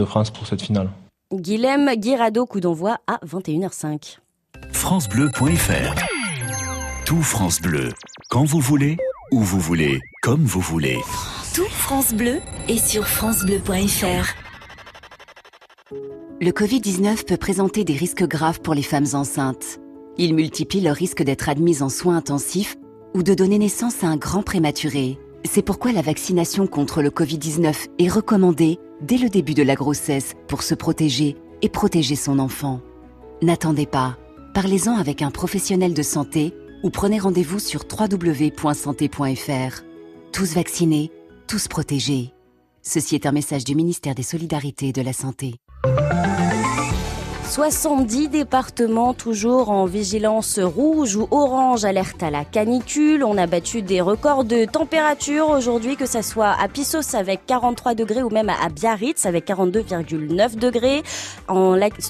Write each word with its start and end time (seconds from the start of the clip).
de 0.00 0.06
France 0.06 0.30
pour 0.30 0.46
cette 0.46 0.62
finale. 0.62 0.90
Guilhem 1.34 1.90
Guirado, 1.96 2.46
coup 2.46 2.60
d'envoi 2.60 2.98
à 3.08 3.18
21h05. 3.26 4.18
FranceBleu.fr 4.70 5.94
Tout 7.04 7.20
France 7.20 7.60
Bleu, 7.60 7.88
quand 8.30 8.44
vous 8.44 8.60
voulez, 8.60 8.96
où 9.32 9.40
vous 9.40 9.58
voulez, 9.58 9.98
comme 10.22 10.44
vous 10.44 10.60
voulez. 10.60 10.98
Tout 11.52 11.68
France 11.68 12.14
Bleu 12.14 12.40
est 12.68 12.78
sur 12.78 13.08
FranceBleu.fr. 13.08 14.34
Le 16.40 16.50
Covid-19 16.52 17.24
peut 17.24 17.36
présenter 17.36 17.82
des 17.82 17.94
risques 17.94 18.24
graves 18.24 18.60
pour 18.60 18.74
les 18.74 18.82
femmes 18.82 19.14
enceintes. 19.14 19.80
Il 20.16 20.32
multiplie 20.36 20.80
le 20.80 20.92
risque 20.92 21.24
d'être 21.24 21.48
admises 21.48 21.82
en 21.82 21.88
soins 21.88 22.18
intensifs 22.18 22.76
ou 23.14 23.24
de 23.24 23.34
donner 23.34 23.58
naissance 23.58 24.04
à 24.04 24.06
un 24.06 24.16
grand 24.16 24.44
prématuré. 24.44 25.18
C'est 25.44 25.62
pourquoi 25.62 25.92
la 25.92 26.02
vaccination 26.02 26.66
contre 26.66 27.02
le 27.02 27.10
Covid-19 27.10 27.88
est 27.98 28.08
recommandée 28.08 28.78
dès 29.00 29.18
le 29.18 29.28
début 29.28 29.54
de 29.54 29.62
la 29.62 29.74
grossesse 29.74 30.34
pour 30.48 30.62
se 30.62 30.74
protéger 30.74 31.36
et 31.62 31.68
protéger 31.68 32.16
son 32.16 32.38
enfant. 32.38 32.80
N'attendez 33.42 33.86
pas. 33.86 34.16
Parlez-en 34.54 34.96
avec 34.96 35.22
un 35.22 35.30
professionnel 35.30 35.94
de 35.94 36.02
santé 36.02 36.54
ou 36.82 36.90
prenez 36.90 37.18
rendez-vous 37.18 37.58
sur 37.58 37.84
www.santé.fr. 37.90 39.82
Tous 40.32 40.54
vaccinés, 40.54 41.12
tous 41.46 41.68
protégés. 41.68 42.32
Ceci 42.82 43.14
est 43.14 43.26
un 43.26 43.32
message 43.32 43.64
du 43.64 43.74
ministère 43.74 44.14
des 44.14 44.22
Solidarités 44.22 44.88
et 44.88 44.92
de 44.92 45.02
la 45.02 45.12
Santé. 45.12 45.56
70 47.58 48.28
départements 48.28 49.14
toujours 49.14 49.70
en 49.70 49.84
vigilance 49.84 50.60
rouge 50.60 51.16
ou 51.16 51.26
orange, 51.32 51.84
alerte 51.84 52.22
à 52.22 52.30
la 52.30 52.44
canicule. 52.44 53.24
On 53.24 53.36
a 53.36 53.48
battu 53.48 53.82
des 53.82 54.00
records 54.00 54.44
de 54.44 54.64
température 54.64 55.50
aujourd'hui, 55.50 55.96
que 55.96 56.06
ce 56.06 56.22
soit 56.22 56.54
à 56.56 56.68
Pissos 56.68 57.16
avec 57.16 57.46
43 57.46 57.96
degrés 57.96 58.22
ou 58.22 58.30
même 58.30 58.48
à 58.48 58.68
Biarritz 58.68 59.26
avec 59.26 59.48
42,9 59.48 60.54
degrés. 60.54 61.02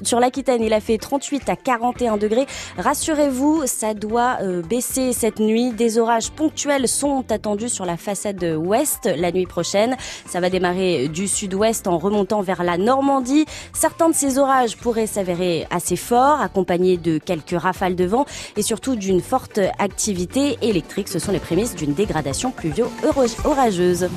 Sur 0.02 0.20
l'Aquitaine, 0.20 0.62
il 0.62 0.74
a 0.74 0.80
fait 0.80 0.98
38 0.98 1.48
à 1.48 1.56
41 1.56 2.18
degrés. 2.18 2.44
Rassurez-vous, 2.76 3.62
ça 3.64 3.94
doit 3.94 4.36
euh, 4.42 4.60
baisser 4.60 5.14
cette 5.14 5.38
nuit. 5.38 5.72
Des 5.72 5.96
orages 5.96 6.30
ponctuels 6.30 6.88
sont 6.88 7.24
attendus 7.32 7.70
sur 7.70 7.86
la 7.86 7.96
façade 7.96 8.44
ouest 8.44 9.08
la 9.16 9.32
nuit 9.32 9.46
prochaine. 9.46 9.96
Ça 10.26 10.40
va 10.40 10.50
démarrer 10.50 11.08
du 11.08 11.26
sud-ouest 11.26 11.86
en 11.86 11.96
remontant 11.96 12.42
vers 12.42 12.62
la 12.62 12.76
Normandie. 12.76 13.46
Certains 13.72 14.10
de 14.10 14.14
ces 14.14 14.36
orages 14.36 14.76
pourraient 14.76 15.06
s'avérer 15.06 15.37
assez 15.70 15.96
fort, 15.96 16.40
accompagné 16.40 16.96
de 16.96 17.18
quelques 17.18 17.58
rafales 17.60 17.96
de 17.96 18.04
vent 18.04 18.26
et 18.56 18.62
surtout 18.62 18.96
d'une 18.96 19.20
forte 19.20 19.60
activité 19.78 20.58
électrique. 20.62 21.08
Ce 21.08 21.18
sont 21.18 21.32
les 21.32 21.38
prémices 21.38 21.74
d'une 21.74 21.94
dégradation 21.94 22.50
pluvio-orageuse. 22.50 24.08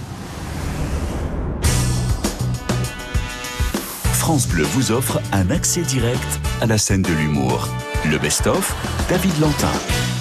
France 4.13 4.47
Bleu 4.47 4.63
vous 4.63 4.91
offre 4.91 5.19
un 5.33 5.49
accès 5.49 5.81
direct 5.81 6.39
à 6.61 6.65
la 6.65 6.77
scène 6.77 7.01
de 7.01 7.11
l'humour. 7.11 7.67
Le 8.09 8.17
best-of, 8.17 8.75
David 9.09 9.39
Lantin. 9.39 9.71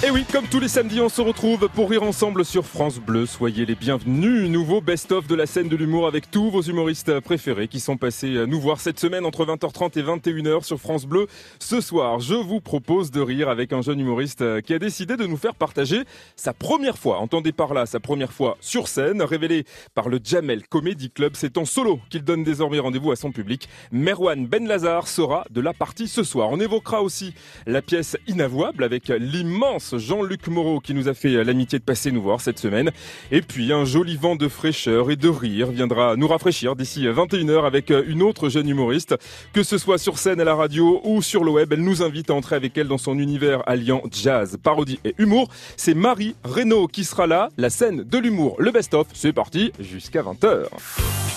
Et 0.03 0.09
oui, 0.09 0.25
comme 0.31 0.47
tous 0.47 0.59
les 0.59 0.67
samedis, 0.67 0.99
on 0.99 1.09
se 1.09 1.21
retrouve 1.21 1.69
pour 1.69 1.91
rire 1.91 2.01
ensemble 2.01 2.43
sur 2.43 2.65
France 2.65 2.97
Bleu. 2.97 3.27
Soyez 3.27 3.67
les 3.67 3.75
bienvenus. 3.75 4.49
Nouveau 4.49 4.81
best-of 4.81 5.27
de 5.27 5.35
la 5.35 5.45
scène 5.45 5.69
de 5.69 5.75
l'humour 5.75 6.07
avec 6.07 6.31
tous 6.31 6.49
vos 6.49 6.63
humoristes 6.63 7.19
préférés 7.19 7.67
qui 7.67 7.79
sont 7.79 7.97
passés 7.97 8.47
nous 8.47 8.59
voir 8.59 8.79
cette 8.79 8.99
semaine 8.99 9.25
entre 9.25 9.45
20h30 9.45 9.99
et 9.99 10.01
21h 10.01 10.63
sur 10.63 10.79
France 10.79 11.05
Bleu. 11.05 11.27
Ce 11.59 11.81
soir, 11.81 12.19
je 12.19 12.33
vous 12.33 12.61
propose 12.61 13.11
de 13.11 13.21
rire 13.21 13.47
avec 13.47 13.73
un 13.73 13.83
jeune 13.83 13.99
humoriste 13.99 14.61
qui 14.61 14.73
a 14.73 14.79
décidé 14.79 15.17
de 15.17 15.27
nous 15.27 15.37
faire 15.37 15.53
partager 15.53 16.03
sa 16.35 16.53
première 16.53 16.97
fois. 16.97 17.19
Entendez 17.19 17.51
par 17.51 17.75
là, 17.75 17.85
sa 17.85 17.99
première 17.99 18.33
fois 18.33 18.57
sur 18.59 18.87
scène, 18.87 19.21
révélée 19.21 19.65
par 19.93 20.09
le 20.09 20.19
Jamel 20.23 20.67
Comedy 20.67 21.11
Club. 21.11 21.33
C'est 21.35 21.59
en 21.59 21.65
solo 21.65 21.99
qu'il 22.09 22.23
donne 22.23 22.43
désormais 22.43 22.79
rendez-vous 22.79 23.11
à 23.11 23.15
son 23.15 23.31
public. 23.31 23.69
Merwan 23.91 24.47
Ben 24.47 24.67
Lazar 24.67 25.07
sera 25.07 25.45
de 25.51 25.61
la 25.61 25.73
partie 25.73 26.07
ce 26.07 26.23
soir. 26.23 26.49
On 26.49 26.59
évoquera 26.59 27.03
aussi 27.03 27.35
la 27.71 27.81
pièce 27.81 28.17
Inavouable 28.27 28.83
avec 28.83 29.07
l'immense 29.07 29.95
Jean-Luc 29.97 30.47
Moreau 30.47 30.81
qui 30.81 30.93
nous 30.93 31.07
a 31.07 31.13
fait 31.13 31.43
l'amitié 31.43 31.79
de 31.79 31.83
passer 31.83 32.11
nous 32.11 32.21
voir 32.21 32.41
cette 32.41 32.59
semaine. 32.59 32.91
Et 33.31 33.41
puis 33.41 33.71
un 33.71 33.85
joli 33.85 34.17
vent 34.17 34.35
de 34.35 34.49
fraîcheur 34.49 35.09
et 35.09 35.15
de 35.15 35.29
rire 35.29 35.71
viendra 35.71 36.17
nous 36.17 36.27
rafraîchir 36.27 36.75
d'ici 36.75 37.05
21h 37.05 37.65
avec 37.65 37.91
une 38.05 38.23
autre 38.23 38.49
jeune 38.49 38.67
humoriste. 38.67 39.15
Que 39.53 39.63
ce 39.63 39.77
soit 39.77 39.97
sur 39.97 40.17
scène 40.17 40.41
à 40.41 40.43
la 40.43 40.53
radio 40.53 41.01
ou 41.05 41.21
sur 41.21 41.45
le 41.45 41.51
web, 41.51 41.71
elle 41.71 41.83
nous 41.83 42.03
invite 42.03 42.29
à 42.29 42.33
entrer 42.33 42.57
avec 42.57 42.77
elle 42.77 42.89
dans 42.89 42.97
son 42.97 43.17
univers 43.17 43.63
alliant 43.67 44.03
jazz, 44.11 44.57
parodie 44.61 44.99
et 45.05 45.15
humour. 45.17 45.47
C'est 45.77 45.93
Marie 45.93 46.35
Reynaud 46.43 46.87
qui 46.87 47.05
sera 47.05 47.25
là. 47.25 47.49
La 47.57 47.69
scène 47.69 48.03
de 48.03 48.17
l'humour, 48.17 48.57
le 48.59 48.71
best-of, 48.71 49.07
c'est 49.13 49.33
parti 49.33 49.71
jusqu'à 49.79 50.23
20h. 50.23 51.30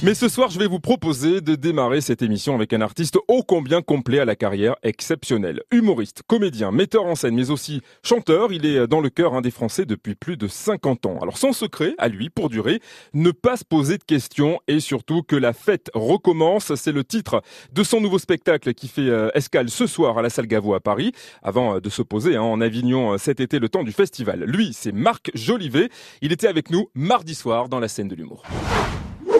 Mais 0.00 0.14
ce 0.14 0.28
soir, 0.28 0.48
je 0.48 0.60
vais 0.60 0.68
vous 0.68 0.78
proposer 0.78 1.40
de 1.40 1.56
démarrer 1.56 2.00
cette 2.00 2.22
émission 2.22 2.54
avec 2.54 2.72
un 2.72 2.80
artiste 2.80 3.18
ô 3.26 3.42
combien 3.42 3.82
complet 3.82 4.20
à 4.20 4.24
la 4.24 4.36
carrière 4.36 4.76
exceptionnelle. 4.84 5.60
Humoriste, 5.72 6.22
comédien, 6.24 6.70
metteur 6.70 7.04
en 7.04 7.16
scène, 7.16 7.34
mais 7.34 7.50
aussi 7.50 7.80
chanteur, 8.04 8.52
il 8.52 8.64
est 8.64 8.86
dans 8.86 9.00
le 9.00 9.10
cœur 9.10 9.34
un 9.34 9.40
des 9.40 9.50
Français 9.50 9.86
depuis 9.86 10.14
plus 10.14 10.36
de 10.36 10.46
50 10.46 11.06
ans. 11.06 11.18
Alors 11.20 11.36
son 11.36 11.52
secret, 11.52 11.94
à 11.98 12.06
lui, 12.06 12.30
pour 12.30 12.48
durer, 12.48 12.80
ne 13.12 13.32
pas 13.32 13.56
se 13.56 13.64
poser 13.64 13.98
de 13.98 14.04
questions 14.04 14.60
et 14.68 14.78
surtout 14.78 15.22
que 15.22 15.34
la 15.34 15.52
fête 15.52 15.90
recommence. 15.94 16.76
C'est 16.76 16.92
le 16.92 17.02
titre 17.02 17.42
de 17.72 17.82
son 17.82 18.00
nouveau 18.00 18.20
spectacle 18.20 18.74
qui 18.74 18.86
fait 18.86 19.08
euh, 19.08 19.30
escale 19.34 19.68
ce 19.68 19.88
soir 19.88 20.16
à 20.16 20.22
la 20.22 20.30
salle 20.30 20.46
Gaveau 20.46 20.74
à 20.74 20.80
Paris, 20.80 21.10
avant 21.42 21.74
euh, 21.74 21.80
de 21.80 21.90
se 21.90 22.02
poser 22.02 22.36
hein, 22.36 22.42
en 22.42 22.60
Avignon 22.60 23.14
euh, 23.14 23.18
cet 23.18 23.40
été 23.40 23.58
le 23.58 23.68
temps 23.68 23.82
du 23.82 23.92
festival. 23.92 24.44
Lui, 24.44 24.74
c'est 24.74 24.92
Marc 24.92 25.32
Jolivet. 25.34 25.88
Il 26.22 26.30
était 26.30 26.46
avec 26.46 26.70
nous 26.70 26.88
mardi 26.94 27.34
soir 27.34 27.68
dans 27.68 27.80
la 27.80 27.88
scène 27.88 28.06
de 28.06 28.14
l'humour. 28.14 28.44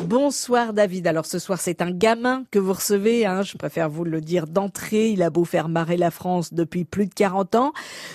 Bonsoir 0.09 0.73
David. 0.73 1.07
Alors 1.07 1.27
ce 1.27 1.39
soir 1.39 1.61
c'est 1.61 1.83
un 1.83 1.91
gamin 1.91 2.45
que 2.51 2.59
vous 2.59 2.73
recevez. 2.73 3.27
Hein. 3.27 3.43
Je 3.43 3.59
préfère 3.59 3.91
vous 3.91 4.05
le 4.05 4.23
dire 4.23 4.47
d'entrée. 4.47 5.11
Il 5.11 5.23
a 5.23 5.29
beau 5.29 5.45
faire 5.45 5.69
marrer 5.69 5.99
la 5.99 6.11
France 6.11 6.55
depuis 6.55 6.87
plus 6.87 7.05
de 7.05 7.13
40 7.13 7.55
ans. 7.57 7.73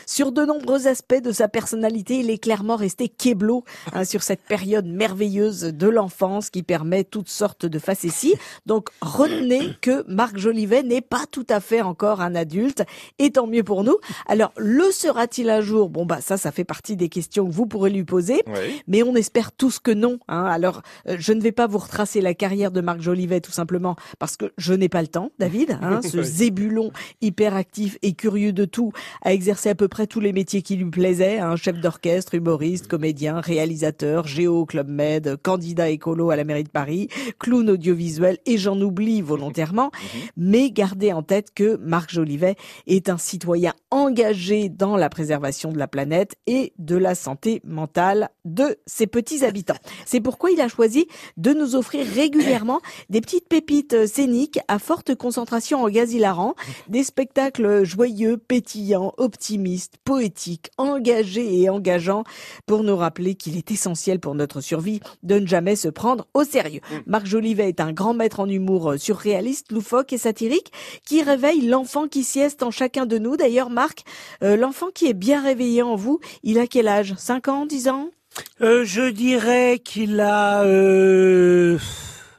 Sur 0.08 0.32
de 0.32 0.44
nombreux 0.44 0.88
aspects 0.88 1.22
de 1.22 1.32
sa 1.32 1.48
personnalité, 1.48 2.18
il 2.18 2.32
est 2.32 2.40
clairement 2.40 2.78
resté 2.78 3.10
keblo 3.10 3.64
hein, 3.92 4.06
sur 4.06 4.24
cette 4.24 4.42
période 4.42 4.88
merveilleuse 4.88 5.66
de 5.66 5.88
l'enfance 5.88 6.50
qui 6.50 6.64
permet 6.64 7.04
toutes 7.04 7.30
sortes 7.30 7.68
de 7.68 7.78
facéties. 7.78 8.34
Donc 8.66 8.90
retenez 9.04 9.76
que 9.82 10.04
Marc 10.08 10.40
Jolivet 10.40 10.82
n'est 10.82 11.02
pas 11.02 11.26
tout 11.30 11.46
à 11.48 11.60
fait 11.60 11.84
encore 11.84 12.22
un 12.22 12.34
adulte. 12.34 12.82
Et 13.20 13.30
tant 13.30 13.46
mieux 13.46 13.64
pour 13.64 13.84
nous. 13.84 13.98
Alors 14.26 14.52
le 14.58 14.90
sera-t-il 14.90 15.48
un 15.48 15.62
jour? 15.62 15.90
Bon 15.90 16.08
bah 16.08 16.22
ça, 16.22 16.38
ça 16.38 16.52
fait 16.52 16.64
partie 16.64 16.96
des 16.96 17.10
questions 17.10 17.46
que 17.46 17.54
vous 17.54 17.68
pourrez 17.68 17.92
lui 17.92 18.04
poser. 18.04 18.42
Oui. 18.48 18.82
Mais 18.88 19.04
on 19.04 19.14
espère 19.14 19.52
tous 19.52 19.78
que 19.78 19.92
non. 19.92 20.18
Hein. 20.28 20.46
Alors 20.46 20.82
euh, 21.08 21.18
je 21.20 21.34
ne 21.34 21.42
vais 21.42 21.52
pas 21.52 21.68
vous 21.68 21.83
retracer 21.84 22.22
la 22.22 22.34
carrière 22.34 22.72
de 22.72 22.82
Marc 22.82 23.02
Jolivet 23.02 23.42
tout 23.42 23.52
simplement 23.52 23.96
parce 24.20 24.38
que 24.38 24.52
je 24.58 24.74
n'ai 24.74 24.90
pas 24.90 25.02
le 25.02 25.08
temps, 25.08 25.32
David. 25.40 25.78
Hein, 25.82 26.02
ce 26.10 26.22
zébulon 26.22 26.92
hyperactif 27.22 27.98
et 28.02 28.14
curieux 28.14 28.54
de 28.54 28.66
tout 28.66 28.92
a 29.22 29.34
exercé 29.34 29.70
à 29.70 29.76
peu 29.76 29.88
près 29.88 30.08
tous 30.08 30.20
les 30.20 30.34
métiers 30.34 30.62
qui 30.62 30.76
lui 30.76 30.90
plaisaient. 30.90 31.40
Hein, 31.40 31.56
chef 31.56 31.80
d'orchestre, 31.80 32.36
humoriste, 32.36 32.88
comédien, 32.88 33.42
réalisateur, 33.42 34.28
géo 34.28 34.62
au 34.62 34.66
Club 34.66 34.90
Med, 34.90 35.38
candidat 35.42 35.90
écolo 35.90 36.30
à 36.30 36.36
la 36.36 36.44
mairie 36.44 36.64
de 36.64 36.70
Paris, 36.70 37.08
clown 37.40 37.70
audiovisuel 37.70 38.38
et 38.46 38.58
j'en 38.58 38.80
oublie 38.80 39.22
volontairement. 39.22 39.92
Mais 40.38 40.72
gardez 40.72 41.14
en 41.14 41.24
tête 41.24 41.54
que 41.54 41.78
Marc 41.78 42.12
Jolivet 42.12 42.56
est 42.88 43.10
un 43.10 43.18
citoyen 43.18 43.74
engagé 43.92 44.70
dans 44.70 44.98
la 44.98 45.10
préservation 45.10 45.72
de 45.72 45.78
la 45.78 45.88
planète 45.88 46.36
et 46.48 46.74
de 46.78 46.96
la 46.96 47.16
santé 47.16 47.62
mentale 47.64 48.30
de 48.46 48.78
ses 48.86 49.08
petits 49.08 49.46
habitants. 49.46 49.78
C'est 50.06 50.22
pourquoi 50.22 50.52
il 50.52 50.62
a 50.62 50.68
choisi 50.68 51.08
de 51.38 51.54
nous 51.54 51.73
offrir 51.76 52.06
régulièrement 52.06 52.82
des 53.10 53.22
petites 53.22 53.48
pépites 53.48 53.94
euh, 53.94 54.08
scéniques 54.08 54.60
à 54.68 54.80
forte 54.80 55.16
concentration 55.16 55.84
en 55.84 55.90
gaz 55.90 56.14
hilarant, 56.14 56.56
des 56.88 57.04
spectacles 57.04 57.84
joyeux, 57.84 58.38
pétillants, 58.38 59.14
optimistes, 59.18 59.96
poétiques, 60.04 60.72
engagés 60.78 61.62
et 61.62 61.70
engageants 61.70 62.24
pour 62.66 62.84
nous 62.84 62.96
rappeler 62.96 63.36
qu'il 63.36 63.58
est 63.58 63.72
essentiel 63.72 64.20
pour 64.20 64.36
notre 64.36 64.62
survie 64.62 65.00
de 65.24 65.40
ne 65.40 65.48
jamais 65.48 65.76
se 65.76 65.88
prendre 65.88 66.28
au 66.34 66.44
sérieux. 66.44 66.82
Marc 67.06 67.26
Jolivet 67.26 67.70
est 67.70 67.80
un 67.80 67.92
grand 67.92 68.14
maître 68.14 68.40
en 68.40 68.50
humour 68.50 68.92
euh, 68.92 68.98
surréaliste, 68.98 69.72
loufoque 69.72 70.14
et 70.14 70.18
satirique 70.18 70.72
qui 71.06 71.22
réveille 71.22 71.62
l'enfant 71.62 72.08
qui 72.08 72.24
sieste 72.24 72.64
en 72.64 72.72
chacun 72.72 73.06
de 73.06 73.18
nous. 73.18 73.38
D'ailleurs, 73.38 73.70
Marc, 73.70 74.04
euh, 74.44 74.56
l'enfant 74.56 74.88
qui 74.94 75.08
est 75.08 75.14
bien 75.14 75.42
réveillé 75.42 75.82
en 75.82 75.96
vous, 75.96 76.20
il 76.44 76.60
a 76.60 76.68
quel 76.68 76.88
âge? 76.88 77.14
5 77.18 77.48
ans, 77.48 77.66
10 77.66 77.88
ans? 77.90 78.10
Euh, 78.62 78.84
je 78.86 79.10
dirais 79.10 79.80
qu'il 79.84 80.20
a 80.20 80.64
euh, 80.64 81.78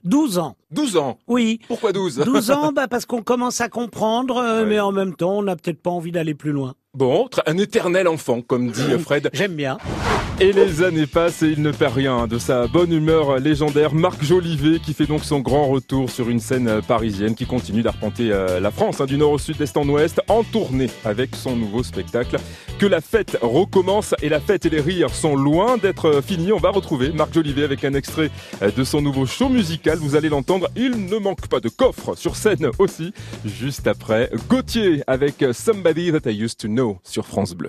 12 0.05 0.39
ans. 0.39 0.57
12 0.71 0.97
ans. 0.97 1.19
Oui. 1.29 1.61
Pourquoi 1.69 1.93
12 1.93 2.23
12 2.25 2.51
ans, 2.51 2.73
bah 2.73 2.89
parce 2.89 3.07
qu'on 3.07 3.23
commence 3.23 3.61
à 3.61 3.69
comprendre, 3.69 4.37
euh, 4.39 4.63
Ouais. 4.63 4.69
mais 4.69 4.81
en 4.81 4.93
même 4.93 5.15
temps, 5.15 5.39
on 5.39 5.43
n'a 5.43 5.57
peut-être 5.57 5.81
pas 5.83 5.91
envie 5.91 6.13
d'aller 6.13 6.35
plus 6.35 6.53
loin. 6.53 6.75
Bon, 6.95 7.29
un 7.47 7.59
éternel 7.59 8.07
enfant, 8.09 8.41
comme 8.43 8.71
dit 8.71 8.99
Fred. 9.01 9.29
J'aime 9.33 9.55
bien. 9.55 9.79
Et 10.41 10.53
les 10.53 10.83
années 10.83 11.07
passent 11.07 11.45
et 11.45 11.51
il 11.51 11.63
ne 11.63 11.71
perd 11.71 11.95
rien 11.95 12.27
de 12.27 12.39
sa 12.39 12.67
bonne 12.67 12.93
humeur 12.93 13.39
légendaire. 13.39 13.95
Marc 13.95 14.25
Jolivet 14.25 14.81
qui 14.81 14.93
fait 14.93 15.07
donc 15.07 15.23
son 15.23 15.39
grand 15.39 15.69
retour 15.69 16.11
sur 16.11 16.29
une 16.29 16.41
scène 16.41 16.83
parisienne 16.83 17.37
qui 17.37 17.47
continue 17.47 17.83
d'arpenter 17.83 18.33
euh, 18.33 18.59
la 18.59 18.73
France 18.73 19.01
hein, 19.01 19.07
du 19.07 19.17
nord 19.17 19.31
au 19.31 19.39
sud, 19.39 19.59
d'est 19.59 19.77
en 19.77 19.89
ouest, 19.89 20.21
en 20.27 20.43
tournée 20.43 20.91
avec 21.05 21.37
son 21.37 21.55
nouveau 21.55 21.85
spectacle. 21.85 22.37
Que 22.81 22.87
la 22.87 23.01
fête 23.01 23.39
recommence 23.43 24.17
et 24.23 24.29
la 24.29 24.41
fête 24.41 24.67
et 24.67 24.71
les 24.71 24.81
rires 24.81 25.15
sont 25.15 25.37
loin 25.37 25.77
d'être 25.77 26.21
finis. 26.21 26.53
On 26.53 26.59
va 26.59 26.71
retrouver 26.71 27.13
Marc 27.13 27.33
Jolivet 27.33 27.63
avec 27.63 27.85
un 27.85 27.95
extrait 27.95 28.31
euh, 28.61 28.73
de 28.73 28.83
son 28.83 29.01
nouveau 29.03 29.27
show 29.27 29.49
musical. 29.49 29.99
Vous 29.99 30.17
allez 30.17 30.31
l'entendre, 30.31 30.69
il 30.75 31.07
ne 31.07 31.17
manque 31.17 31.47
pas 31.47 31.61
de 31.61 31.69
coffre 31.69 32.17
sur 32.17 32.35
scène 32.35 32.71
aussi. 32.81 33.13
Juste 33.45 33.87
après, 33.87 34.31
Gauthier 34.49 35.05
avec 35.07 35.45
Somebody 35.53 36.11
That 36.11 36.29
I 36.29 36.43
Used 36.43 36.59
to 36.59 36.67
Know 36.67 36.99
sur 37.05 37.25
France 37.25 37.55
Bleu. 37.55 37.69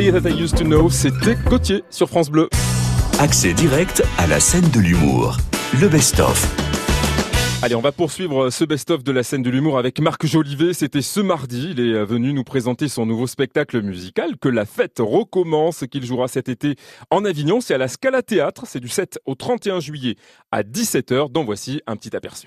Somebody 0.00 0.22
That 0.22 0.30
I 0.30 0.42
Used 0.42 0.56
to 0.56 0.64
Know, 0.64 0.88
c'était 0.88 1.36
Gauthier 1.44 1.84
sur 1.90 2.08
France 2.08 2.30
Bleu. 2.30 2.48
Accès 3.18 3.52
direct 3.52 4.02
à 4.16 4.26
la 4.26 4.40
scène 4.40 4.66
de 4.70 4.80
l'humour. 4.80 5.36
Le 5.78 5.88
best-of. 5.88 6.48
Allez, 7.62 7.74
on 7.74 7.82
va 7.82 7.92
poursuivre 7.92 8.48
ce 8.48 8.64
best-of 8.64 9.04
de 9.04 9.12
la 9.12 9.22
scène 9.22 9.42
de 9.42 9.50
l'humour 9.50 9.78
avec 9.78 10.00
Marc 10.00 10.24
Jolivet. 10.24 10.72
C'était 10.72 11.02
ce 11.02 11.20
mardi. 11.20 11.72
Il 11.72 11.80
est 11.80 12.02
venu 12.02 12.32
nous 12.32 12.44
présenter 12.44 12.88
son 12.88 13.04
nouveau 13.04 13.26
spectacle 13.26 13.82
musical, 13.82 14.38
Que 14.40 14.48
la 14.48 14.64
fête 14.64 15.00
recommence, 15.00 15.84
qu'il 15.90 16.06
jouera 16.06 16.28
cet 16.28 16.48
été 16.48 16.76
en 17.10 17.26
Avignon. 17.26 17.60
C'est 17.60 17.74
à 17.74 17.78
la 17.78 17.88
Scala 17.88 18.22
Théâtre. 18.22 18.62
C'est 18.66 18.80
du 18.80 18.88
7 18.88 19.18
au 19.26 19.34
31 19.34 19.80
juillet 19.80 20.16
à 20.50 20.62
17h. 20.62 21.30
Donc 21.30 21.44
voici 21.44 21.82
un 21.86 21.96
petit 21.96 22.16
aperçu. 22.16 22.46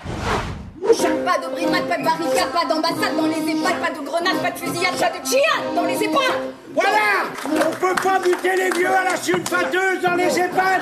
Pas 0.80 1.38
de 1.38 1.52
brimade, 1.54 1.88
pas 1.88 1.98
de 2.00 2.04
barricade, 2.04 2.52
pas 2.52 2.66
d'ambassade 2.68 3.16
dans 3.16 3.28
les 3.28 3.52
EHPAD, 3.52 3.80
pas 3.80 3.92
de 3.92 4.06
grenade, 4.06 4.42
pas 4.42 4.52
de 4.52 4.58
fusillade, 4.58 4.96
pas 5.00 5.12
de 5.12 5.76
dans 5.76 5.86
les 5.86 6.04
EHPAD 6.04 6.63
Voilà. 6.74 7.30
On 7.46 7.72
peut 7.72 7.96
pas 8.02 8.20
buter 8.20 8.56
les 8.56 8.70
vieux 8.72 8.88
à 8.88 9.04
la 9.12 9.16
sulfateuse 9.16 10.02
dans 10.02 10.16
les 10.16 10.40
EHPAD 10.40 10.82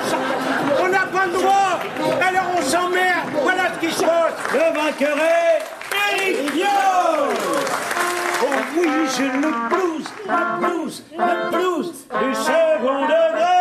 On 0.82 0.88
n'a 0.88 1.06
pas 1.06 1.26
le 1.26 1.32
droit. 1.32 1.80
Alors 2.20 2.44
on 2.56 2.62
s'emmerde. 2.62 3.28
Voilà 3.42 3.62
ce 3.74 3.86
qui 3.86 3.92
se 3.92 4.00
passe. 4.00 4.32
Le 4.52 4.80
vainqueur 4.80 5.16
est 5.18 6.22
Eric 6.22 6.66
Oh 8.44 8.48
oui, 8.76 8.88
j'ai 9.16 9.24
le 9.24 9.68
blues, 9.68 10.08
la 10.26 10.58
blues, 10.58 11.04
la 11.16 11.50
blues 11.50 11.92
du 11.92 12.34
second 12.34 13.02
degré. 13.02 13.52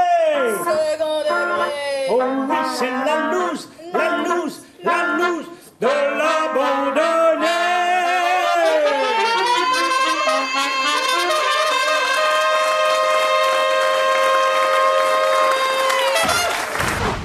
Second 0.64 1.20
degré. 1.20 2.08
Oh 2.10 2.22
oui, 2.50 2.56
c'est 2.76 2.90
la 2.90 3.32
loose, 3.32 3.70
la 3.94 4.18
loose, 4.28 4.64
la 4.84 5.18
loose 5.18 5.46
de 5.80 5.88
l'abandonner. 5.88 7.21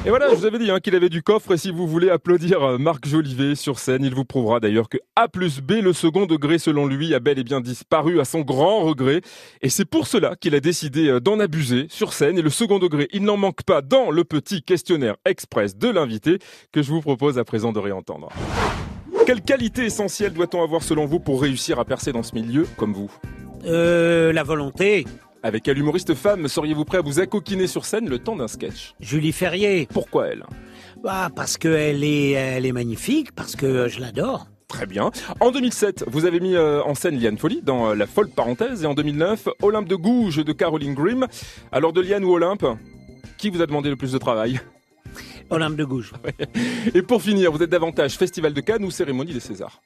Et 0.06 0.08
voilà, 0.08 0.30
je 0.30 0.36
vous 0.36 0.46
avais 0.46 0.60
dit 0.60 0.70
hein, 0.70 0.78
qu'il 0.78 0.94
avait 0.94 1.08
du 1.08 1.20
coffre 1.20 1.54
et 1.54 1.56
si 1.56 1.72
vous 1.72 1.88
voulez 1.88 2.10
applaudir 2.10 2.62
euh, 2.62 2.78
Marc 2.78 3.08
Jolivet 3.08 3.56
sur 3.56 3.80
scène, 3.80 4.04
il 4.04 4.14
vous 4.14 4.24
prouvera 4.24 4.60
d'ailleurs 4.60 4.88
que 4.88 4.98
A 5.16 5.26
plus 5.26 5.60
B, 5.60 5.82
le 5.82 5.92
second 5.92 6.26
degré 6.26 6.58
selon 6.58 6.86
lui, 6.86 7.12
a 7.12 7.18
bel 7.18 7.40
et 7.40 7.42
bien 7.42 7.60
disparu 7.60 8.20
à 8.20 8.24
son 8.24 8.42
grand 8.42 8.82
regret. 8.82 9.20
Et 9.62 9.68
c'est 9.68 9.84
pour 9.84 10.06
cela 10.06 10.36
qu'il 10.36 10.54
a 10.54 10.60
décidé 10.60 11.08
euh, 11.08 11.18
d'en 11.18 11.40
abuser 11.40 11.86
sur 11.88 12.12
scène. 12.12 12.38
Et 12.38 12.42
le 12.42 12.50
second 12.50 12.78
degré, 12.78 13.08
il 13.12 13.24
n'en 13.24 13.36
manque 13.36 13.64
pas 13.64 13.82
dans 13.82 14.12
le 14.12 14.22
petit 14.22 14.62
questionnaire 14.62 15.16
express 15.24 15.76
de 15.76 15.88
l'invité 15.88 16.38
que 16.70 16.82
je 16.82 16.92
vous 16.92 17.00
propose 17.00 17.36
à 17.40 17.44
présent 17.44 17.72
de 17.72 17.80
réentendre. 17.80 18.28
Quelle 19.26 19.42
qualité 19.42 19.86
essentielle 19.86 20.34
doit-on 20.34 20.62
avoir 20.62 20.84
selon 20.84 21.06
vous 21.06 21.18
pour 21.18 21.42
réussir 21.42 21.80
à 21.80 21.84
percer 21.84 22.12
dans 22.12 22.22
ce 22.22 22.36
milieu 22.36 22.64
comme 22.76 22.92
vous? 22.92 23.10
Euh, 23.64 24.32
la 24.32 24.44
volonté. 24.44 25.04
Avec 25.46 25.62
quelle 25.62 25.78
humoriste 25.78 26.12
femme 26.14 26.48
seriez-vous 26.48 26.84
prêt 26.84 26.98
à 26.98 27.02
vous 27.02 27.20
accoquiner 27.20 27.68
sur 27.68 27.84
scène 27.84 28.08
le 28.08 28.18
temps 28.18 28.34
d'un 28.34 28.48
sketch 28.48 28.96
Julie 28.98 29.30
Ferrier. 29.30 29.86
Pourquoi 29.92 30.26
elle? 30.26 30.44
Bah, 31.04 31.30
parce 31.36 31.56
qu'elle 31.56 32.02
est, 32.02 32.32
elle 32.32 32.66
est 32.66 32.72
magnifique, 32.72 33.30
parce 33.30 33.54
que 33.54 33.86
je 33.86 34.00
l'adore. 34.00 34.48
Très 34.66 34.86
bien. 34.86 35.12
En 35.38 35.52
2007, 35.52 36.04
vous 36.08 36.24
avez 36.24 36.40
mis 36.40 36.56
euh, 36.56 36.82
en 36.82 36.96
scène 36.96 37.20
Liane 37.20 37.38
Folly 37.38 37.62
dans 37.62 37.90
euh, 37.90 37.94
La 37.94 38.08
folle 38.08 38.28
parenthèse 38.28 38.82
et 38.82 38.86
en 38.86 38.94
2009, 38.94 39.50
Olympe 39.62 39.86
de 39.86 39.94
Gouges 39.94 40.44
de 40.44 40.52
Caroline 40.52 40.94
Grimm. 40.94 41.28
Alors 41.70 41.92
de 41.92 42.00
Liane 42.00 42.24
ou 42.24 42.32
Olympe, 42.32 42.66
qui 43.38 43.48
vous 43.50 43.62
a 43.62 43.66
demandé 43.66 43.88
le 43.88 43.94
plus 43.94 44.10
de 44.10 44.18
travail? 44.18 44.60
Olympe 45.50 45.76
de 45.76 45.84
Gouges. 45.84 46.12
Et 46.94 47.02
pour 47.02 47.22
finir, 47.22 47.52
vous 47.52 47.62
êtes 47.62 47.70
davantage 47.70 48.18
Festival 48.18 48.52
de 48.52 48.60
Cannes 48.60 48.84
ou 48.84 48.90
Cérémonie 48.90 49.32
des 49.32 49.38
Césars? 49.38 49.80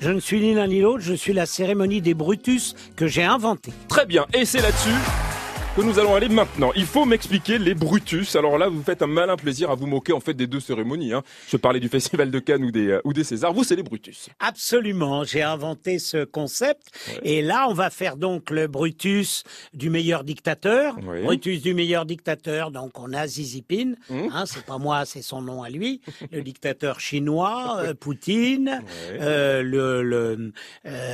Je 0.00 0.10
ne 0.10 0.18
suis 0.18 0.40
ni 0.40 0.54
l'un 0.54 0.66
ni 0.66 0.80
l'autre, 0.80 1.02
je 1.02 1.12
suis 1.12 1.34
la 1.34 1.44
cérémonie 1.44 2.00
des 2.00 2.14
Brutus 2.14 2.74
que 2.96 3.06
j'ai 3.06 3.22
inventée. 3.22 3.72
Très 3.86 4.06
bien, 4.06 4.26
et 4.32 4.46
c'est 4.46 4.62
là-dessus 4.62 5.29
que 5.76 5.82
nous 5.82 5.98
allons 6.00 6.14
aller 6.16 6.28
maintenant. 6.28 6.72
Il 6.74 6.84
faut 6.84 7.04
m'expliquer 7.04 7.56
les 7.58 7.74
Brutus. 7.74 8.34
Alors 8.34 8.58
là, 8.58 8.68
vous 8.68 8.82
faites 8.82 9.02
un 9.02 9.06
malin 9.06 9.36
plaisir 9.36 9.70
à 9.70 9.76
vous 9.76 9.86
moquer 9.86 10.12
en 10.12 10.18
fait 10.20 10.34
des 10.34 10.46
deux 10.48 10.58
cérémonies. 10.60 11.12
Hein. 11.12 11.22
Je 11.48 11.56
parlais 11.56 11.78
du 11.80 11.88
Festival 11.88 12.30
de 12.30 12.38
Cannes 12.40 12.64
ou 12.64 12.70
des, 12.72 12.88
euh, 12.88 13.00
ou 13.04 13.12
des 13.12 13.22
Césars. 13.24 13.52
Vous, 13.52 13.62
c'est 13.62 13.76
les 13.76 13.82
Brutus. 13.84 14.28
Absolument, 14.40 15.22
j'ai 15.24 15.42
inventé 15.42 15.98
ce 16.00 16.24
concept. 16.24 16.88
Et 17.22 17.40
là, 17.40 17.66
on 17.70 17.72
va 17.74 17.88
faire 17.90 18.16
donc 18.16 18.50
le 18.50 18.66
Brutus 18.66 19.44
du 19.72 19.90
meilleur 19.90 20.24
dictateur. 20.24 20.96
Brutus 21.00 21.62
du 21.62 21.72
meilleur 21.72 22.04
dictateur, 22.04 22.70
donc 22.72 22.98
on 22.98 23.12
a 23.12 23.26
Xi 23.26 23.44
Jinping. 23.46 23.94
Hum. 24.10 24.28
Hein, 24.34 24.44
c'est 24.46 24.64
pas 24.64 24.78
moi, 24.78 25.04
c'est 25.04 25.22
son 25.22 25.40
nom 25.40 25.62
à 25.62 25.70
lui. 25.70 26.00
Le 26.32 26.42
dictateur 26.42 26.98
chinois, 27.00 27.76
euh, 27.82 27.94
Poutine. 27.94 28.82
euh, 29.20 29.62
le, 29.62 30.02
le, 30.02 30.52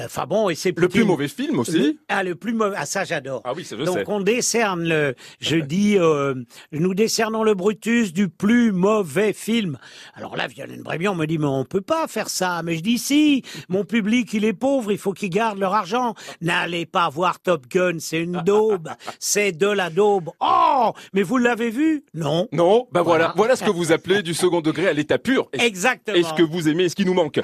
enfin 0.04 0.24
bon, 0.26 0.48
et 0.48 0.54
c'est 0.54 0.76
Le 0.76 0.88
plus 0.88 1.04
mauvais 1.04 1.28
film 1.28 1.58
aussi. 1.58 1.98
Ah, 2.08 2.22
le 2.22 2.34
plus 2.34 2.54
mauvais. 2.54 2.76
Ah, 2.78 2.86
ça, 2.86 3.04
j'adore. 3.04 3.42
Ah 3.44 3.52
oui, 3.54 3.64
ça 3.64 3.76
je 3.78 3.84
Donc 3.84 3.98
sais. 3.98 4.04
on 4.08 4.20
décerne 4.46 4.84
le, 4.84 5.16
je 5.40 5.56
dis, 5.56 5.98
euh, 5.98 6.34
nous 6.70 6.94
décernons 6.94 7.42
le 7.42 7.54
Brutus 7.54 8.12
du 8.12 8.28
plus 8.28 8.70
mauvais 8.70 9.32
film. 9.32 9.76
Alors 10.14 10.36
là, 10.36 10.46
Violaine 10.46 10.82
Brébion 10.82 11.16
me 11.16 11.26
dit, 11.26 11.36
mais 11.36 11.46
on 11.46 11.64
peut 11.64 11.80
pas 11.80 12.06
faire 12.06 12.28
ça. 12.28 12.62
Mais 12.62 12.76
je 12.76 12.80
dis, 12.80 12.96
si, 12.96 13.42
mon 13.68 13.82
public, 13.82 14.32
il 14.34 14.44
est 14.44 14.52
pauvre, 14.52 14.92
il 14.92 14.98
faut 14.98 15.12
qu'il 15.12 15.30
garde 15.30 15.58
leur 15.58 15.74
argent. 15.74 16.14
N'allez 16.42 16.86
pas 16.86 17.08
voir 17.08 17.40
Top 17.40 17.66
Gun, 17.68 17.96
c'est 17.98 18.20
une 18.20 18.40
daube, 18.42 18.88
c'est 19.18 19.50
de 19.50 19.66
la 19.66 19.90
daube. 19.90 20.30
Oh, 20.38 20.92
mais 21.12 21.24
vous 21.24 21.38
l'avez 21.38 21.70
vu? 21.70 22.04
Non. 22.14 22.46
Non, 22.52 22.86
bah 22.92 23.02
voilà. 23.02 23.16
Voilà. 23.16 23.34
voilà, 23.36 23.56
ce 23.56 23.64
que 23.64 23.70
vous 23.70 23.90
appelez 23.90 24.22
du 24.22 24.32
second 24.32 24.60
degré 24.60 24.86
à 24.86 24.92
l'état 24.92 25.18
pur. 25.18 25.48
Exactement. 25.54 26.16
Est-ce 26.16 26.34
que 26.34 26.44
vous 26.44 26.68
aimez, 26.68 26.84
est-ce 26.84 26.94
qu'il 26.94 27.06
nous 27.06 27.14
manque? 27.14 27.40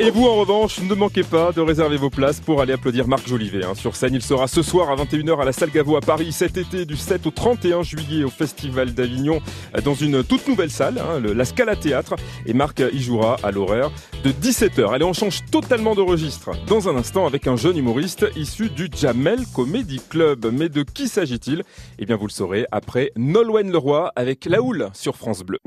Et 0.00 0.10
vous, 0.10 0.26
en 0.26 0.34
revanche, 0.34 0.80
ne 0.80 0.92
manquez 0.92 1.22
pas 1.22 1.52
de 1.52 1.60
réserver 1.60 1.96
vos 1.96 2.10
places 2.10 2.40
pour 2.40 2.60
aller 2.60 2.72
applaudir 2.72 3.06
Marc 3.06 3.28
Jolivet. 3.28 3.64
hein. 3.64 3.76
Sur 3.76 3.94
scène, 3.94 4.12
il 4.14 4.22
sera 4.22 4.48
ce 4.48 4.60
soir 4.60 4.90
à 4.90 4.96
21h 4.96 5.40
à 5.40 5.44
la 5.44 5.52
Salle 5.52 5.70
Gaveau 5.70 5.96
à 5.96 6.00
Paris, 6.00 6.32
cet 6.32 6.56
été 6.56 6.84
du 6.84 6.96
7 6.96 7.24
au 7.28 7.30
31 7.30 7.84
juillet 7.84 8.24
au 8.24 8.28
Festival 8.28 8.92
d'Avignon, 8.92 9.40
dans 9.84 9.94
une 9.94 10.24
toute 10.24 10.48
nouvelle 10.48 10.72
salle, 10.72 10.98
hein, 10.98 11.20
la 11.20 11.44
Scala 11.44 11.76
Théâtre. 11.76 12.16
Et 12.44 12.54
Marc 12.54 12.82
y 12.92 13.00
jouera 13.00 13.36
à 13.44 13.52
l'horaire 13.52 13.92
de 14.24 14.30
17h. 14.32 14.92
Allez, 14.92 15.04
on 15.04 15.12
change 15.12 15.44
totalement 15.52 15.94
de 15.94 16.00
registre. 16.00 16.50
Dans 16.66 16.88
un 16.88 16.96
instant, 16.96 17.24
avec 17.24 17.46
un 17.46 17.54
jeune 17.54 17.76
humoriste 17.78 18.26
issu 18.34 18.70
du 18.70 18.88
Jamel 18.92 19.46
Comedy 19.54 20.00
Club. 20.10 20.50
Mais 20.52 20.68
de 20.68 20.82
qui 20.82 21.06
s'agit-il? 21.06 21.62
Eh 22.00 22.04
bien, 22.04 22.16
vous 22.16 22.26
le 22.26 22.32
saurez 22.32 22.66
après 22.72 23.12
Nolwenn 23.16 23.70
Leroy 23.70 24.10
avec 24.16 24.46
La 24.46 24.60
Houle 24.60 24.90
sur 24.92 25.14
France 25.16 25.44
Bleu. 25.44 25.60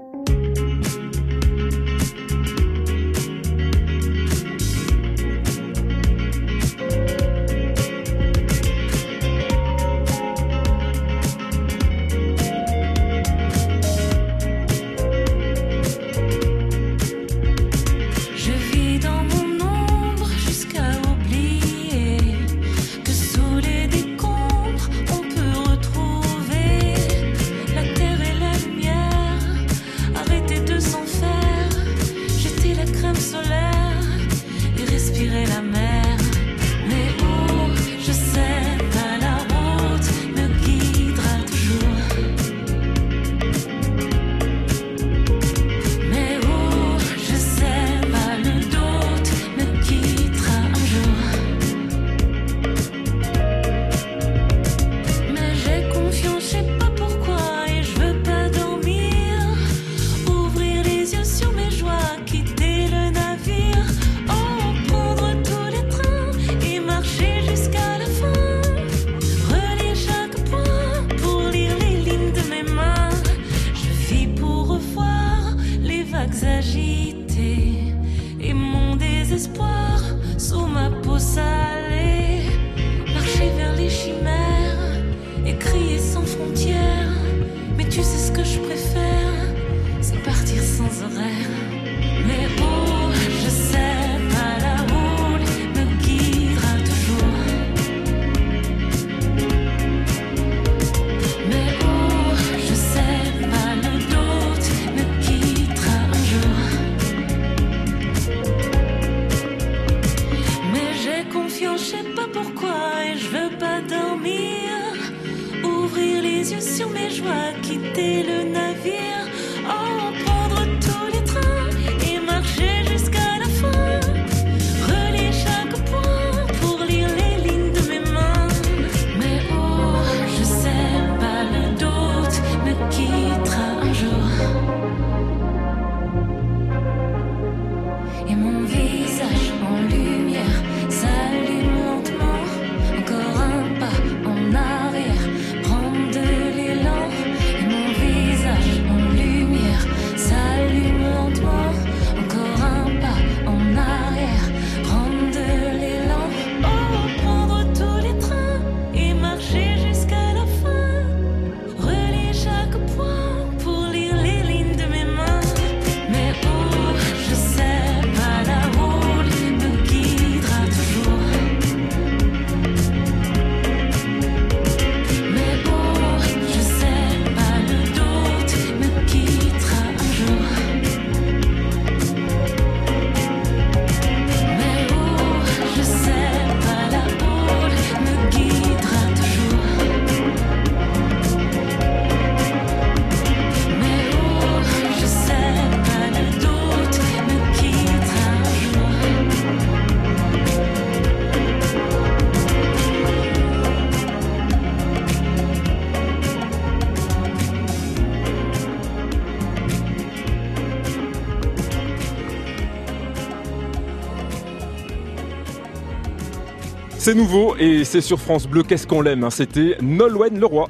C'est 217.07 217.15
nouveau 217.15 217.55
et 217.57 217.85
c'est 217.85 218.01
sur 218.01 218.19
France 218.19 218.47
Bleu. 218.47 218.63
Qu'est-ce 218.63 218.85
qu'on 218.85 218.99
l'aime 218.99 219.23
hein 219.23 219.29
C'était 219.29 219.77
Nolwenn 219.81 220.37
Leroy. 220.41 220.67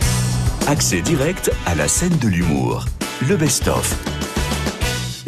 Accès 0.68 1.02
direct 1.02 1.50
à 1.66 1.74
la 1.74 1.88
scène 1.88 2.16
de 2.20 2.28
l'humour. 2.28 2.86
Le 3.28 3.38
best-of. 3.38 4.07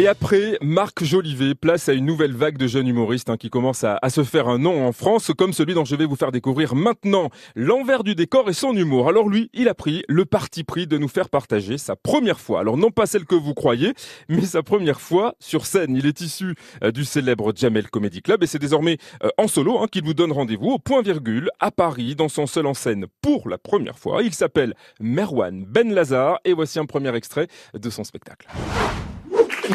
Et 0.01 0.07
après, 0.07 0.57
Marc 0.61 1.03
Jolivet 1.03 1.55
place 1.55 1.89
à 1.89 1.93
une 1.93 2.05
nouvelle 2.05 2.31
vague 2.31 2.57
de 2.57 2.67
jeunes 2.67 2.87
humoristes 2.87 3.29
hein, 3.29 3.35
qui 3.35 3.49
commencent 3.49 3.83
à, 3.83 3.99
se 4.09 4.23
faire 4.23 4.47
un 4.47 4.57
nom 4.57 4.87
en 4.87 4.93
France, 4.93 5.31
comme 5.37 5.51
celui 5.51 5.73
dont 5.73 5.83
je 5.83 5.93
vais 5.97 6.05
vous 6.05 6.15
faire 6.15 6.31
découvrir 6.31 6.73
maintenant 6.73 7.29
l'envers 7.53 8.05
du 8.05 8.15
décor 8.15 8.49
et 8.49 8.53
son 8.53 8.73
humour. 8.77 9.09
Alors 9.09 9.27
lui, 9.27 9.49
il 9.53 9.67
a 9.67 9.73
pris 9.73 10.05
le 10.07 10.23
parti 10.23 10.63
pris 10.63 10.87
de 10.87 10.97
nous 10.97 11.09
faire 11.09 11.27
partager 11.27 11.77
sa 11.77 11.97
première 11.97 12.39
fois. 12.39 12.61
Alors 12.61 12.77
non 12.77 12.91
pas 12.91 13.07
celle 13.07 13.25
que 13.25 13.35
vous 13.35 13.53
croyez, 13.53 13.93
mais 14.29 14.43
sa 14.43 14.63
première 14.63 15.01
fois 15.01 15.35
sur 15.41 15.65
scène. 15.65 15.93
Il 15.97 16.05
est 16.05 16.21
issu 16.21 16.55
euh, 16.81 16.91
du 16.91 17.03
célèbre 17.03 17.51
Jamel 17.53 17.89
Comedy 17.89 18.21
Club 18.21 18.41
et 18.41 18.47
c'est 18.47 18.57
désormais 18.57 18.99
euh, 19.25 19.27
en 19.37 19.49
solo 19.49 19.79
hein, 19.79 19.87
qu'il 19.91 20.05
vous 20.05 20.13
donne 20.13 20.31
rendez-vous 20.31 20.69
au 20.69 20.79
point 20.79 21.01
virgule 21.01 21.49
à 21.59 21.71
Paris 21.71 22.15
dans 22.15 22.29
son 22.29 22.47
seul 22.47 22.67
en 22.67 22.73
scène 22.73 23.07
pour 23.21 23.49
la 23.49 23.57
première 23.57 23.99
fois. 23.99 24.23
Il 24.23 24.33
s'appelle 24.33 24.75
Merwan 25.01 25.65
Ben 25.65 25.93
Lazar 25.93 26.39
et 26.45 26.53
voici 26.53 26.79
un 26.79 26.85
premier 26.85 27.13
extrait 27.13 27.49
de 27.73 27.89
son 27.89 28.05
spectacle. 28.05 28.47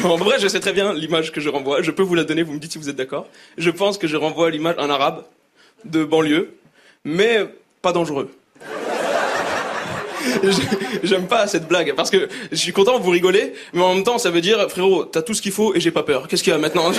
En 0.03 0.17
vrai, 0.17 0.41
je 0.41 0.49
sais 0.49 0.61
très 0.61 0.73
bien 0.73 0.93
l'image 0.93 1.31
que 1.31 1.41
je 1.41 1.49
renvoie. 1.49 1.83
Je 1.83 1.91
peux 1.91 2.03
vous 2.03 2.15
la 2.15 2.25
donner, 2.25 2.43
vous 2.43 2.53
me 2.53 2.59
dites 2.59 2.73
si 2.73 2.79
vous 2.79 2.89
êtes 2.89 2.97
d'accord. 2.97 3.29
Je 3.59 3.71
pense 3.71 3.99
que 3.99 4.07
je 4.07 4.17
renvoie 4.17 4.51
l'image 4.51 4.77
d'un 4.77 4.91
arabe 4.91 5.25
de 5.85 6.05
banlieue, 6.05 6.55
mais 7.05 7.47
pas 7.83 7.93
dangereux. 7.93 8.31
J'aime 11.03 11.27
pas 11.27 11.47
cette 11.47 11.69
blague 11.69 11.95
parce 11.95 12.11
que 12.11 12.29
je 12.51 12.57
suis 12.57 12.73
content, 12.73 12.99
vous 12.99 13.11
rigolez, 13.11 13.53
mais 13.73 13.83
en 13.83 13.95
même 13.95 14.05
temps, 14.05 14.19
ça 14.19 14.31
veut 14.31 14.41
dire, 14.41 14.69
frérot, 14.71 15.05
t'as 15.05 15.23
tout 15.23 15.35
ce 15.35 15.43
qu'il 15.43 15.53
faut 15.53 15.75
et 15.75 15.81
j'ai 15.81 15.91
pas 15.91 16.03
peur. 16.03 16.29
Qu'est-ce 16.29 16.43
qu'il 16.43 16.53
y 16.53 16.57
a 16.57 16.59
maintenant? 16.59 16.91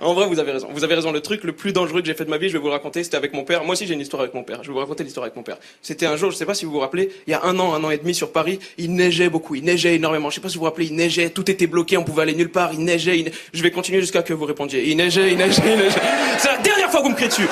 En 0.00 0.14
vrai, 0.14 0.26
vous 0.26 0.38
avez 0.38 0.52
raison. 0.52 0.68
Vous 0.72 0.84
avez 0.84 0.94
raison. 0.94 1.12
Le 1.12 1.20
truc 1.20 1.44
le 1.44 1.52
plus 1.52 1.72
dangereux 1.72 2.00
que 2.00 2.06
j'ai 2.06 2.14
fait 2.14 2.24
de 2.24 2.30
ma 2.30 2.38
vie, 2.38 2.48
je 2.48 2.54
vais 2.54 2.58
vous 2.58 2.70
raconter, 2.70 3.02
c'était 3.04 3.16
avec 3.16 3.32
mon 3.32 3.44
père. 3.44 3.64
Moi 3.64 3.72
aussi, 3.72 3.86
j'ai 3.86 3.94
une 3.94 4.00
histoire 4.00 4.22
avec 4.22 4.34
mon 4.34 4.42
père. 4.42 4.62
Je 4.62 4.68
vais 4.68 4.74
vous 4.74 4.78
raconter 4.78 5.04
l'histoire 5.04 5.24
avec 5.24 5.36
mon 5.36 5.42
père. 5.42 5.58
C'était 5.82 6.06
un 6.06 6.16
jour, 6.16 6.30
je 6.30 6.36
sais 6.36 6.46
pas 6.46 6.54
si 6.54 6.64
vous 6.64 6.72
vous 6.72 6.78
rappelez, 6.78 7.10
il 7.26 7.30
y 7.30 7.34
a 7.34 7.44
un 7.44 7.58
an, 7.58 7.74
un 7.74 7.82
an 7.84 7.90
et 7.90 7.98
demi 7.98 8.14
sur 8.14 8.32
Paris, 8.32 8.58
il 8.78 8.94
neigeait 8.94 9.28
beaucoup. 9.28 9.54
Il 9.54 9.64
neigeait 9.64 9.94
énormément. 9.94 10.30
Je 10.30 10.36
sais 10.36 10.40
pas 10.40 10.48
si 10.48 10.54
vous 10.54 10.60
vous 10.60 10.66
rappelez, 10.66 10.86
il 10.86 10.94
neigeait, 10.94 11.30
tout 11.30 11.50
était 11.50 11.66
bloqué, 11.66 11.96
on 11.96 12.04
pouvait 12.04 12.22
aller 12.22 12.34
nulle 12.34 12.50
part. 12.50 12.72
Il 12.72 12.84
neigeait. 12.84 13.18
il 13.18 13.32
Je 13.52 13.62
vais 13.62 13.70
continuer 13.70 14.00
jusqu'à 14.00 14.22
que 14.22 14.32
vous 14.32 14.44
répondiez. 14.44 14.88
Il 14.88 14.96
neigeait, 14.96 15.32
il 15.32 15.38
neigeait, 15.38 15.62
il 15.64 15.76
neigeait. 15.76 16.00
C'est 16.38 16.48
la 16.48 16.58
dernière 16.58 16.90
fois 16.90 17.00
que 17.00 17.04
vous 17.06 17.10
me 17.10 17.16
criez 17.16 17.28
dessus. 17.28 17.48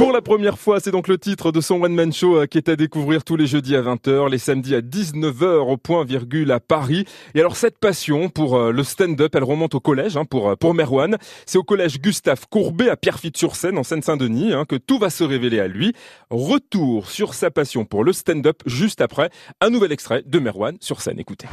Pour 0.00 0.12
la 0.12 0.22
première 0.22 0.58
fois, 0.58 0.80
c'est 0.80 0.92
donc 0.92 1.08
le 1.08 1.18
titre 1.18 1.52
de 1.52 1.60
son 1.60 1.74
one-man 1.82 2.10
show 2.10 2.38
euh, 2.38 2.46
qui 2.46 2.56
est 2.56 2.70
à 2.70 2.76
découvrir 2.76 3.22
tous 3.22 3.36
les 3.36 3.46
jeudis 3.46 3.76
à 3.76 3.82
20h, 3.82 4.30
les 4.30 4.38
samedis 4.38 4.74
à 4.74 4.80
19h 4.80 5.70
au 5.70 5.76
point 5.76 6.06
virgule 6.06 6.50
à 6.52 6.58
Paris. 6.58 7.04
Et 7.34 7.40
alors 7.40 7.54
cette 7.54 7.76
passion 7.76 8.30
pour 8.30 8.56
euh, 8.56 8.72
le 8.72 8.82
stand-up, 8.82 9.34
elle 9.34 9.44
remonte 9.44 9.74
au 9.74 9.80
collège 9.80 10.16
hein, 10.16 10.24
pour, 10.24 10.48
euh, 10.48 10.56
pour 10.56 10.72
Merwan. 10.72 11.18
C'est 11.44 11.58
au 11.58 11.64
collège 11.64 12.00
Gustave 12.00 12.46
Courbet 12.48 12.88
à 12.88 12.96
Pierrefitte-sur-Seine 12.96 13.76
en 13.76 13.82
Seine-Saint-Denis 13.82 14.54
hein, 14.54 14.64
que 14.66 14.76
tout 14.76 14.98
va 14.98 15.10
se 15.10 15.22
révéler 15.22 15.60
à 15.60 15.68
lui. 15.68 15.92
Retour 16.30 17.10
sur 17.10 17.34
sa 17.34 17.50
passion 17.50 17.84
pour 17.84 18.02
le 18.02 18.14
stand-up 18.14 18.62
juste 18.64 19.02
après 19.02 19.28
un 19.60 19.68
nouvel 19.68 19.92
extrait 19.92 20.22
de 20.24 20.38
Merwan 20.38 20.78
sur 20.80 21.02
scène. 21.02 21.20
Écoutez. 21.20 21.46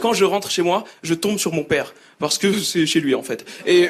Quand 0.00 0.12
je 0.12 0.24
rentre 0.24 0.50
chez 0.50 0.62
moi, 0.62 0.84
je 1.02 1.14
tombe 1.14 1.38
sur 1.38 1.52
mon 1.52 1.64
père. 1.64 1.94
Parce 2.18 2.36
que 2.36 2.52
c'est 2.58 2.84
chez 2.86 3.00
lui, 3.00 3.14
en 3.14 3.22
fait. 3.22 3.44
Et 3.66 3.88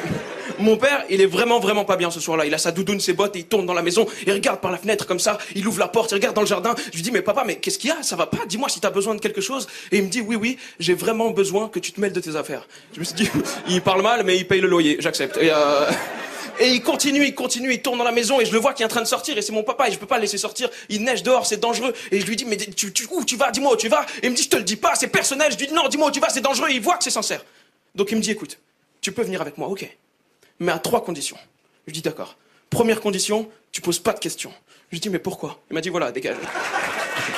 mon 0.58 0.76
père, 0.76 1.04
il 1.08 1.20
est 1.20 1.26
vraiment, 1.26 1.60
vraiment 1.60 1.84
pas 1.84 1.96
bien 1.96 2.10
ce 2.10 2.20
soir-là. 2.20 2.44
Il 2.44 2.52
a 2.52 2.58
sa 2.58 2.72
doudoune, 2.72 3.00
ses 3.00 3.14
bottes, 3.14 3.34
et 3.36 3.40
il 3.40 3.46
tourne 3.46 3.64
dans 3.64 3.74
la 3.74 3.82
maison. 3.82 4.06
Il 4.26 4.32
regarde 4.32 4.60
par 4.60 4.70
la 4.70 4.76
fenêtre 4.76 5.06
comme 5.06 5.18
ça. 5.18 5.38
Il 5.54 5.66
ouvre 5.66 5.78
la 5.78 5.88
porte, 5.88 6.10
il 6.10 6.16
regarde 6.16 6.34
dans 6.34 6.42
le 6.42 6.46
jardin. 6.46 6.74
Je 6.90 6.96
lui 6.96 7.02
dis, 7.02 7.10
mais 7.10 7.22
papa, 7.22 7.44
mais 7.46 7.56
qu'est-ce 7.56 7.78
qu'il 7.78 7.88
y 7.88 7.92
a? 7.92 8.02
Ça 8.02 8.16
va 8.16 8.26
pas? 8.26 8.44
Dis-moi 8.46 8.68
si 8.68 8.80
t'as 8.80 8.90
besoin 8.90 9.14
de 9.14 9.20
quelque 9.20 9.40
chose. 9.40 9.66
Et 9.92 9.98
il 9.98 10.04
me 10.04 10.08
dit, 10.08 10.20
oui, 10.20 10.36
oui, 10.36 10.58
j'ai 10.78 10.94
vraiment 10.94 11.30
besoin 11.30 11.68
que 11.68 11.78
tu 11.78 11.92
te 11.92 12.00
mêles 12.00 12.12
de 12.12 12.20
tes 12.20 12.36
affaires. 12.36 12.66
Je 12.92 13.00
me 13.00 13.04
suis 13.04 13.14
dit, 13.14 13.30
il 13.68 13.80
parle 13.80 14.02
mal, 14.02 14.24
mais 14.24 14.36
il 14.36 14.46
paye 14.46 14.60
le 14.60 14.68
loyer. 14.68 14.98
J'accepte. 15.00 15.38
Et, 15.38 15.50
euh, 15.50 15.90
Et 16.60 16.70
il 16.72 16.82
continue, 16.82 17.24
il 17.24 17.34
continue, 17.34 17.72
il 17.72 17.82
tourne 17.82 17.98
dans 17.98 18.04
la 18.04 18.12
maison 18.12 18.40
et 18.40 18.44
je 18.46 18.52
le 18.52 18.58
vois 18.58 18.74
qui 18.74 18.82
est 18.82 18.86
en 18.86 18.88
train 18.88 19.00
de 19.00 19.06
sortir 19.06 19.38
et 19.38 19.42
c'est 19.42 19.52
mon 19.52 19.62
papa 19.62 19.88
et 19.88 19.92
je 19.92 19.98
peux 19.98 20.06
pas 20.06 20.16
le 20.16 20.22
laisser 20.22 20.38
sortir. 20.38 20.68
Il 20.88 21.04
neige 21.04 21.22
dehors, 21.22 21.46
c'est 21.46 21.58
dangereux. 21.58 21.94
Et 22.10 22.20
je 22.20 22.26
lui 22.26 22.36
dis, 22.36 22.44
mais 22.44 22.56
tu, 22.56 22.92
où 23.10 23.24
tu 23.24 23.36
vas? 23.36 23.50
Dis-moi 23.50 23.72
où 23.72 23.76
tu 23.76 23.88
vas. 23.88 24.04
Et 24.22 24.26
il 24.26 24.30
me 24.30 24.36
dit, 24.36 24.42
je 24.42 24.48
te 24.48 24.56
le 24.56 24.64
dis 24.64 24.76
pas, 24.76 24.94
c'est 24.94 25.08
personnel. 25.08 25.52
Je 25.52 25.58
lui 25.58 25.68
dis, 25.68 25.72
non, 25.72 25.88
dis-moi 25.88 26.08
où 26.08 26.10
tu 26.10 26.20
vas, 26.20 26.30
c'est 26.30 26.40
dangereux. 26.40 26.68
Il 26.70 26.80
voit 26.80 26.96
que 26.96 27.04
c'est 27.04 27.10
sincère. 27.10 27.44
Donc 27.94 28.10
il 28.10 28.16
me 28.16 28.22
dit, 28.22 28.30
écoute, 28.30 28.58
tu 29.00 29.12
peux 29.12 29.22
venir 29.22 29.40
avec 29.40 29.56
moi, 29.58 29.68
ok. 29.68 29.88
Mais 30.60 30.72
à 30.72 30.78
trois 30.78 31.04
conditions. 31.04 31.36
Je 31.86 31.92
dis, 31.92 32.02
d'accord. 32.02 32.36
Première 32.70 33.00
condition, 33.00 33.48
tu 33.72 33.80
poses 33.80 34.00
pas 34.00 34.12
de 34.12 34.18
questions. 34.18 34.52
Je 34.90 34.96
lui 34.96 35.00
dis, 35.00 35.10
mais 35.10 35.18
pourquoi? 35.18 35.60
Il 35.70 35.74
m'a 35.74 35.80
dit, 35.80 35.88
voilà, 35.88 36.10
dégage. 36.12 36.36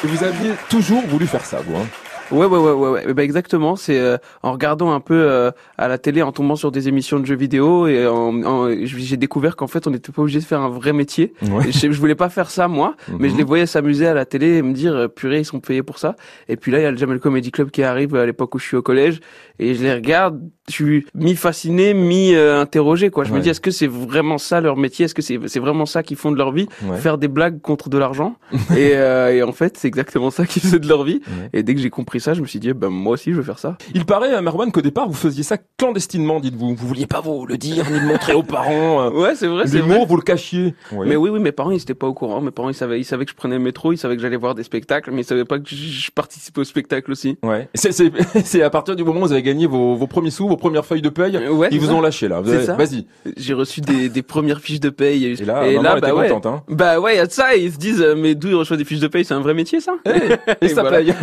Et 0.02 0.06
vous 0.06 0.24
aviez 0.24 0.52
toujours 0.68 1.02
voulu 1.02 1.26
faire 1.26 1.44
ça, 1.44 1.60
vous. 1.60 1.76
Hein? 1.76 1.86
Ouais, 2.30 2.46
ouais, 2.46 2.58
ouais, 2.58 2.72
ouais, 2.72 2.88
ouais. 3.06 3.14
Ben, 3.14 3.22
exactement. 3.22 3.76
C'est 3.76 3.98
euh, 3.98 4.16
en 4.42 4.52
regardant 4.52 4.92
un 4.92 5.00
peu 5.00 5.14
euh, 5.14 5.50
à 5.78 5.88
la 5.88 5.98
télé, 5.98 6.22
en 6.22 6.32
tombant 6.32 6.56
sur 6.56 6.70
des 6.72 6.88
émissions 6.88 7.18
de 7.20 7.26
jeux 7.26 7.36
vidéo, 7.36 7.86
et 7.86 8.06
en, 8.06 8.42
en- 8.44 8.68
j'ai 8.84 9.16
découvert 9.16 9.56
qu'en 9.56 9.66
fait, 9.66 9.86
on 9.86 9.90
n'était 9.90 10.12
pas 10.12 10.22
obligé 10.22 10.38
de 10.38 10.44
faire 10.44 10.60
un 10.60 10.68
vrai 10.68 10.92
métier. 10.92 11.32
Ouais. 11.42 11.70
Je, 11.70 11.90
je 11.90 11.98
voulais 12.00 12.14
pas 12.14 12.28
faire 12.28 12.50
ça 12.50 12.68
moi, 12.68 12.94
mais 13.18 13.28
Mhm. 13.28 13.32
je 13.34 13.38
les 13.38 13.44
voyais 13.44 13.66
s'amuser 13.66 14.06
à 14.06 14.14
la 14.14 14.24
télé 14.24 14.58
et 14.58 14.62
me 14.62 14.72
dire, 14.72 14.94
euh, 14.94 15.08
purée, 15.08 15.40
ils 15.40 15.44
sont 15.44 15.60
payés 15.60 15.82
pour 15.82 15.98
ça. 15.98 16.16
Et 16.48 16.56
puis 16.56 16.70
là, 16.72 16.78
il 16.78 16.82
y 16.82 16.86
a 16.86 16.90
le 16.90 16.96
Jamel 16.96 17.18
Comedy 17.20 17.50
Club 17.50 17.70
qui 17.70 17.82
arrive 17.82 18.14
à 18.14 18.26
l'époque 18.26 18.54
où 18.54 18.58
je 18.58 18.64
suis 18.66 18.76
au 18.76 18.82
collège, 18.82 19.20
et 19.58 19.74
je 19.74 19.82
les 19.82 19.92
regarde. 19.94 20.40
Je 20.68 20.74
suis 20.74 21.06
mi 21.14 21.34
fasciné, 21.34 21.94
mi 21.94 22.32
euh, 22.34 22.60
interrogé. 22.60 23.10
Quoi. 23.10 23.24
Je 23.24 23.32
me 23.32 23.40
dis, 23.40 23.48
est-ce 23.48 23.60
que 23.60 23.72
c'est 23.72 23.88
vraiment 23.88 24.38
ça 24.38 24.60
leur 24.60 24.76
métier? 24.76 25.06
Est-ce 25.06 25.14
que 25.16 25.22
c'est 25.22 25.38
c'est 25.46 25.58
vraiment 25.58 25.84
ça 25.84 26.04
qu'ils 26.04 26.16
font 26.16 26.30
de 26.30 26.36
leur 26.38 26.52
vie? 26.52 26.68
Ouais. 26.84 26.96
Faire 26.96 27.18
des 27.18 27.26
blagues 27.26 27.60
contre 27.60 27.88
de 27.88 27.98
l'argent? 27.98 28.36
Et, 28.76 28.92
euh, 28.94 29.34
et 29.34 29.42
en 29.42 29.50
fait, 29.52 29.76
c'est 29.76 29.88
exactement 29.88 30.30
ça 30.30 30.46
qu'ils 30.46 30.62
faisaient 30.62 30.78
de 30.78 30.86
leur 30.88 31.02
vie. 31.02 31.20
Et 31.52 31.62
dès 31.64 31.74
que 31.74 31.80
j'ai 31.80 31.90
compris 31.90 32.19
ça, 32.20 32.34
je 32.34 32.40
me 32.40 32.46
suis 32.46 32.58
dit, 32.58 32.72
ben 32.72 32.88
moi 32.88 33.14
aussi, 33.14 33.30
je 33.32 33.36
veux 33.36 33.42
faire 33.42 33.58
ça. 33.58 33.76
Il 33.94 34.04
paraît, 34.04 34.34
euh, 34.34 34.40
Merwan, 34.42 34.70
qu'au 34.72 34.80
départ, 34.82 35.08
vous 35.08 35.14
faisiez 35.14 35.42
ça 35.42 35.56
clandestinement, 35.78 36.40
dites-vous. 36.40 36.74
Vous 36.74 36.86
vouliez 36.86 37.06
pas 37.06 37.20
vous 37.20 37.46
le 37.46 37.56
dire, 37.58 37.88
ni 37.90 37.98
le 38.00 38.06
montrer 38.06 38.34
aux 38.34 38.42
parents. 38.42 39.02
euh, 39.06 39.10
Ouais, 39.10 39.34
c'est 39.34 39.46
vrai, 39.46 39.64
L'humour, 39.66 40.06
vous 40.06 40.16
le 40.16 40.22
cachiez. 40.22 40.74
Mais 40.92 41.16
oui, 41.16 41.30
oui, 41.30 41.40
mes 41.40 41.52
parents, 41.52 41.70
ils 41.70 41.80
étaient 41.80 41.94
pas 41.94 42.06
au 42.06 42.14
courant. 42.14 42.40
Mes 42.40 42.50
parents, 42.50 42.68
ils 42.68 42.74
savaient, 42.74 43.00
ils 43.00 43.04
savaient 43.04 43.24
que 43.24 43.30
je 43.30 43.36
prenais 43.36 43.56
le 43.56 43.62
métro, 43.62 43.92
ils 43.92 43.98
savaient 43.98 44.16
que 44.16 44.22
j'allais 44.22 44.36
voir 44.36 44.54
des 44.54 44.62
spectacles, 44.62 45.10
mais 45.10 45.22
ils 45.22 45.24
savaient 45.24 45.44
pas 45.44 45.58
que 45.58 45.68
je, 45.68 45.74
je 45.76 46.10
participais 46.10 46.60
au 46.60 46.64
spectacle 46.64 47.10
aussi. 47.10 47.38
Ouais. 47.42 47.68
C'est, 47.74 48.62
à 48.62 48.70
partir 48.70 48.96
du 48.96 49.04
moment 49.04 49.20
où 49.20 49.26
vous 49.26 49.32
avez 49.32 49.42
gagné 49.42 49.66
vos, 49.66 49.94
vos 49.96 50.06
premiers 50.06 50.30
sous, 50.30 50.48
vos 50.48 50.56
premières 50.56 50.84
feuilles 50.86 51.02
de 51.02 51.08
paye, 51.08 51.36
Ouais, 51.48 51.68
ils 51.70 51.80
vous 51.80 51.86
ça. 51.86 51.94
ont 51.94 52.00
lâché 52.00 52.28
là. 52.28 52.40
Vas-y. 52.40 53.06
J'ai 53.36 53.54
reçu 53.54 53.80
des, 53.80 54.08
des 54.08 54.22
premières 54.22 54.60
fiches 54.60 54.80
de 54.80 54.90
paye. 54.90 55.24
Et 55.26 55.34
là, 55.44 55.62
maman 55.70 55.96
était 55.96 56.00
bah 56.08 56.14
ouais. 56.14 56.28
contente, 56.28 56.46
hein. 56.46 56.62
Bah 56.68 57.00
ouais, 57.00 57.16
y 57.16 57.18
a 57.18 57.26
de 57.26 57.32
ça, 57.32 57.56
et 57.56 57.64
ils 57.64 57.72
se 57.72 57.78
disent, 57.78 58.00
euh, 58.02 58.14
mais 58.16 58.34
d'où 58.34 58.48
ils 58.48 58.54
reçoivent 58.54 58.78
des 58.78 58.84
fiches 58.84 59.00
de 59.00 59.08
paye, 59.08 59.24
c'est 59.24 59.34
un 59.34 59.40
vrai 59.40 59.54
métier, 59.54 59.80
ça? 59.80 59.94
Et, 60.60 60.68
ça 60.68 60.82
voilà. 60.82 60.98
paye. 60.98 61.14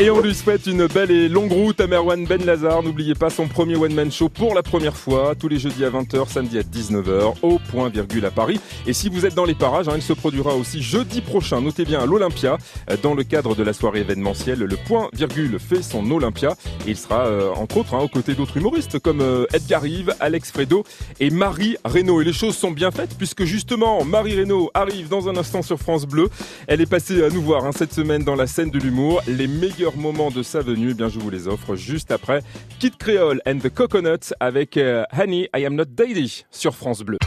Et 0.00 0.10
on 0.10 0.20
lui 0.20 0.34
souhaite 0.38 0.66
une 0.66 0.86
belle 0.86 1.10
et 1.10 1.28
longue 1.28 1.50
route 1.50 1.80
à 1.80 1.88
Merwan 1.88 2.24
Ben 2.24 2.44
Lazar. 2.44 2.84
N'oubliez 2.84 3.14
pas 3.14 3.28
son 3.28 3.48
premier 3.48 3.74
one-man 3.74 4.12
show 4.12 4.28
pour 4.28 4.54
la 4.54 4.62
première 4.62 4.96
fois, 4.96 5.34
tous 5.34 5.48
les 5.48 5.58
jeudis 5.58 5.84
à 5.84 5.90
20h, 5.90 6.28
samedi 6.28 6.58
à 6.58 6.62
19h, 6.62 7.34
au 7.42 7.58
point 7.58 7.88
virgule 7.88 8.24
à 8.24 8.30
Paris. 8.30 8.60
Et 8.86 8.92
si 8.92 9.08
vous 9.08 9.26
êtes 9.26 9.34
dans 9.34 9.44
les 9.44 9.56
parages, 9.56 9.88
hein, 9.88 9.94
il 9.96 10.02
se 10.02 10.12
produira 10.12 10.54
aussi 10.54 10.80
jeudi 10.80 11.22
prochain, 11.22 11.60
notez 11.60 11.84
bien, 11.84 11.98
à 11.98 12.06
l'Olympia, 12.06 12.56
euh, 12.88 12.96
dans 13.02 13.14
le 13.14 13.24
cadre 13.24 13.56
de 13.56 13.64
la 13.64 13.72
soirée 13.72 14.00
événementielle. 14.00 14.60
Le 14.60 14.76
point 14.76 15.08
virgule 15.12 15.58
fait 15.58 15.82
son 15.82 16.08
Olympia. 16.08 16.54
Et 16.86 16.90
il 16.90 16.96
sera, 16.96 17.26
euh, 17.26 17.50
entre 17.54 17.78
autres, 17.78 17.94
hein, 17.94 18.00
aux 18.00 18.08
côtés 18.08 18.34
d'autres 18.34 18.56
humoristes 18.56 19.00
comme 19.00 19.20
euh, 19.20 19.44
Edgar 19.52 19.82
Rive, 19.82 20.14
Alex 20.20 20.52
Fredo 20.52 20.84
et 21.18 21.30
Marie 21.30 21.76
Reynaud. 21.84 22.20
Et 22.20 22.24
les 22.24 22.32
choses 22.32 22.56
sont 22.56 22.70
bien 22.70 22.92
faites 22.92 23.16
puisque 23.18 23.42
justement, 23.42 24.04
Marie 24.04 24.36
Reynaud 24.36 24.70
arrive 24.72 25.08
dans 25.08 25.28
un 25.28 25.36
instant 25.36 25.62
sur 25.62 25.80
France 25.80 26.06
Bleu. 26.06 26.28
Elle 26.68 26.80
est 26.80 26.86
passée 26.86 27.24
à 27.24 27.28
nous 27.28 27.42
voir 27.42 27.64
hein, 27.64 27.72
cette 27.76 27.92
semaine 27.92 28.22
dans 28.22 28.36
la 28.36 28.46
scène 28.46 28.70
de 28.70 28.78
l'humour. 28.78 29.20
Les 29.26 29.48
meilleurs 29.48 29.96
moments 29.96 30.27
de 30.30 30.42
sa 30.42 30.60
venue, 30.60 30.90
eh 30.90 30.94
bien, 30.94 31.08
je 31.08 31.18
vous 31.18 31.30
les 31.30 31.48
offre 31.48 31.76
juste 31.76 32.10
après 32.10 32.42
Kid 32.78 32.96
Creole 32.96 33.40
and 33.46 33.58
the 33.58 33.68
Coconuts 33.68 34.32
avec 34.40 34.76
euh, 34.76 35.04
Honey, 35.16 35.48
I 35.56 35.64
Am 35.64 35.74
Not 35.74 35.86
Daddy 35.86 36.44
sur 36.50 36.74
France 36.74 37.02
Bleu. 37.02 37.18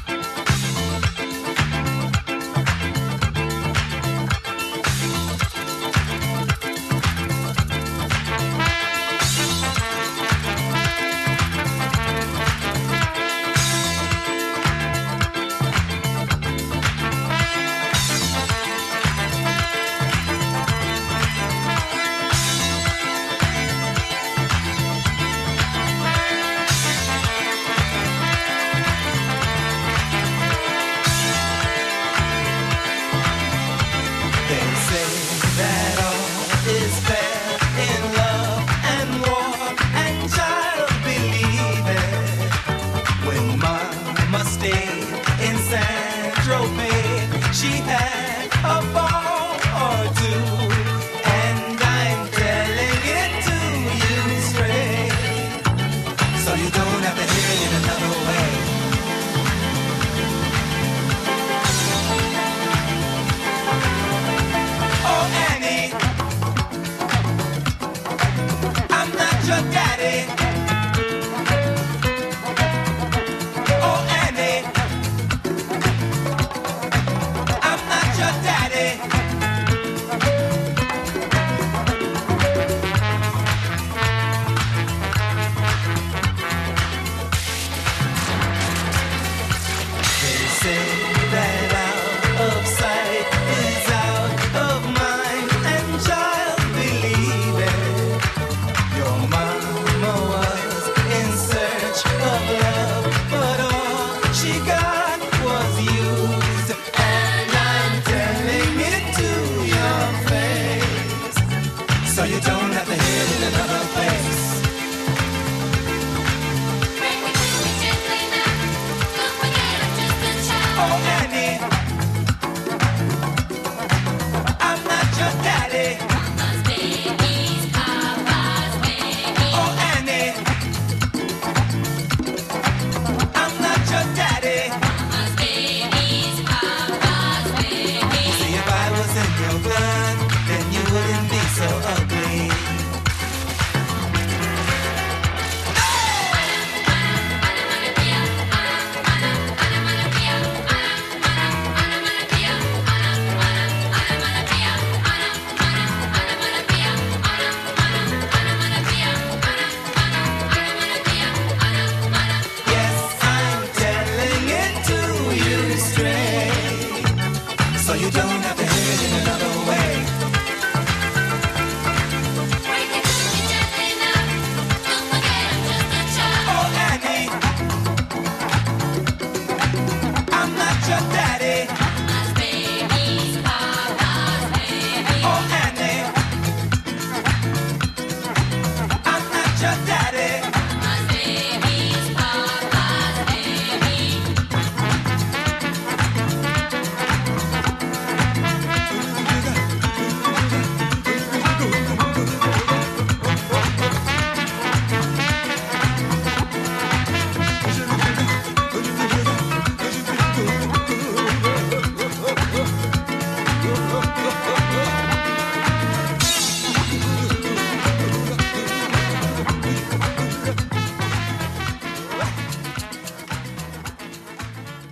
she 47.62 47.68
had. 47.68 48.11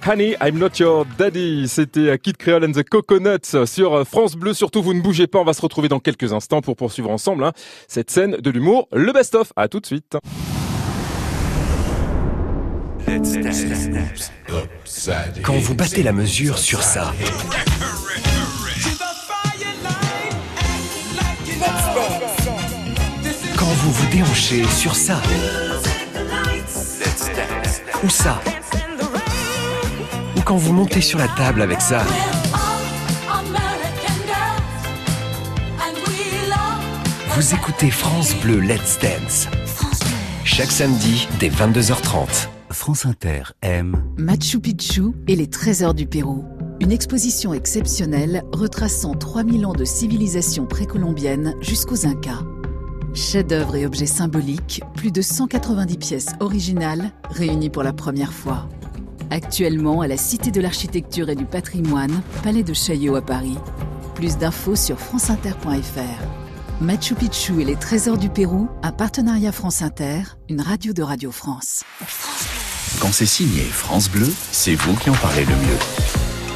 Honey, 0.10 0.36
I'm 0.42 0.58
not 0.58 0.80
your 0.80 1.06
daddy. 1.20 1.68
C'était 1.68 2.18
Kid 2.18 2.36
Creole 2.38 2.66
and 2.66 2.72
the 2.72 2.82
Coconuts 2.82 3.68
sur 3.68 4.08
France 4.08 4.36
Bleu. 4.36 4.56
Surtout, 4.56 4.82
vous 4.82 4.96
ne 4.96 5.02
bougez 5.02 5.28
pas. 5.28 5.38
On 5.38 5.44
va 5.44 5.54
se 5.54 5.62
retrouver 5.62 5.88
dans 5.88 6.00
quelques 6.00 6.34
instants 6.34 6.62
pour 6.62 6.76
poursuivre 6.76 7.12
ensemble 7.12 7.44
hein, 7.44 7.52
cette 7.88 8.10
scène 8.10 8.38
de 8.38 8.50
l'humour, 8.50 8.88
le 8.92 9.14
best-of. 9.14 9.54
À 9.56 9.68
tout 9.68 9.80
de 9.80 9.86
suite. 9.86 10.18
Quand 15.44 15.60
vous 15.60 15.76
battez 15.76 16.02
la 16.02 16.12
mesure 16.12 16.58
sur 16.58 16.82
ça, 16.82 17.14
quand 23.60 23.66
vous 23.66 23.92
vous 23.92 24.10
déhanchez 24.10 24.64
sur 24.76 24.96
ça, 24.96 25.22
ou 28.04 28.10
ça, 28.10 28.42
quand 30.50 30.58
vous 30.58 30.74
montez 30.74 31.02
sur 31.02 31.20
la 31.20 31.28
table 31.28 31.62
avec 31.62 31.80
ça, 31.80 32.04
vous 37.36 37.54
écoutez 37.54 37.92
France 37.92 38.34
Bleu 38.42 38.60
Let's 38.60 38.98
Dance. 39.00 39.48
Chaque 40.44 40.72
samedi 40.72 41.28
dès 41.40 41.50
22h30. 41.50 42.48
France 42.72 43.06
Inter 43.06 43.44
aime. 43.62 44.04
Machu 44.18 44.60
Picchu 44.60 45.12
et 45.28 45.36
les 45.36 45.52
trésors 45.52 45.94
du 45.94 46.08
Pérou. 46.08 46.44
Une 46.80 46.92
exposition 46.92 47.54
exceptionnelle 47.54 48.42
retraçant 48.52 49.14
3000 49.14 49.68
ans 49.68 49.74
de 49.74 49.86
civilisation 49.86 50.66
précolombienne 50.66 51.54
jusqu'aux 51.62 52.08
Incas. 52.08 52.42
Chefs-d'œuvre 53.14 53.76
et 53.76 53.86
objets 53.86 54.08
symboliques, 54.08 54.82
plus 54.96 55.12
de 55.12 55.22
190 55.22 55.98
pièces 55.98 56.30
originales 56.40 57.12
réunies 57.30 57.70
pour 57.70 57.84
la 57.84 57.94
première 57.94 58.34
fois. 58.34 58.68
Actuellement 59.32 60.02
à 60.02 60.08
la 60.08 60.18
Cité 60.18 60.50
de 60.50 60.60
l'Architecture 60.60 61.30
et 61.30 61.36
du 61.36 61.46
Patrimoine, 61.46 62.22
Palais 62.44 62.64
de 62.64 62.74
Chaillot 62.74 63.16
à 63.16 63.22
Paris. 63.22 63.58
Plus 64.16 64.38
d'infos 64.38 64.76
sur 64.76 65.00
franceinter.fr. 65.00 66.82
Machu 66.82 67.14
Picchu 67.14 67.62
et 67.62 67.66
les 67.66 67.76
trésors 67.76 68.18
du 68.18 68.30
Pérou, 68.30 68.70
un 68.82 68.92
partenariat 68.92 69.52
France 69.52 69.84
Inter, 69.84 70.22
une 70.50 70.62
radio 70.62 70.94
de 70.94 71.04
Radio 71.04 71.32
France. 71.32 71.84
Quand 73.00 73.12
c'est 73.12 73.28
signé 73.28 73.62
France 73.62 74.10
Bleu, 74.10 74.28
c'est 74.52 74.74
vous 74.74 74.96
qui 74.96 75.12
en 75.12 75.16
parlez 75.16 75.46
le 75.46 75.52
mieux. 75.52 75.80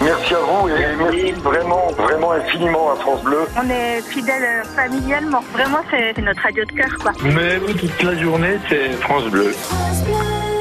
Merci 0.01 0.33
à 0.33 0.39
vous 0.39 0.67
et 0.69 0.95
merci 0.97 1.31
vraiment, 1.41 1.87
vraiment 1.91 2.31
infiniment 2.31 2.91
à 2.91 2.95
France 2.95 3.21
Bleu. 3.23 3.45
On 3.55 3.69
est 3.69 4.01
fidèles 4.01 4.63
familialement. 4.75 5.41
Vraiment, 5.53 5.79
c'est 5.91 6.13
c'est 6.15 6.21
notre 6.21 6.41
radio 6.41 6.65
de 6.65 6.71
cœur, 6.71 6.97
quoi. 6.99 7.11
Mais 7.23 7.59
toute 7.59 8.03
la 8.03 8.17
journée, 8.17 8.57
c'est 8.67 8.91
France 8.93 9.25
Bleu. 9.25 9.51
France 9.51 10.03
Bleu 10.05 10.52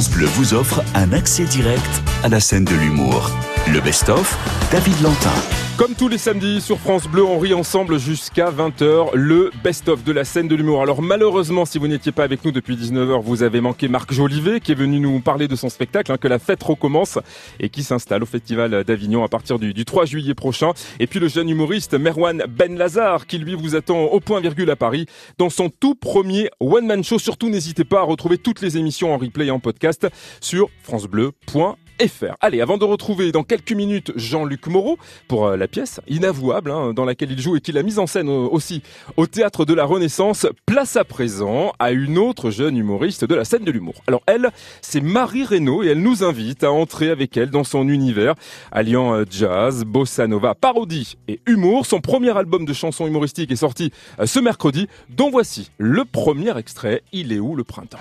vous 0.00 0.54
offre 0.54 0.82
un 0.94 1.12
accès 1.12 1.44
direct 1.44 2.02
à 2.22 2.28
la 2.28 2.40
scène 2.40 2.64
de 2.64 2.74
l'humour. 2.74 3.30
Le 3.70 3.80
best-of, 3.80 4.38
David 4.70 5.00
Lantin. 5.02 5.61
Comme 5.82 5.96
tous 5.96 6.06
les 6.06 6.16
samedis 6.16 6.60
sur 6.60 6.78
France 6.78 7.08
Bleu, 7.08 7.24
on 7.24 7.40
rit 7.40 7.54
ensemble 7.54 7.98
jusqu'à 7.98 8.52
20h, 8.52 9.16
le 9.16 9.50
best-of 9.64 10.04
de 10.04 10.12
la 10.12 10.22
scène 10.22 10.46
de 10.46 10.54
l'humour. 10.54 10.80
Alors 10.80 11.02
malheureusement, 11.02 11.64
si 11.64 11.78
vous 11.78 11.88
n'étiez 11.88 12.12
pas 12.12 12.22
avec 12.22 12.44
nous 12.44 12.52
depuis 12.52 12.76
19h, 12.76 13.20
vous 13.20 13.42
avez 13.42 13.60
manqué 13.60 13.88
Marc 13.88 14.12
Jolivet 14.12 14.60
qui 14.60 14.70
est 14.70 14.76
venu 14.76 15.00
nous 15.00 15.18
parler 15.18 15.48
de 15.48 15.56
son 15.56 15.68
spectacle, 15.68 16.12
hein, 16.12 16.18
que 16.18 16.28
la 16.28 16.38
fête 16.38 16.62
recommence 16.62 17.18
et 17.58 17.68
qui 17.68 17.82
s'installe 17.82 18.22
au 18.22 18.26
Festival 18.26 18.84
d'Avignon 18.84 19.24
à 19.24 19.28
partir 19.28 19.58
du, 19.58 19.74
du 19.74 19.84
3 19.84 20.04
juillet 20.04 20.34
prochain. 20.34 20.70
Et 21.00 21.08
puis 21.08 21.18
le 21.18 21.26
jeune 21.26 21.48
humoriste 21.48 21.94
Merwan 21.94 22.44
Ben 22.48 22.78
Lazar 22.78 23.26
qui 23.26 23.38
lui 23.38 23.56
vous 23.56 23.74
attend 23.74 24.02
au 24.02 24.20
point 24.20 24.38
virgule 24.38 24.70
à 24.70 24.76
Paris 24.76 25.06
dans 25.38 25.50
son 25.50 25.68
tout 25.68 25.96
premier 25.96 26.48
one-man 26.60 27.02
show. 27.02 27.18
Surtout 27.18 27.50
n'hésitez 27.50 27.82
pas 27.82 28.02
à 28.02 28.04
retrouver 28.04 28.38
toutes 28.38 28.60
les 28.60 28.76
émissions 28.76 29.12
en 29.12 29.18
replay 29.18 29.46
et 29.46 29.50
en 29.50 29.58
podcast 29.58 30.06
sur 30.40 30.70
francebleu.fr. 30.84 31.81
FR. 32.00 32.34
Allez, 32.40 32.60
avant 32.60 32.78
de 32.78 32.84
retrouver 32.84 33.32
dans 33.32 33.42
quelques 33.42 33.72
minutes 33.72 34.12
Jean-Luc 34.16 34.66
Moreau 34.66 34.98
pour 35.28 35.46
euh, 35.46 35.56
la 35.56 35.68
pièce 35.68 36.00
inavouable 36.08 36.70
hein, 36.70 36.92
dans 36.92 37.04
laquelle 37.04 37.30
il 37.30 37.40
joue 37.40 37.56
et 37.56 37.60
qu'il 37.60 37.78
a 37.78 37.82
mise 37.82 37.98
en 37.98 38.06
scène 38.06 38.28
euh, 38.28 38.48
aussi 38.50 38.82
au 39.16 39.26
théâtre 39.26 39.64
de 39.64 39.74
la 39.74 39.84
Renaissance, 39.84 40.46
place 40.66 40.96
à 40.96 41.04
présent 41.04 41.72
à 41.78 41.92
une 41.92 42.18
autre 42.18 42.50
jeune 42.50 42.76
humoriste 42.76 43.24
de 43.24 43.34
la 43.34 43.44
scène 43.44 43.64
de 43.64 43.70
l'humour. 43.70 43.94
Alors 44.06 44.22
elle, 44.26 44.50
c'est 44.80 45.00
Marie 45.00 45.44
Reynaud 45.44 45.82
et 45.82 45.88
elle 45.88 46.02
nous 46.02 46.24
invite 46.24 46.64
à 46.64 46.72
entrer 46.72 47.10
avec 47.10 47.36
elle 47.36 47.50
dans 47.50 47.64
son 47.64 47.88
univers, 47.88 48.34
alliant 48.70 49.14
euh, 49.14 49.24
jazz, 49.28 49.84
bossa 49.84 50.26
nova, 50.26 50.54
parodie 50.54 51.16
et 51.28 51.40
humour. 51.46 51.86
Son 51.86 52.00
premier 52.00 52.36
album 52.36 52.64
de 52.64 52.72
chansons 52.72 53.06
humoristiques 53.06 53.50
est 53.50 53.56
sorti 53.56 53.92
ce 54.24 54.38
mercredi, 54.38 54.88
dont 55.08 55.30
voici 55.30 55.70
le 55.78 56.04
premier 56.04 56.56
extrait. 56.58 57.02
Il 57.12 57.32
est 57.32 57.40
où 57.40 57.56
le 57.56 57.64
printemps? 57.64 57.98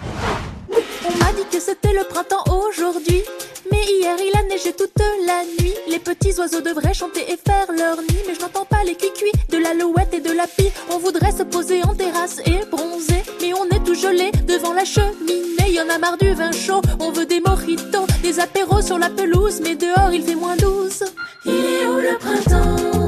On 1.14 1.18
m'a 1.24 1.32
dit 1.34 1.46
que 1.52 1.60
c'était 1.60 1.94
le 1.94 2.04
printemps 2.06 2.44
aujourd'hui. 2.48 3.24
Mais 3.72 3.84
hier 3.84 4.16
il 4.20 4.38
a 4.38 4.44
neigé 4.44 4.74
toute 4.74 4.92
la 5.26 5.44
nuit. 5.60 5.74
Les 5.88 6.00
petits 6.00 6.38
oiseaux 6.40 6.62
devraient 6.62 6.94
chanter 6.94 7.22
et 7.32 7.38
faire 7.38 7.68
leur 7.78 7.98
nid. 7.98 8.22
Mais 8.28 8.36
je 8.36 8.42
n'entends 8.42 8.66
pas 8.66 8.84
les 8.84 8.96
cuicuis 8.96 9.32
de 9.50 9.58
l'alouette 9.58 10.14
et 10.14 10.22
de 10.22 10.32
la 10.32 10.48
pie. 10.48 10.72
On 10.90 10.98
voudrait 10.98 11.32
se 11.32 11.44
poser 11.44 11.84
en 11.84 11.94
terrasse 11.94 12.40
et 12.46 12.66
bronzer. 12.70 13.24
Mais 13.42 13.54
on 13.54 13.66
est 13.76 13.84
tout 13.84 13.96
gelé 13.96 14.32
devant 14.48 14.74
la 14.74 14.86
cheminée. 14.86 15.42
Y 15.68 15.80
a 15.80 15.98
marre 15.98 16.18
du 16.18 16.34
vin 16.34 16.52
chaud. 16.52 16.82
On 17.00 17.12
veut 17.12 17.26
des 17.26 17.40
mojitos, 17.40 18.06
des 18.22 18.42
apéros 18.42 18.82
sur 18.82 18.98
la 18.98 19.10
pelouse. 19.10 19.62
Mais 19.64 19.76
dehors 19.76 20.12
il 20.12 20.22
fait 20.24 20.36
moins 20.36 20.58
12. 20.58 21.04
Il 21.46 21.54
est 21.54 21.86
où 21.86 21.96
le 21.96 22.18
printemps? 22.18 23.08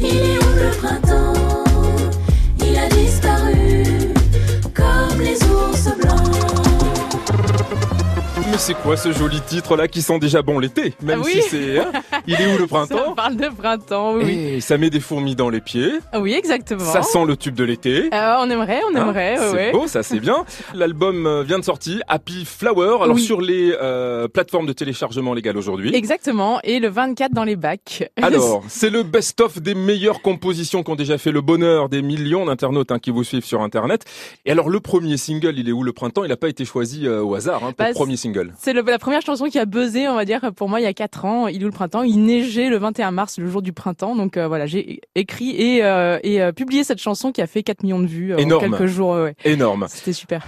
Il 0.00 0.06
est 0.06 0.38
où 0.38 0.50
le 0.56 0.70
printemps? 0.76 1.37
Mais 8.58 8.64
c'est 8.64 8.74
quoi 8.74 8.96
ce 8.96 9.12
joli 9.12 9.40
titre 9.40 9.76
là 9.76 9.86
qui 9.86 10.02
sent 10.02 10.18
déjà 10.18 10.42
bon 10.42 10.58
l'été 10.58 10.92
Même 11.04 11.20
Ah 11.22 11.24
oui. 11.24 11.30
si 11.34 11.42
c'est... 11.42 11.78
hein, 11.78 11.92
il 12.26 12.34
est 12.34 12.52
où 12.52 12.58
le 12.58 12.66
printemps 12.66 13.14
parle 13.14 13.36
de 13.36 13.46
printemps, 13.46 14.14
oui. 14.14 14.32
Et 14.56 14.60
ça 14.60 14.76
met 14.78 14.90
des 14.90 14.98
fourmis 14.98 15.36
dans 15.36 15.48
les 15.48 15.60
pieds. 15.60 15.92
Ah 16.12 16.18
Oui, 16.18 16.32
exactement. 16.32 16.80
Ça 16.84 17.02
sent 17.02 17.24
le 17.24 17.36
tube 17.36 17.54
de 17.54 17.62
l'été. 17.62 18.10
Euh, 18.12 18.34
on 18.40 18.50
aimerait, 18.50 18.80
on 18.92 18.96
Hein, 18.96 19.02
aimerait, 19.02 19.38
ouais, 19.38 19.66
c'est 19.66 19.70
beau, 19.70 19.86
ça 19.86 20.02
c'est 20.02 20.18
bien. 20.18 20.44
L'album 20.74 21.24
euh, 21.24 21.44
vient 21.44 21.60
de 21.60 21.64
sortir, 21.64 22.00
Happy 22.08 22.44
Flower, 22.44 22.96
alors 23.02 23.14
Oui. 23.14 23.22
sur 23.22 23.40
les 23.40 23.72
euh, 23.80 24.26
plateformes 24.26 24.66
de 24.66 24.72
téléchargement 24.72 25.34
légal 25.34 25.56
aujourd'hui. 25.56 25.94
Exactement, 25.94 26.58
et 26.64 26.80
le 26.80 26.88
24 26.88 27.30
dans 27.32 27.44
les 27.44 27.54
bacs. 27.54 28.10
Alors, 28.22 28.64
c'est 28.66 28.90
le 28.90 29.04
best-of 29.04 29.62
des 29.62 29.76
meilleures 29.76 30.20
compositions 30.20 30.82
qui 30.82 30.90
ont 30.90 30.96
déjà 30.96 31.16
fait 31.16 31.30
le 31.30 31.42
bonheur 31.42 31.88
des 31.88 32.02
millions 32.02 32.46
d'internautes 32.46 32.90
hein, 32.90 32.98
qui 32.98 33.12
vous 33.12 33.22
suivent 33.22 33.44
sur 33.44 33.62
Internet. 33.62 34.02
Et 34.46 34.50
alors, 34.50 34.68
le 34.68 34.80
premier 34.80 35.16
single, 35.16 35.54
il 35.58 35.68
est 35.68 35.72
où 35.72 35.84
le 35.84 35.92
printemps? 35.92 36.24
Il 36.24 36.28
n'a 36.30 36.36
pas 36.36 36.48
été 36.48 36.64
choisi 36.64 37.06
euh, 37.06 37.22
au 37.22 37.36
hasard 37.36 37.58
hein, 37.62 37.68
pour 37.68 37.76
Bah, 37.76 37.88
le 37.90 37.94
premier 37.94 38.16
single. 38.16 38.47
C'est 38.56 38.72
la 38.72 38.98
première 38.98 39.22
chanson 39.22 39.46
qui 39.46 39.58
a 39.58 39.66
buzzé, 39.66 40.08
on 40.08 40.14
va 40.14 40.24
dire, 40.24 40.52
pour 40.54 40.68
moi 40.68 40.80
il 40.80 40.84
y 40.84 40.86
a 40.86 40.92
4 40.94 41.24
ans. 41.24 41.46
Il 41.48 41.60
est 41.62 41.64
où 41.64 41.68
le 41.68 41.72
printemps 41.72 42.02
Il 42.02 42.24
neigeait 42.24 42.68
le 42.68 42.78
21 42.78 43.10
mars, 43.10 43.38
le 43.38 43.48
jour 43.48 43.62
du 43.62 43.72
printemps. 43.72 44.16
Donc 44.16 44.36
euh, 44.36 44.48
voilà, 44.48 44.66
j'ai 44.66 45.00
écrit 45.14 45.50
et, 45.50 45.84
euh, 45.84 46.18
et 46.22 46.40
euh, 46.42 46.52
publié 46.52 46.84
cette 46.84 47.00
chanson 47.00 47.32
qui 47.32 47.42
a 47.42 47.46
fait 47.46 47.62
4 47.62 47.82
millions 47.82 48.00
de 48.00 48.06
vues 48.06 48.34
en 48.34 48.58
quelques 48.58 48.86
jours. 48.86 49.10
ouais. 49.12 49.34
Énorme. 49.44 49.86
C'était 49.88 50.12
super. 50.12 50.44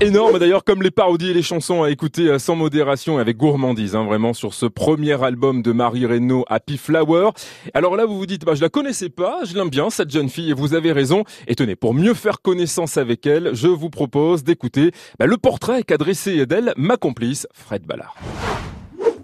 Énorme 0.00 0.40
d'ailleurs, 0.40 0.64
comme 0.64 0.82
les 0.82 0.90
parodies 0.90 1.30
et 1.30 1.34
les 1.34 1.42
chansons 1.42 1.84
à 1.84 1.90
écouter 1.90 2.28
euh, 2.28 2.40
sans 2.40 2.56
modération 2.56 3.18
et 3.18 3.20
avec 3.20 3.36
gourmandise, 3.36 3.94
hein, 3.94 4.04
vraiment 4.04 4.32
sur 4.32 4.52
ce 4.52 4.66
premier 4.66 5.22
album 5.22 5.62
de 5.62 5.70
Marie 5.70 6.04
Reynaud, 6.04 6.44
Happy 6.48 6.78
Flower. 6.78 7.30
Alors 7.74 7.94
là, 7.94 8.04
vous 8.04 8.18
vous 8.18 8.26
dites, 8.26 8.44
bah, 8.44 8.56
je 8.56 8.60
la 8.60 8.68
connaissais 8.68 9.08
pas, 9.08 9.38
je 9.44 9.54
l'aime 9.54 9.70
bien 9.70 9.90
cette 9.90 10.10
jeune 10.10 10.28
fille 10.28 10.50
et 10.50 10.52
vous 10.52 10.74
avez 10.74 10.90
raison. 10.90 11.22
Et 11.46 11.54
tenez, 11.54 11.76
pour 11.76 11.94
mieux 11.94 12.14
faire 12.14 12.42
connaissance 12.42 12.96
avec 12.96 13.24
elle, 13.24 13.50
je 13.54 13.68
vous 13.68 13.88
propose 13.88 14.42
d'écouter 14.42 14.90
bah, 15.20 15.26
le 15.26 15.36
portrait 15.36 15.84
qu'a 15.84 15.96
dressé 15.96 16.44
d'elle 16.44 16.74
ma 16.76 16.96
complice, 16.96 17.46
Fred 17.54 17.84
Ballard. 17.84 18.16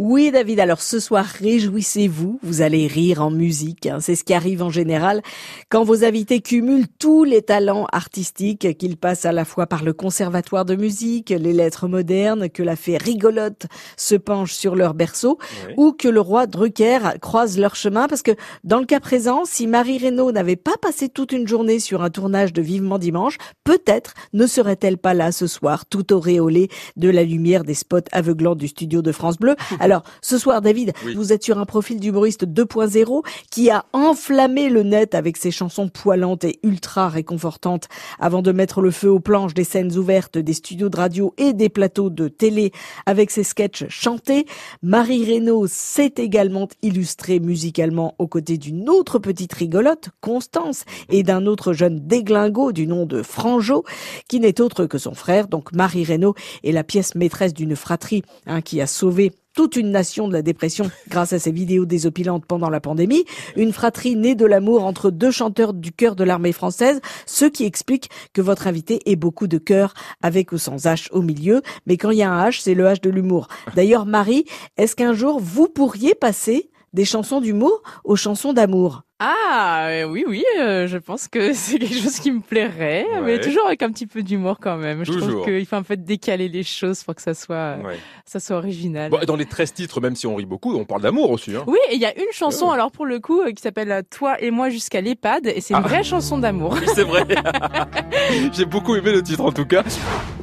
Oui, 0.03 0.31
David, 0.31 0.61
alors 0.61 0.81
ce 0.81 0.99
soir, 0.99 1.27
réjouissez-vous, 1.27 2.41
vous 2.43 2.63
allez 2.63 2.87
rire 2.87 3.21
en 3.21 3.31
musique. 3.31 3.85
hein. 3.85 3.99
C'est 4.01 4.15
ce 4.15 4.25
qui 4.25 4.33
arrive 4.33 4.63
en 4.63 4.71
général 4.71 5.21
quand 5.69 5.85
vos 5.85 6.05
invités 6.05 6.41
cumulent 6.41 6.87
tous 6.99 7.23
les 7.25 7.43
talents 7.43 7.87
artistiques, 7.93 8.79
qu'ils 8.79 8.97
passent 8.97 9.27
à 9.27 9.33
la 9.33 9.45
fois 9.45 9.67
par 9.67 9.85
le 9.85 9.93
conservatoire 9.93 10.65
de 10.65 10.75
musique, 10.75 11.29
les 11.29 11.53
lettres 11.53 11.87
modernes, 11.87 12.49
que 12.49 12.63
la 12.63 12.77
fée 12.77 12.97
rigolote 12.97 13.67
se 13.99 14.15
penche 14.15 14.55
sur 14.55 14.75
leur 14.75 14.95
berceau, 14.95 15.37
ou 15.77 15.93
que 15.93 16.09
le 16.09 16.23
roi 16.23 16.47
Drucker 16.47 17.01
croise 17.21 17.59
leur 17.59 17.77
chemin. 17.77 18.09
Parce 18.09 18.23
que 18.23 18.33
dans 18.65 18.79
le 18.79 18.87
cas 18.87 19.01
présent, 19.01 19.43
si 19.45 19.67
Marie 19.67 19.99
Reynaud 19.99 20.33
n'avait 20.33 20.57
pas 20.57 20.79
passé 20.81 21.11
toute 21.11 21.33
une 21.33 21.47
journée 21.47 21.79
sur 21.79 22.01
un 22.03 22.09
tournage 22.09 22.55
de 22.55 22.63
Vivement 22.63 22.99
Dimanche, 22.99 23.37
peut-être 23.65 24.15
ne 24.33 24.47
serait-elle 24.47 24.97
pas 24.97 25.13
là 25.13 25.31
ce 25.31 25.47
soir, 25.47 25.85
tout 25.85 26.11
auréolée 26.15 26.71
de 26.97 27.11
la 27.11 27.23
lumière 27.23 27.65
des 27.65 27.75
spots 27.75 27.99
aveuglants 28.13 28.55
du 28.55 28.69
studio 28.69 29.03
de 29.03 29.13
France 29.13 29.37
Bleu. 29.37 29.57
Alors, 29.79 29.90
ce 30.23 30.39
soir, 30.39 30.61
David, 30.61 30.93
vous 31.15 31.33
êtes 31.33 31.43
sur 31.43 31.59
un 31.59 31.67
profil 31.67 32.01
d'humoriste 32.01 32.47
2.0 32.47 33.25
qui 33.51 33.71
a 33.71 33.85
enflammé 33.93 34.69
le 34.69 34.83
net 34.83 35.15
avec 35.15 35.37
ses 35.37 35.51
chansons 35.51 35.89
poilantes 35.89 36.45
et 36.45 36.61
ultra 36.63 37.09
réconfortantes 37.09 37.89
avant 38.19 38.43
de 38.43 38.53
mettre 38.53 38.81
le 38.81 38.91
feu 38.91 39.11
aux 39.11 39.21
planches 39.21 39.55
des 39.55 39.65
scènes 39.65 39.97
ouvertes, 39.97 40.39
des 40.39 40.53
studios 40.53 40.89
de 40.89 40.97
radio 40.97 41.35
et 41.39 41.53
des 41.53 41.69
plateaux 41.69 42.11
de 42.11 42.29
télé 42.29 42.73
avec 43.07 43.31
ses 43.31 43.45
sketchs 43.45 43.87
chantés. 43.89 44.47
Marie 44.83 45.25
Reynaud 45.25 45.67
s'est 45.67 46.15
également 46.17 46.69
illustrée 46.83 47.41
musicalement 47.41 48.15
aux 48.19 48.27
côtés 48.27 48.59
d'une 48.59 48.89
autre 48.89 49.19
petite 49.19 49.53
rigolote, 49.53 50.11
Constance, 50.21 50.85
et 51.09 51.23
d'un 51.23 51.47
autre 51.47 51.73
jeune 51.73 52.01
déglingo 52.01 52.73
du 52.73 52.87
nom 52.87 53.07
de 53.07 53.23
Franjo, 53.23 53.85
qui 54.29 54.41
n'est 54.41 54.61
autre 54.61 54.87
que 54.87 54.99
son 54.99 55.15
frère. 55.15 55.49
Donc 55.49 55.73
Marie 55.73 56.05
Reynaud 56.05 56.35
est 56.65 56.73
la 56.73 56.85
pièce 56.85 57.15
maîtresse 57.15 57.55
d'une 57.55 57.77
fratrie 57.77 58.23
hein, 58.47 58.61
qui 58.61 58.81
a 58.81 58.87
sauvé 58.87 59.33
toute 59.55 59.77
une 59.77 59.91
nation 59.91 60.29
de 60.29 60.33
la 60.33 60.43
dépression 60.43 60.91
grâce 61.09 61.33
à 61.33 61.39
ses 61.39 61.53
vidéos 61.53 61.87
désopilantes 61.87 62.47
pendant 62.47 62.71
la 62.71 62.81
pandémie, 62.81 63.25
une 63.57 63.73
fratrie 63.73 64.17
née 64.17 64.35
de 64.35 64.47
l'amour 64.47 64.85
entre 64.85 65.11
deux 65.11 65.31
chanteurs 65.31 65.75
du 65.75 65.93
cœur 65.93 66.17
de 66.17 66.25
l'armée 66.25 66.53
française, 66.53 67.01
ce 67.27 67.45
qui 67.45 67.65
explique 67.65 68.11
que 68.33 68.43
votre 68.43 68.67
invité 68.67 69.01
ait 69.11 69.17
beaucoup 69.17 69.47
de 69.47 69.59
cœur 69.59 69.95
avec 70.23 70.53
ou 70.53 70.59
sans 70.59 70.87
H 70.87 71.09
au 71.13 71.23
milieu, 71.23 71.63
mais 71.87 71.97
quand 71.97 72.11
il 72.11 72.19
y 72.19 72.23
a 72.23 72.31
un 72.31 72.49
H, 72.49 72.61
c'est 72.61 72.75
le 72.75 72.85
H 72.85 73.01
de 73.01 73.11
l'humour. 73.11 73.49
D'ailleurs, 73.75 74.07
Marie, 74.07 74.45
est-ce 74.77 74.97
qu'un 74.97 75.13
jour 75.13 75.41
vous 75.41 75.69
pourriez 75.69 76.15
passer 76.15 76.71
des 76.93 77.05
chansons 77.05 77.41
d'humour 77.41 77.83
aux 78.05 78.17
chansons 78.17 78.53
d'amour? 78.53 79.03
Ah 79.23 79.89
euh, 79.89 80.05
oui, 80.05 80.25
oui, 80.27 80.43
euh, 80.59 80.87
je 80.87 80.97
pense 80.97 81.29
que 81.29 81.53
c'est 81.53 81.79
quelque 81.79 81.95
chose 82.03 82.19
qui 82.21 82.31
me 82.33 82.41
plairait, 82.41 83.05
mais 83.23 83.39
toujours 83.39 83.67
avec 83.67 83.83
un 83.83 83.91
petit 83.91 84.07
peu 84.07 84.23
d'humour 84.23 84.57
quand 84.61 84.79
même. 84.79 85.05
Je 85.05 85.13
trouve 85.13 85.45
qu'il 85.45 85.67
faut 85.67 85.77
un 85.77 85.83
peu 85.83 85.99
décaler 85.99 86.49
les 86.49 86.63
choses 86.63 87.05
pour 87.05 87.15
que 87.15 87.21
ça 87.21 87.35
soit, 87.35 87.55
euh, 87.55 87.83
Ouais. 87.83 87.99
ça 88.25 88.41
soit 88.41 88.57
original. 88.57 89.11
Bon, 89.11 89.21
et 89.21 89.27
dans 89.27 89.37
les 89.37 89.45
13 89.45 89.75
titres, 89.75 90.01
même 90.01 90.17
si 90.17 90.27
on 90.27 90.35
rit 90.37 90.47
beaucoup, 90.47 90.75
on 90.75 90.87
parle 90.87 91.03
d'amour 91.03 91.31
aussi. 91.31 91.55
Hein. 91.55 91.65
Oui, 91.67 91.77
et 91.91 91.97
il 91.97 92.01
y 92.01 92.07
a 92.07 92.17
une 92.17 92.33
chanson, 92.33 92.71
alors 92.71 92.91
pour 92.91 93.05
le 93.05 93.19
coup, 93.21 93.43
qui 93.55 93.61
s'appelle 93.63 94.03
Toi 94.11 94.41
et 94.43 94.51
moi 94.51 94.71
jusqu'à 94.71 95.03
l'EHPAD, 95.03 95.49
et 95.49 95.61
c'est 95.61 95.75
une 95.75 95.81
Ah. 95.85 95.87
vraie 95.87 96.03
chanson 96.03 96.39
d'amour. 96.39 96.75
Oui, 96.81 96.87
c'est 96.95 97.05
vrai. 97.05 97.27
J'ai 98.55 98.65
beaucoup 98.65 98.97
aimé 98.97 99.13
le 99.13 99.23
titre 99.23 99.45
en 99.45 99.53
tout 99.53 99.67
cas. 99.67 99.85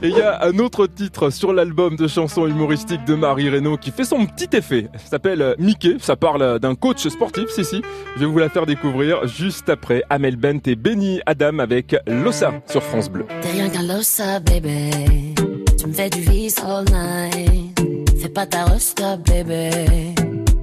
Et 0.04 0.10
il 0.10 0.18
y 0.18 0.22
a 0.22 0.46
un 0.46 0.60
autre 0.60 0.86
titre 0.86 1.32
sur 1.32 1.54
l'album 1.54 1.96
de 1.96 2.08
chansons 2.08 2.46
humoristiques 2.46 3.04
de 3.06 3.16
Marie 3.16 3.50
Reynaud 3.50 3.78
qui 3.78 3.90
fait 3.90 4.04
son 4.04 4.28
petit 4.28 4.56
effet. 4.56 4.90
Ça 4.98 5.10
s'appelle 5.12 5.56
Mickey. 5.58 5.98
Ça 6.00 6.16
parle 6.16 6.60
d'un 6.60 6.76
coach 6.76 7.08
sportif, 7.08 7.50
si 7.50 7.66
si. 7.66 7.82
Je 8.16 8.20
vais 8.20 8.26
vous 8.28 8.38
la 8.38 8.50
faire 8.50 8.68
découvrir 8.68 9.26
juste 9.26 9.70
après 9.70 10.04
Amel 10.12 10.36
Bent 10.36 10.60
et 10.68 10.76
Benny 10.76 11.20
Adam 11.26 11.58
avec 11.60 11.96
Lossa 12.06 12.54
sur 12.68 12.84
France 12.84 13.10
Bleu. 13.10 13.26
T'es 13.42 13.52
rien 13.52 13.70
qu'un 13.70 13.84
lossa, 13.84 14.40
baby. 14.40 15.34
Tu 15.80 15.88
me 15.88 15.94
fais 15.94 16.10
du 16.10 16.22
vice 16.22 16.60
all 16.60 16.86
night. 16.86 17.80
Fais 18.22 18.30
pas 18.30 18.46
ta 18.46 18.66
resta, 18.66 19.18
baby. 19.18 20.14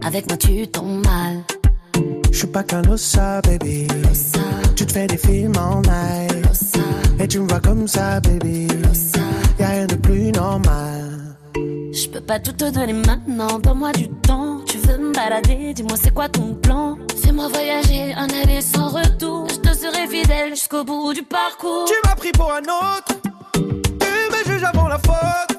Avec 0.06 0.28
moi, 0.28 0.36
tu 0.36 0.68
tombes 0.68 1.04
mal. 1.04 1.42
Je 2.30 2.38
suis 2.38 2.46
pas 2.46 2.62
qu'un 2.62 2.82
lossa, 2.82 3.40
baby. 3.42 3.88
Tu 4.76 4.86
te 4.86 4.92
fais 4.92 5.06
des 5.06 5.16
films 5.16 5.56
en 5.56 5.80
night. 5.82 6.46
Et 7.20 7.28
tu 7.28 7.38
me 7.38 7.48
vois 7.48 7.60
comme 7.60 7.86
ça, 7.86 8.20
baby. 8.20 8.66
Y'a 9.58 9.68
rien 9.68 9.86
de 9.86 9.94
plus 9.94 10.32
normal. 10.32 11.36
Je 11.92 12.08
peux 12.08 12.20
pas 12.20 12.40
tout 12.40 12.52
te 12.52 12.70
donner 12.70 12.92
maintenant, 12.92 13.60
donne-moi 13.60 13.92
du 13.92 14.08
temps. 14.08 14.60
Tu 14.66 14.78
veux 14.78 14.98
me 14.98 15.12
balader, 15.12 15.72
dis-moi 15.74 15.96
c'est 16.00 16.12
quoi 16.12 16.28
ton 16.28 16.54
plan? 16.54 16.96
Fais-moi 17.22 17.48
voyager, 17.48 18.12
un 18.14 18.26
aller 18.42 18.60
sans 18.60 18.88
retour. 18.88 19.46
Je 19.48 19.56
te 19.56 19.76
serai 19.76 20.08
fidèle 20.08 20.50
jusqu'au 20.50 20.82
bout 20.82 21.14
du 21.14 21.22
parcours. 21.22 21.84
Tu 21.86 21.94
m'as 22.04 22.16
pris 22.16 22.32
pour 22.32 22.52
un 22.52 22.62
autre. 22.62 23.14
Tu 23.54 24.50
me 24.50 24.52
juges 24.52 24.64
avant 24.64 24.88
la 24.88 24.98
faute. 24.98 25.56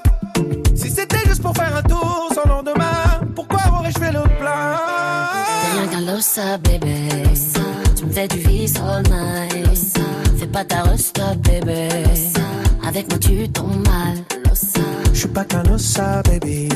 Si 0.76 0.90
c'était 0.90 1.26
juste 1.26 1.42
pour 1.42 1.56
faire 1.56 1.74
un 1.74 1.84
tour 1.84 2.30
sans 2.36 2.50
lendemain, 2.50 3.22
pourquoi 3.34 3.60
aurais-je 3.80 3.98
fait 3.98 4.12
le 4.12 4.24
plein? 4.38 4.78
T'es 5.62 5.80
rien 5.80 5.88
qu'un 5.88 6.12
lossa, 6.12 6.58
baby. 6.58 7.10
Tu 7.96 8.06
me 8.06 8.12
fais 8.12 8.28
du 8.28 8.38
vice 8.40 8.76
all 8.78 9.04
night. 9.04 10.00
Fais 10.38 10.48
pas 10.48 10.64
ta 10.64 10.84
resta, 10.84 11.36
baby. 11.36 11.90
Avec 12.86 13.10
moi, 13.10 13.18
tu 13.20 13.50
tombes 13.50 13.88
mal. 13.88 14.24
Je 15.14 15.20
suis 15.20 15.28
pas 15.30 15.46
qu'un 15.46 15.64
lossa, 15.64 16.22
baby. 16.24 16.70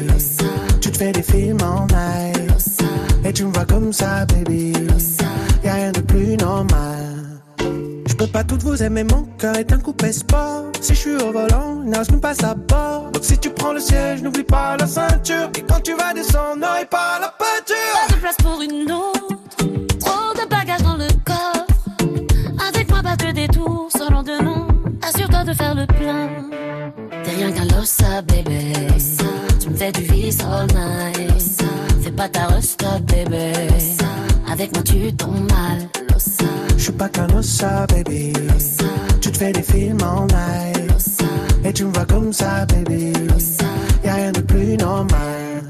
Tu 0.82 0.92
te 0.92 0.98
fais 0.98 1.12
des 1.12 1.22
films 1.22 1.62
en 1.62 1.86
night. 1.88 2.82
Et 3.24 3.34
tu 3.34 3.46
me 3.46 3.54
vois 3.54 3.66
comme 3.66 3.92
ça, 3.92 4.26
baby. 4.26 4.74
Y'a 5.64 5.74
rien 5.74 5.92
de 5.92 6.02
plus 6.02 6.38
normal. 6.38 7.06
Je 8.08 8.16
peux 8.16 8.28
pas 8.28 8.44
toutes 8.44 8.64
vous 8.64 8.82
aimer, 8.84 9.04
mon 9.04 9.24
cœur 9.38 9.56
est 9.56 9.72
un 9.72 9.78
coupé 9.78 10.12
sport. 10.12 10.66
Si 10.82 10.94
je 10.94 11.00
suis 11.00 11.16
au 11.16 11.32
volant, 11.32 11.82
il 11.84 11.90
n'arrive 11.90 12.12
même 12.12 12.22
pas 12.22 12.34
à 12.46 12.54
bord. 12.54 13.12
Donc 13.12 13.24
si 13.24 13.38
tu 13.38 13.50
prends 13.50 13.74
le 13.74 13.80
siège, 13.80 14.22
n'oublie 14.22 14.44
pas 14.44 14.78
la 14.78 14.88
ceinture. 14.88 15.50
Et 15.58 15.62
quand 15.62 15.82
tu 15.82 15.94
vas 15.96 16.14
descendre, 16.14 16.58
n'aurai 16.58 16.86
pas 16.86 17.20
la 17.20 17.30
peinture. 17.30 17.76
Pas 18.08 18.14
de 18.14 18.20
place 18.20 18.38
pour 18.38 18.62
une 18.62 18.92
autre. 18.92 19.19
De 25.50 25.54
faire 25.54 25.76
le 25.76 25.86
plein. 25.88 26.30
T'es 27.24 27.32
rien 27.32 27.52
qu'un 27.52 27.66
lossa, 27.76 28.22
baby. 28.22 28.74
Tu 29.60 29.70
me 29.70 29.76
fais 29.76 29.92
du 29.92 30.02
vice 30.02 30.40
all 30.42 30.68
night. 30.68 31.64
Fais 32.02 32.12
pas 32.12 32.30
ta 32.30 32.48
resta, 32.48 33.00
baby. 33.08 33.54
Avec 34.52 34.74
moi, 34.74 34.84
tu 34.84 35.14
tombes 35.14 35.50
mal. 35.52 35.90
Je 36.78 36.84
suis 36.84 36.92
pas 36.92 37.10
qu'un 37.10 37.28
lossa, 37.28 37.88
baby. 37.88 38.34
Tu 39.22 39.32
te 39.32 39.38
fais 39.38 39.52
des 39.52 39.64
films 39.64 40.02
en 40.04 40.28
night. 40.28 41.24
Et 41.64 41.74
tu 41.74 41.86
me 41.86 41.94
vois 41.94 42.06
comme 42.06 42.32
ça, 42.32 42.66
baby. 42.66 43.14
Y'a 44.04 44.14
rien 44.14 44.32
de 44.32 44.42
plus 44.42 44.78
normal. 44.78 45.64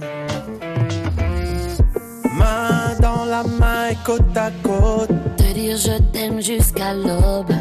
Main 2.38 2.96
dans 3.02 3.26
la 3.26 3.44
main 3.44 3.90
et 3.92 3.98
côte 4.06 4.36
à 4.36 4.52
côte. 4.64 5.10
Te 5.38 5.54
dire 5.54 5.78
je 5.78 5.98
t'aime 6.12 6.42
jusqu'à 6.42 6.94
l'aube. 6.94 7.54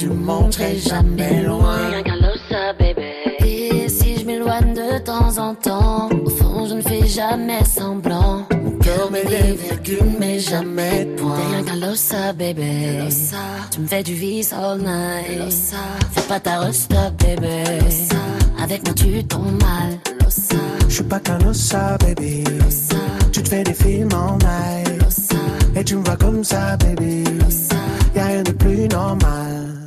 Du 0.00 0.08
monde, 0.08 0.50
je 0.50 0.56
serai 0.56 0.78
jamais 0.78 1.42
loin. 1.42 1.76
Rien 1.90 2.02
qu'un 2.02 2.16
lossa, 2.16 2.72
baby. 2.78 3.02
Et 3.44 3.86
si 3.86 4.16
je 4.18 4.24
m'éloigne 4.24 4.72
de 4.72 4.98
temps 4.98 5.36
en 5.36 5.54
temps, 5.54 6.08
au 6.24 6.30
fond, 6.30 6.64
je 6.66 6.76
ne 6.76 6.80
fais 6.80 7.06
jamais 7.06 7.62
semblant. 7.66 8.46
Mon 8.64 8.78
cœur 8.78 9.10
met 9.10 9.24
des 9.26 9.52
virgules, 9.52 10.16
mais 10.18 10.38
jamais 10.38 11.04
de 11.04 11.20
points. 11.20 11.36
T'es 11.36 11.54
rien 11.54 11.64
qu'un 11.64 11.86
lossa, 11.86 12.32
baby. 12.32 13.12
Tu 13.70 13.80
me 13.80 13.86
fais 13.86 14.02
du 14.02 14.14
vice 14.14 14.54
all 14.54 14.78
night. 14.78 15.52
Fais 16.12 16.28
pas 16.28 16.40
ta 16.40 16.60
resta, 16.60 17.10
baby. 17.10 17.62
Avec 18.58 18.82
moi, 18.86 18.94
tu 18.94 19.22
tombes 19.24 19.60
mal. 19.60 19.98
Je 20.88 20.94
suis 20.94 21.04
pas 21.04 21.20
qu'un 21.20 21.46
ossa, 21.46 21.98
baby. 21.98 22.44
Tu 23.32 23.42
te 23.42 23.48
fais 23.50 23.64
des 23.64 23.74
films 23.74 24.14
en 24.14 24.38
night. 24.38 25.04
Et 25.76 25.84
tu 25.84 25.96
me 25.96 26.04
vois 26.04 26.16
comme 26.16 26.42
ça, 26.42 26.78
baby. 26.78 27.24
Y'a 28.16 28.24
rien 28.24 28.42
de 28.42 28.52
plus 28.52 28.88
normal. 28.88 29.79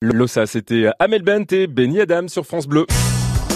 Lossa, 0.00 0.46
c'était 0.46 0.86
Amel 1.00 1.22
Bent 1.22 1.50
et 1.50 1.66
Benny 1.66 2.00
Adam 2.00 2.28
sur 2.28 2.46
France 2.46 2.68
Bleu. 2.68 2.86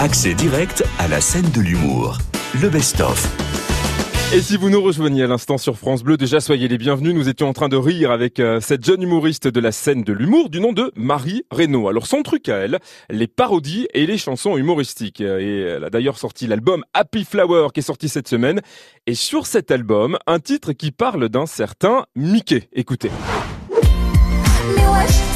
Accès 0.00 0.35
direct 0.35 0.83
à 0.98 1.07
la 1.07 1.20
scène 1.20 1.48
de 1.52 1.61
l'humour. 1.61 2.18
Le 2.61 2.68
best-of. 2.68 3.28
Et 4.35 4.40
si 4.40 4.57
vous 4.57 4.68
nous 4.68 4.83
rejoignez 4.83 5.22
à 5.22 5.28
l'instant 5.28 5.57
sur 5.57 5.78
France 5.78 6.02
Bleu, 6.02 6.16
déjà 6.16 6.40
soyez 6.40 6.66
les 6.66 6.78
bienvenus. 6.78 7.14
Nous 7.14 7.28
étions 7.28 7.48
en 7.48 7.52
train 7.52 7.68
de 7.68 7.76
rire 7.76 8.11
avec 8.11 8.40
euh, 8.40 8.59
cette 8.61 8.85
jeune 8.85 9.02
humoriste 9.02 9.46
de 9.46 9.61
la 9.61 9.70
scène 9.70 10.02
de 10.02 10.12
l'humour 10.12 10.50
du 10.50 10.59
nom 10.59 10.72
de 10.72 10.90
Marie 10.96 11.44
Reynaud. 11.52 11.88
Alors 11.88 12.09
son 12.09 12.24
truc 12.24 12.48
à 12.48 12.57
elle, 12.57 12.81
les 13.09 13.28
parodies 13.28 13.87
et 13.94 14.05
les 14.05 14.18
chansons 14.18 14.57
humoristiques. 14.57 15.20
Et 15.20 15.61
elle 15.61 15.85
a 15.85 15.90
d'ailleurs 15.90 16.18
sorti 16.18 16.48
l'album 16.48 16.83
Happy 16.92 17.24
Flower 17.24 17.68
qui 17.72 17.81
est 17.81 17.85
sorti 17.85 18.09
cette 18.09 18.26
semaine. 18.26 18.62
Et 19.07 19.14
sur 19.14 19.46
cet 19.46 19.70
album, 19.70 20.18
un 20.26 20.40
titre 20.40 20.72
qui 20.72 20.90
parle 20.90 21.28
d'un 21.28 21.46
certain 21.46 22.07
Mickey. 22.16 22.68
Écoutez. 22.72 23.12
Mais 24.74 25.32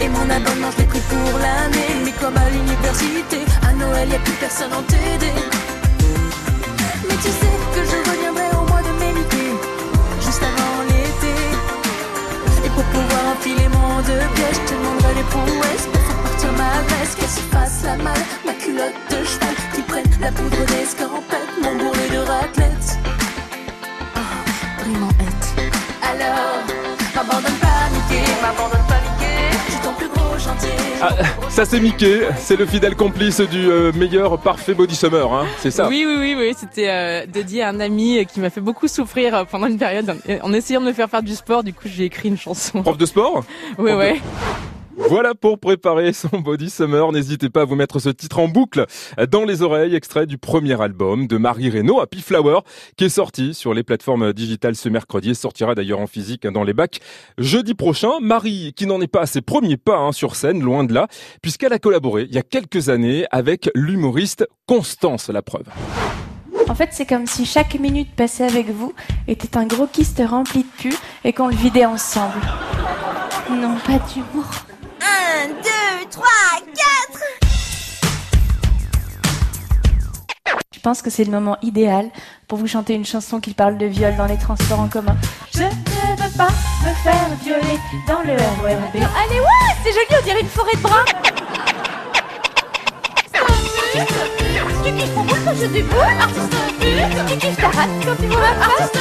Et 0.00 0.08
mon 0.08 0.28
abonnement, 0.28 0.68
je 0.72 0.82
l'ai 0.82 0.88
pris 0.88 1.00
pour 1.08 1.38
l'année. 1.38 2.04
Mais 2.04 2.12
comme 2.20 2.36
à 2.36 2.50
l'université, 2.50 3.40
à 3.66 3.72
Noël, 3.72 4.10
y 4.10 4.14
a 4.14 4.18
plus 4.18 4.34
personne 4.34 4.72
en 4.74 4.82
TD. 4.82 5.26
Mais 7.08 7.16
tu 7.16 7.30
sais 7.30 7.56
que 7.74 7.80
je 7.80 8.10
reviendrai 8.10 8.48
au 8.52 8.68
mois 8.68 8.82
de 8.82 8.92
mai. 9.00 9.14
Juste 10.20 10.42
avant 10.42 10.82
l'été. 10.88 11.34
Et 12.66 12.68
pour 12.68 12.84
pouvoir 12.84 13.22
enfiler 13.32 13.68
mon 13.68 14.02
deux 14.02 14.26
pièces, 14.34 14.60
je 14.60 14.68
te 14.68 14.74
demanderai 14.74 15.14
les 15.14 15.28
prouesses. 15.32 15.86
Pour 15.90 16.02
faire 16.02 16.22
partir 16.24 16.52
ma 16.52 16.74
veste, 16.90 17.18
qu'elle 17.18 17.28
se 17.28 17.44
fasse 17.52 17.84
la 17.84 17.96
malle. 17.96 18.26
Ma 18.44 18.52
culotte 18.52 19.00
de 19.10 19.24
cheval, 19.24 19.54
qui 19.74 19.82
prenne 19.82 20.10
la 20.20 20.30
poudre 20.30 20.64
d'escampette. 20.66 21.50
Mon 21.62 21.74
bourrelet 21.76 22.10
de 22.10 22.18
raclette. 22.18 22.98
Ah, 24.14 24.20
vraiment 24.80 25.12
Alors, 26.02 26.60
m'abandonne 27.14 27.58
pas, 27.64 27.88
Mickey. 27.94 28.24
M'abandonne 28.42 28.73
Ah, 31.02 31.10
ça 31.50 31.64
c'est 31.66 31.80
Mickey, 31.80 32.20
c'est 32.38 32.56
le 32.56 32.64
fidèle 32.64 32.96
complice 32.96 33.40
du 33.40 33.70
euh, 33.70 33.92
meilleur 33.92 34.38
parfait 34.38 34.72
body 34.72 34.94
summer, 34.94 35.30
hein, 35.34 35.44
c'est 35.60 35.70
ça 35.70 35.86
Oui, 35.88 36.04
oui, 36.06 36.16
oui, 36.18 36.34
oui. 36.38 36.54
C'était 36.58 36.88
euh, 36.88 37.26
dédié 37.26 37.62
à 37.62 37.68
un 37.68 37.80
ami 37.80 38.24
qui 38.26 38.40
m'a 38.40 38.48
fait 38.48 38.62
beaucoup 38.62 38.88
souffrir 38.88 39.34
euh, 39.34 39.44
pendant 39.44 39.66
une 39.66 39.76
période 39.76 40.08
en, 40.42 40.48
en 40.48 40.52
essayant 40.54 40.80
de 40.80 40.86
me 40.86 40.92
faire 40.94 41.10
faire 41.10 41.22
du 41.22 41.34
sport. 41.34 41.62
Du 41.62 41.74
coup, 41.74 41.88
j'ai 41.94 42.04
écrit 42.04 42.28
une 42.30 42.38
chanson. 42.38 42.82
Prof 42.82 42.96
de 42.96 43.04
sport 43.06 43.44
Oui, 43.76 43.92
ouais. 43.92 44.20
Voilà 44.96 45.34
pour 45.34 45.58
préparer 45.58 46.12
son 46.12 46.40
body 46.40 46.70
summer. 46.70 47.12
N'hésitez 47.12 47.50
pas 47.50 47.62
à 47.62 47.64
vous 47.64 47.74
mettre 47.74 47.98
ce 47.98 48.08
titre 48.08 48.38
en 48.38 48.48
boucle 48.48 48.86
dans 49.30 49.44
les 49.44 49.62
oreilles, 49.62 49.94
extrait 49.94 50.26
du 50.26 50.38
premier 50.38 50.80
album 50.80 51.26
de 51.26 51.36
Marie 51.36 51.70
Reynaud, 51.70 52.00
Happy 52.00 52.20
Flower, 52.20 52.60
qui 52.96 53.04
est 53.04 53.08
sorti 53.08 53.54
sur 53.54 53.74
les 53.74 53.82
plateformes 53.82 54.32
digitales 54.32 54.76
ce 54.76 54.88
mercredi 54.88 55.30
et 55.30 55.34
sortira 55.34 55.74
d'ailleurs 55.74 56.00
en 56.00 56.06
physique 56.06 56.44
hein, 56.46 56.52
dans 56.52 56.64
les 56.64 56.72
bacs 56.72 57.00
jeudi 57.38 57.74
prochain. 57.74 58.12
Marie, 58.20 58.72
qui 58.74 58.86
n'en 58.86 59.00
est 59.00 59.06
pas 59.06 59.22
à 59.22 59.26
ses 59.26 59.42
premiers 59.42 59.76
pas 59.76 59.98
hein, 59.98 60.12
sur 60.12 60.36
scène, 60.36 60.62
loin 60.62 60.84
de 60.84 60.94
là, 60.94 61.08
puisqu'elle 61.42 61.72
a 61.72 61.78
collaboré 61.78 62.26
il 62.28 62.34
y 62.34 62.38
a 62.38 62.42
quelques 62.42 62.88
années 62.88 63.26
avec 63.30 63.70
l'humoriste 63.74 64.46
Constance, 64.66 65.28
la 65.28 65.42
preuve. 65.42 65.66
En 66.68 66.74
fait, 66.74 66.88
c'est 66.92 67.06
comme 67.06 67.26
si 67.26 67.44
chaque 67.44 67.78
minute 67.78 68.14
passée 68.16 68.44
avec 68.44 68.70
vous 68.70 68.94
était 69.28 69.58
un 69.58 69.66
gros 69.66 69.86
kyste 69.86 70.22
rempli 70.26 70.62
de 70.62 70.82
cul 70.82 70.94
et 71.24 71.32
qu'on 71.32 71.48
le 71.48 71.54
vidait 71.54 71.84
ensemble. 71.84 72.40
Non, 73.50 73.76
pas 73.84 73.98
d'humour. 73.98 74.46
1, 75.04 75.48
2, 75.48 76.10
3, 76.10 76.24
4 76.74 77.20
Je 80.72 80.80
pense 80.80 81.02
que 81.02 81.10
c'est 81.10 81.24
le 81.24 81.30
moment 81.30 81.58
idéal 81.62 82.10
pour 82.48 82.58
vous 82.58 82.66
chanter 82.66 82.94
une 82.94 83.04
chanson 83.04 83.40
qui 83.40 83.52
parle 83.52 83.76
de 83.76 83.86
viol 83.86 84.16
dans 84.16 84.26
les 84.26 84.38
transports 84.38 84.80
en 84.80 84.88
commun. 84.88 85.16
Je 85.54 85.62
ne 85.62 85.68
veux 85.68 86.36
pas 86.36 86.48
me 86.48 86.94
faire 87.02 87.28
violer 87.42 87.78
dans 88.08 88.22
le 88.22 88.32
RERB. 88.32 88.96
Allez, 88.96 89.40
ouais, 89.40 89.74
c'est 89.82 89.92
joli, 89.92 90.06
on 90.20 90.24
dirait 90.24 90.40
une 90.40 90.48
forêt 90.48 90.76
de 90.76 90.80
bras. 90.82 91.04
Tu 94.84 94.92
kiffes 94.92 95.14
mon 95.16 95.24
quand 95.24 95.54
je 95.54 95.66
déboule 95.66 95.98
Tu 97.28 97.36
kiffes 97.38 97.56
ta 97.56 97.70
quand 97.70 98.16
tu 98.18 98.26
vois 98.26 98.54
ma 98.58 98.68
face 98.68 98.92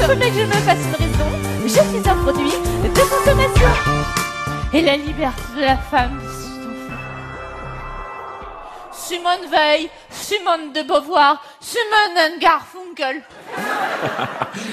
Faudrait 0.00 0.30
que 0.30 0.38
je 0.38 0.46
me 0.46 0.52
fasse 0.52 0.78
une 0.86 0.94
raison 0.94 1.28
Je 1.64 1.68
suis 1.68 2.10
un 2.10 2.14
produit 2.14 2.52
de 2.82 2.88
consommation 2.88 4.21
Et 4.74 4.80
la 4.80 4.96
liberté 4.96 5.42
de 5.56 5.60
la 5.60 5.76
femme 5.76 6.18
Simone 8.92 9.50
Veil, 9.50 9.90
Simone 10.08 10.72
de 10.72 10.82
Beauvoir, 10.86 11.42
Simone 11.60 12.16
and 12.16 12.38
Garfunkel. 12.40 13.22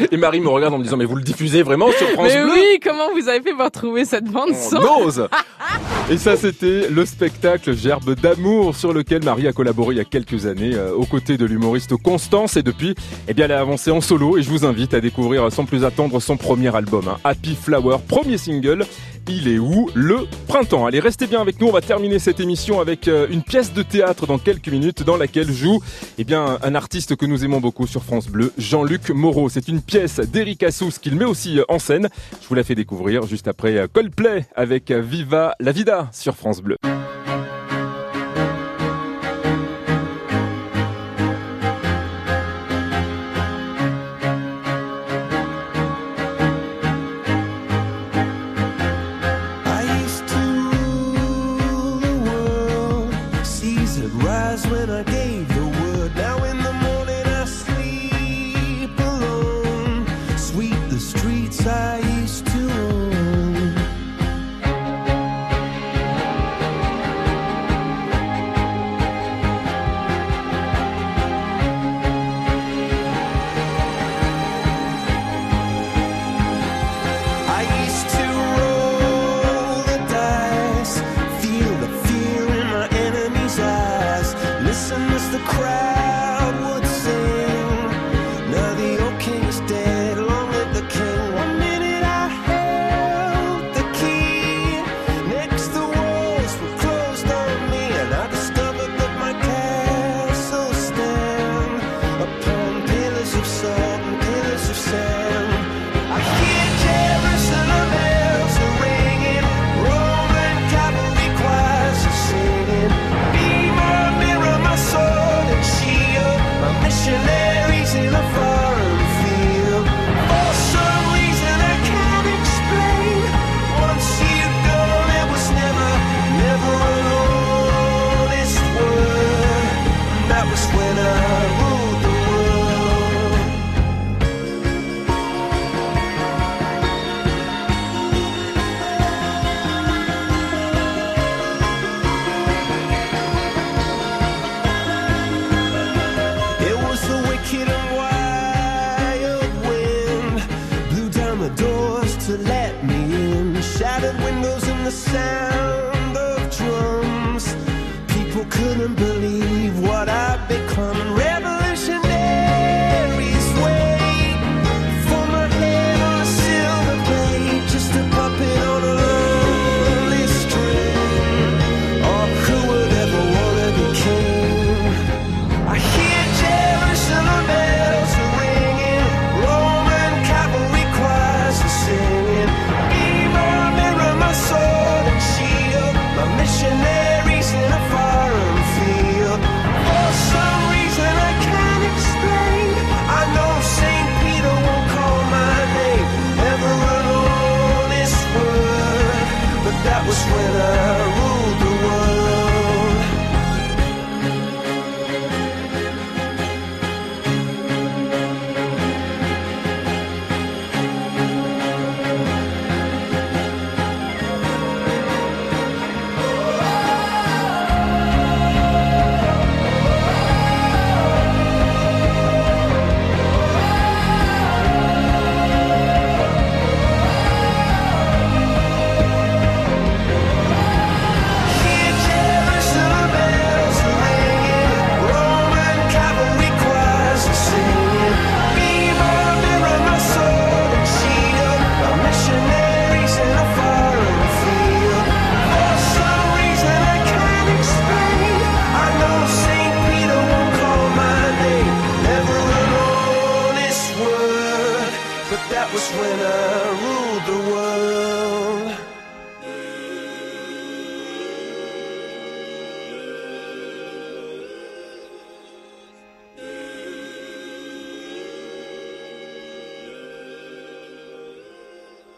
Et 0.11 0.15
Marie 0.15 0.39
me 0.39 0.47
regarde 0.47 0.73
en 0.73 0.77
me 0.77 0.83
disant, 0.83 0.95
mais 0.95 1.03
vous 1.03 1.17
le 1.17 1.23
diffusez 1.23 1.63
vraiment 1.63 1.91
sur 1.91 2.07
France 2.11 2.27
Mais 2.33 2.41
Bleu 2.43 2.53
oui, 2.53 2.79
comment 2.81 3.11
vous 3.11 3.27
avez 3.27 3.41
fait 3.41 3.53
pour 3.53 3.69
trouver 3.71 4.05
cette 4.05 4.25
bande 4.25 4.55
son 4.55 4.77
On 4.77 5.05
ose 5.05 5.27
Et 6.11 6.17
ça, 6.17 6.35
c'était 6.35 6.89
le 6.89 7.05
spectacle 7.05 7.77
Gerbe 7.77 8.15
d'amour 8.15 8.75
sur 8.75 8.93
lequel 8.93 9.23
Marie 9.23 9.47
a 9.47 9.53
collaboré 9.53 9.93
il 9.93 9.97
y 9.99 10.01
a 10.01 10.05
quelques 10.05 10.47
années 10.47 10.73
euh, 10.73 10.91
aux 10.91 11.05
côtés 11.05 11.37
de 11.37 11.45
l'humoriste 11.45 11.95
Constance. 11.97 12.57
Et 12.57 12.63
depuis, 12.63 12.95
eh 13.27 13.39
elle 13.39 13.51
a 13.51 13.59
avancé 13.59 13.91
en 13.91 14.01
solo 14.01 14.35
et 14.35 14.41
je 14.41 14.49
vous 14.49 14.65
invite 14.65 14.95
à 14.95 15.01
découvrir 15.01 15.51
sans 15.51 15.65
plus 15.65 15.85
attendre 15.85 16.19
son 16.19 16.35
premier 16.35 16.75
album, 16.75 17.07
hein, 17.07 17.17
Happy 17.23 17.53
Flower, 17.53 17.97
premier 18.07 18.39
single. 18.39 18.87
Il 19.27 19.47
est 19.47 19.59
où 19.59 19.91
Le 19.93 20.25
printemps? 20.47 20.87
Allez, 20.87 20.99
restez 20.99 21.27
bien 21.27 21.39
avec 21.39 21.61
nous. 21.61 21.67
On 21.67 21.71
va 21.71 21.81
terminer 21.81 22.17
cette 22.17 22.39
émission 22.39 22.79
avec 22.79 23.07
euh, 23.07 23.27
une 23.29 23.43
pièce 23.43 23.71
de 23.73 23.83
théâtre 23.83 24.25
dans 24.25 24.39
quelques 24.39 24.69
minutes 24.69 25.03
dans 25.03 25.17
laquelle 25.17 25.51
joue 25.51 25.79
eh 26.17 26.23
bien, 26.23 26.57
un 26.63 26.73
artiste 26.73 27.15
que 27.15 27.27
nous 27.27 27.45
aimons 27.45 27.59
beaucoup 27.59 27.85
sur 27.85 28.03
France 28.03 28.27
Bleu, 28.27 28.51
Jean-Luc 28.57 29.11
Moreau. 29.11 29.47
C'est 29.49 29.67
une 29.67 29.83
pièce 29.83 30.15
d'Eric 30.19 30.63
Assous 30.63 30.93
qu'il 30.99 31.15
met 31.15 31.25
aussi 31.25 31.59
euh, 31.59 31.65
en 31.69 31.77
scène. 31.77 32.09
Je 32.41 32.47
vous 32.47 32.55
la 32.55 32.63
fais 32.63 32.73
découvrir 32.73 33.27
juste 33.27 33.47
après 33.47 33.87
Coldplay 33.93 34.47
avec 34.55 34.89
Viva 34.89 35.53
la 35.59 35.71
Vida 35.73 35.98
sur 36.11 36.35
France 36.35 36.61
Bleu. 36.61 36.77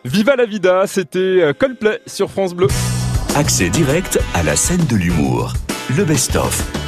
Viva 0.03 0.35
la 0.35 0.45
vida, 0.45 0.87
c'était 0.87 1.19
euh, 1.19 1.53
Coldplay 1.53 2.01
sur 2.07 2.31
France 2.31 2.55
Bleu. 2.55 2.67
Accès 3.35 3.69
direct 3.69 4.19
à 4.33 4.41
la 4.41 4.55
scène 4.55 4.83
de 4.87 4.95
l'humour. 4.95 5.53
Le 5.95 6.03
best-of. 6.03 6.80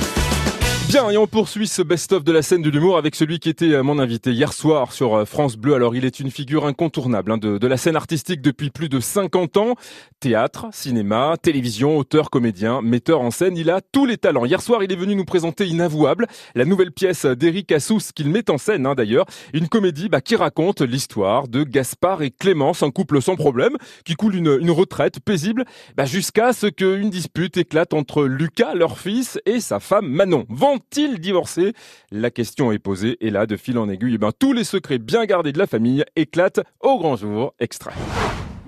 Bien, 0.93 1.09
et 1.09 1.17
on 1.17 1.25
poursuit 1.25 1.67
ce 1.67 1.81
best-of 1.81 2.23
de 2.23 2.31
la 2.31 2.43
scène 2.43 2.61
de 2.61 2.69
l'humour 2.69 2.99
avec 2.99 3.15
celui 3.15 3.39
qui 3.39 3.49
était 3.49 3.71
euh, 3.73 3.81
mon 3.81 3.97
invité 3.97 4.31
hier 4.31 4.53
soir 4.53 4.91
sur 4.91 5.15
euh, 5.15 5.25
France 5.25 5.55
Bleu. 5.55 5.73
Alors, 5.73 5.95
il 5.95 6.05
est 6.05 6.19
une 6.19 6.29
figure 6.29 6.67
incontournable 6.67 7.31
hein, 7.31 7.39
de, 7.39 7.57
de 7.57 7.67
la 7.67 7.77
scène 7.77 7.95
artistique 7.95 8.43
depuis 8.43 8.69
plus 8.69 8.89
de 8.89 8.99
50 8.99 9.57
ans. 9.57 9.73
Théâtre, 10.19 10.67
cinéma, 10.71 11.33
télévision, 11.41 11.97
auteur, 11.97 12.29
comédien, 12.29 12.83
metteur 12.83 13.21
en 13.21 13.31
scène, 13.31 13.57
il 13.57 13.71
a 13.71 13.81
tous 13.81 14.05
les 14.05 14.17
talents. 14.17 14.45
Hier 14.45 14.61
soir, 14.61 14.83
il 14.83 14.91
est 14.91 14.95
venu 14.95 15.15
nous 15.15 15.25
présenter 15.25 15.65
Inavouable, 15.65 16.27
la 16.53 16.63
nouvelle 16.63 16.91
pièce 16.91 17.25
d'Eric 17.25 17.71
Assous 17.71 18.11
qu'il 18.13 18.29
met 18.29 18.51
en 18.51 18.59
scène 18.59 18.85
hein, 18.85 18.93
d'ailleurs. 18.93 19.25
Une 19.55 19.69
comédie 19.69 20.09
bah, 20.09 20.21
qui 20.21 20.35
raconte 20.35 20.81
l'histoire 20.81 21.47
de 21.47 21.63
Gaspard 21.63 22.21
et 22.21 22.29
Clémence, 22.29 22.83
un 22.83 22.91
couple 22.91 23.19
sans 23.19 23.35
problème, 23.35 23.77
qui 24.05 24.13
coule 24.13 24.35
une, 24.35 24.59
une 24.61 24.69
retraite 24.69 25.19
paisible 25.19 25.65
bah, 25.97 26.05
jusqu'à 26.05 26.53
ce 26.53 26.67
qu'une 26.67 27.09
dispute 27.09 27.57
éclate 27.57 27.95
entre 27.95 28.25
Lucas, 28.25 28.75
leur 28.75 28.99
fils, 28.99 29.39
et 29.47 29.59
sa 29.59 29.79
femme 29.79 30.07
Manon. 30.07 30.45
Vont-ils 30.83 31.19
divorcer 31.19 31.73
La 32.11 32.29
question 32.29 32.71
est 32.71 32.79
posée 32.79 33.17
et 33.21 33.29
là, 33.29 33.45
de 33.45 33.55
fil 33.57 33.77
en 33.77 33.89
aiguille, 33.89 34.15
eh 34.15 34.17
ben, 34.17 34.31
tous 34.37 34.53
les 34.53 34.63
secrets 34.63 34.97
bien 34.97 35.25
gardés 35.25 35.51
de 35.51 35.57
la 35.57 35.67
famille 35.67 36.03
éclatent 36.15 36.59
au 36.81 36.99
grand 36.99 37.15
jour. 37.15 37.53
Extrait. 37.59 37.93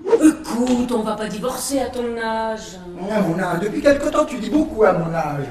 Écoute, 0.04 0.92
on 0.92 1.02
va 1.02 1.14
pas 1.14 1.28
divorcer 1.28 1.80
à 1.80 1.86
ton 1.86 2.16
âge. 2.16 2.78
À 3.10 3.20
mon 3.20 3.38
âge, 3.38 3.60
depuis 3.60 3.82
quelque 3.82 4.08
temps, 4.08 4.24
tu 4.24 4.38
dis 4.38 4.50
beaucoup 4.50 4.84
à 4.84 4.92
mon 4.92 5.12
âge. 5.14 5.46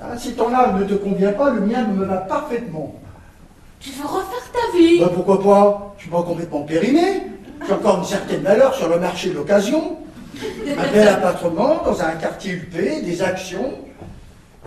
Ah, 0.00 0.16
si 0.16 0.34
ton 0.34 0.52
âge 0.54 0.80
ne 0.80 0.84
te 0.84 0.94
convient 0.94 1.32
pas, 1.32 1.50
le 1.50 1.60
mien 1.60 1.86
me 1.86 2.04
va 2.04 2.16
parfaitement. 2.18 2.94
Tu 3.78 3.90
veux 3.90 4.06
refaire 4.06 4.50
ta 4.52 4.76
vie? 4.76 5.00
Bah, 5.00 5.10
pourquoi 5.14 5.42
pas? 5.42 5.94
Je 5.98 6.02
suis 6.02 6.10
pas 6.10 6.22
complètement 6.22 6.62
périmé. 6.62 7.22
J'ai 7.66 7.72
encore 7.72 7.98
une 7.98 8.04
certaine 8.04 8.42
valeur 8.42 8.74
sur 8.74 8.88
le 8.88 8.98
marché 8.98 9.30
de 9.30 9.34
l'occasion. 9.34 9.98
Un 10.76 10.92
bel 10.92 11.08
appartement 11.08 11.82
dans 11.84 12.00
un 12.02 12.12
quartier 12.12 12.54
huppé, 12.54 13.02
des 13.02 13.22
actions. 13.22 13.74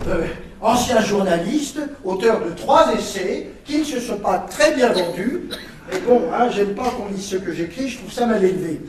Euh, 0.06 0.24
ancien 0.66 1.00
journaliste, 1.00 1.78
auteur 2.04 2.44
de 2.44 2.50
trois 2.50 2.92
essais 2.92 3.50
qui 3.64 3.78
ne 3.78 3.84
se 3.84 4.00
sont 4.00 4.18
pas 4.18 4.38
très 4.50 4.74
bien 4.74 4.92
vendus. 4.92 5.42
Mais 5.90 6.00
bon, 6.00 6.22
hein, 6.34 6.48
j'aime 6.50 6.74
pas 6.74 6.90
qu'on 6.90 7.08
dise 7.14 7.26
ce 7.26 7.36
que 7.36 7.52
j'écris, 7.52 7.88
je 7.88 7.98
trouve 7.98 8.12
ça 8.12 8.26
mal 8.26 8.42
élevé. 8.42 8.80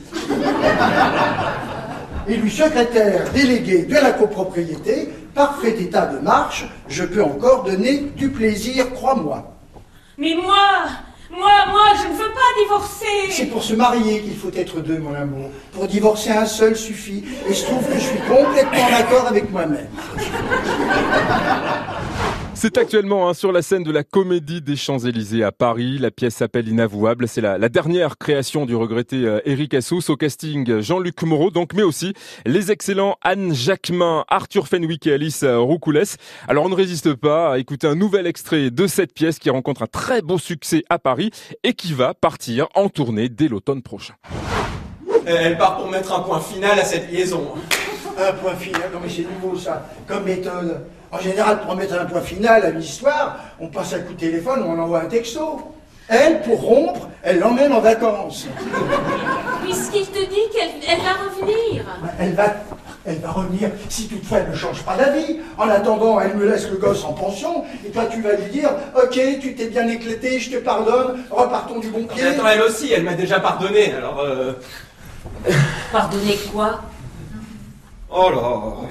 Élu 2.28 2.49
secrétaire 2.49 3.32
délégué 3.32 3.84
de 3.84 3.93
la 3.93 4.11
copropriété, 4.11 5.13
parfait 5.36 5.80
état 5.80 6.07
de 6.07 6.17
marche, 6.19 6.67
je 6.89 7.03
peux 7.03 7.23
encore 7.23 7.63
donner 7.63 8.11
du 8.15 8.30
plaisir, 8.30 8.91
crois-moi. 8.93 9.53
Mais 10.17 10.34
moi, 10.34 10.88
moi, 11.32 11.51
moi, 11.69 11.88
je 12.01 12.07
ne 12.07 12.13
veux 12.13 12.32
pas 12.32 12.63
divorcer. 12.63 13.32
C'est 13.32 13.45
pour 13.47 13.63
se 13.63 13.73
marier 13.73 14.21
qu'il 14.21 14.36
faut 14.36 14.51
être 14.55 14.80
deux, 14.80 14.99
mon 14.99 15.13
amour. 15.13 15.49
Pour 15.73 15.88
divorcer 15.88 16.32
un 16.32 16.45
seul 16.45 16.75
suffit. 16.75 17.23
Et 17.49 17.53
je 17.53 17.63
trouve 17.63 17.86
que 17.86 17.95
je 17.95 17.99
suis 17.99 18.19
complètement 18.19 18.89
d'accord 18.89 19.28
avec 19.28 19.51
moi-même. 19.51 19.88
C'est 22.60 22.80
actuellement 22.80 23.30
hein, 23.30 23.36
sur 23.36 23.51
la 23.51 23.62
scène 23.62 23.84
de 23.84 23.91
la 23.91 24.03
Comédie 24.03 24.64
des 24.64 24.76
Champs-Élysées 24.76 25.43
à 25.43 25.51
Paris. 25.51 25.99
La 25.99 26.10
pièce 26.10 26.34
s'appelle 26.34 26.68
Inavouable. 26.68 27.28
C'est 27.28 27.39
la, 27.39 27.60
la 27.60 27.70
dernière 27.70 28.18
création 28.18 28.66
du 28.66 28.76
regretté 28.76 29.18
euh, 29.18 29.39
Eric 29.45 29.76
Assous. 29.76 30.10
Au 30.10 30.16
casting, 30.16 30.82
Jean-Luc 30.82 31.22
Moreau, 31.22 31.51
donc, 31.51 31.76
mais 31.76 31.84
aussi 31.84 32.16
les 32.47 32.72
excellents 32.72 33.18
Anne 33.22 33.53
Jacquemin, 33.53 34.26
Arthur 34.28 34.68
Fenwick 34.68 35.05
et 35.05 35.14
Alice 35.14 35.43
euh, 35.43 35.60
Roucoulès. 35.60 36.18
Alors, 36.47 36.66
on 36.66 36.70
ne 36.70 36.74
résiste 36.74 37.14
pas 37.14 37.53
à 37.53 37.60
écouter 37.60 37.86
un 37.86 37.93
nouvel 37.93 38.26
extrait 38.26 38.72
de 38.72 38.88
cette 38.88 39.14
pièce 39.14 39.38
qui 39.38 39.51
rencontre 39.51 39.84
un 39.84 39.88
très 39.88 40.24
beau 40.24 40.39
succès 40.39 40.84
à 40.89 40.97
Paris 40.97 41.30
et 41.64 41.74
qui 41.74 41.93
va 41.93 42.16
partir 42.16 42.70
en 42.74 42.89
tournée 42.89 43.30
dès 43.30 43.49
l'automne 43.49 43.84
prochain. 43.84 44.16
Elle 45.28 45.60
part 45.60 45.78
pour 45.78 45.91
mettre 45.91 46.12
un 46.12 46.22
point 46.22 46.39
final 46.39 46.80
à 46.80 46.84
cette 46.84 47.12
liaison. 47.12 47.53
Un 48.18 48.34
point 48.34 48.55
final, 48.55 48.89
non 48.91 48.99
mais 48.99 49.10
c'est 49.10 49.28
nouveau 49.32 49.55
ça, 49.55 49.88
comme 50.08 50.24
méthode. 50.24 50.88
En 51.12 51.20
général, 51.20 51.62
pour 51.62 51.76
mettre 51.76 51.99
un 51.99 52.05
point 52.05 52.22
final 52.22 52.66
à 52.66 52.70
une 52.70 52.82
histoire, 52.82 53.38
on 53.60 53.68
passe 53.68 53.93
un 53.93 53.99
coup 53.99 54.14
de 54.14 54.20
téléphone 54.20 54.62
ou 54.64 54.66
on 54.66 54.80
envoie 54.80 55.01
un 55.01 55.05
texto. 55.05 55.74
Elle, 56.10 56.41
pour 56.41 56.62
rompre, 56.62 57.08
elle 57.22 57.39
l'emmène 57.39 57.72
en 57.74 57.82
vacances. 57.82 58.47
Puisqu'il 59.64 60.05
te 60.05 60.20
dit 60.20 60.49
qu'elle 60.53 60.70
elle 60.88 60.99
va 60.99 61.14
revenir. 61.30 61.84
Elle 62.20 62.34
va, 62.34 62.55
elle 63.05 63.20
va 63.20 63.32
revenir 63.32 63.70
si 63.89 64.08
toutefois 64.08 64.39
elle 64.39 64.51
ne 64.51 64.55
change 64.55 64.84
pas 64.84 64.95
d'avis. 64.95 65.39
En 65.58 65.68
attendant, 65.70 66.20
elle 66.22 66.36
me 66.36 66.49
laisse 66.49 66.70
le 66.70 66.78
gosse 66.78 67.03
en 67.03 67.12
pension 67.14 67.66
et 67.86 67.89
toi 67.89 68.05
tu 68.05 68.22
vas 68.22 68.34
lui 68.34 68.51
dire 68.51 68.70
Ok, 68.95 69.20
tu 69.41 69.55
t'es 69.55 69.68
bien 69.68 69.88
éclaté, 69.89 70.39
je 70.39 70.51
te 70.51 70.58
pardonne, 70.58 71.24
repartons 71.30 71.80
du 71.80 71.89
bon 71.89 72.05
pied. 72.05 72.24
Mais 72.24 72.30
attends, 72.30 72.47
elle 72.47 72.62
aussi, 72.62 72.91
elle 72.93 73.03
m'a 73.03 73.14
déjà 73.14 73.41
pardonné, 73.41 73.93
alors 73.93 74.22
euh... 74.22 74.53
Pardonnez 75.91 76.38
quoi? 76.53 76.82
Oh 78.10 78.30
là 78.30 78.88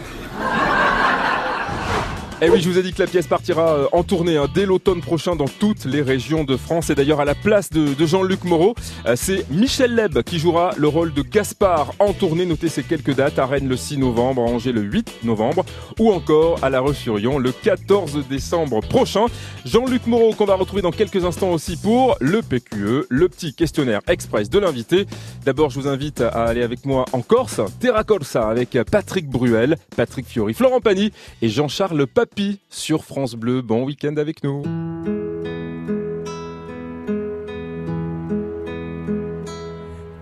Eh 2.43 2.51
oui, 2.51 2.61
je 2.61 2.69
vous 2.69 2.77
ai 2.77 2.83
dit 2.83 2.93
que 2.93 3.03
la 3.03 3.09
pièce 3.09 3.27
partira 3.27 3.71
euh, 3.71 3.87
en 3.93 4.03
tournée 4.03 4.37
hein, 4.37 4.47
dès 4.55 4.67
l'automne 4.67 5.01
prochain 5.01 5.37
dans 5.37 5.49
toutes 5.49 5.87
les 5.87 6.03
régions 6.03 6.45
de 6.45 6.59
France. 6.59 6.91
Et 6.91 6.95
d'ailleurs, 6.95 7.19
à 7.19 7.25
la 7.25 7.35
place 7.35 7.71
de, 7.71 7.95
Jean-Luc 8.05 8.45
Moreau, 8.45 8.75
euh, 9.07 9.15
c'est 9.17 9.49
Michel 9.51 9.95
Leb 9.95 10.21
qui 10.21 10.39
jouera 10.39 10.73
le 10.77 10.87
rôle 10.87 11.15
de 11.15 11.23
Gaspard 11.23 11.95
en 11.99 12.13
tournée. 12.13 12.45
Notez 12.45 12.69
ces 12.69 12.83
quelques 12.83 13.15
dates 13.15 13.39
à 13.39 13.47
Rennes 13.47 13.69
le 13.69 13.77
6 13.79 13.97
novembre, 13.97 14.43
à 14.43 14.51
Angers 14.51 14.73
le 14.73 14.83
8 14.83 15.21
novembre 15.25 15.65
ou 15.99 16.13
encore 16.13 16.63
à 16.63 16.69
La 16.69 16.81
Roche-sur-Yon 16.81 17.39
le 17.39 17.53
14 17.53 18.29
décembre 18.29 18.81
prochain. 18.81 19.25
Jean-Luc 19.65 20.07
Moreau 20.07 20.35
qu'on 20.35 20.45
va 20.45 20.57
retrouver 20.57 20.83
dans 20.83 20.93
quelques 20.93 21.25
instants 21.25 21.53
aussi 21.53 21.79
pour 21.79 22.19
le 22.21 22.43
PQE, 22.43 23.07
le 23.09 23.29
petit 23.31 23.55
questionnaire 23.55 24.03
express 24.09 24.51
de 24.51 24.59
l'invité. 24.59 25.07
D'abord, 25.47 25.71
je 25.71 25.81
vous 25.81 25.89
invite 25.89 26.21
à 26.21 26.45
aller 26.45 26.63
avec 26.63 26.85
moi 26.85 27.07
en 27.15 27.23
Corse, 27.23 27.63
Terra 27.81 28.05
Corsa 28.05 28.47
avec 28.47 28.77
Patrick 28.91 29.27
Bruel, 29.27 29.79
Patrick 29.97 30.27
Fiori, 30.27 30.53
Florent 30.53 30.83
Pagny 30.83 31.13
et 31.41 31.49
Jean-Charles 31.49 32.07
Papy 32.27 32.59
sur 32.71 33.05
France 33.05 33.37
Bleu. 33.37 33.63
Bon 33.63 33.85
week-end 33.85 34.17
avec 34.17 34.43
nous. 34.43 34.63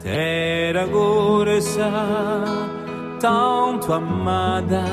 Terra 0.02 0.86
corsa 0.86 2.44
tanto 3.18 3.92
amata, 3.94 4.84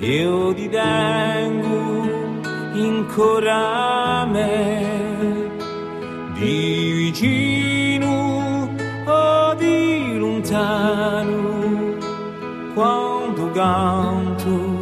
io 0.00 0.54
ti 0.54 0.68
tengo 0.70 2.00
ancora 2.72 4.22
a 4.22 4.26
me, 4.26 5.50
di 6.38 6.92
vicino 7.12 8.70
o 9.06 9.54
di 9.56 10.16
lontano, 10.16 11.98
quando 12.74 13.50
canto, 13.52 14.79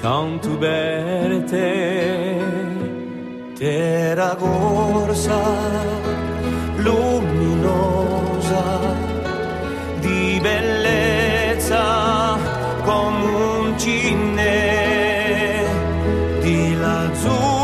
canto 0.00 0.56
per 0.56 1.44
te, 1.44 2.38
terra 3.54 4.34
corsa 4.34 5.38
luminosa 6.76 8.62
di 10.00 10.38
bellezza 10.40 11.84
come 12.82 13.24
un 13.24 13.78
cinne 13.78 15.64
di 16.40 16.74
lazzuro 16.76 17.59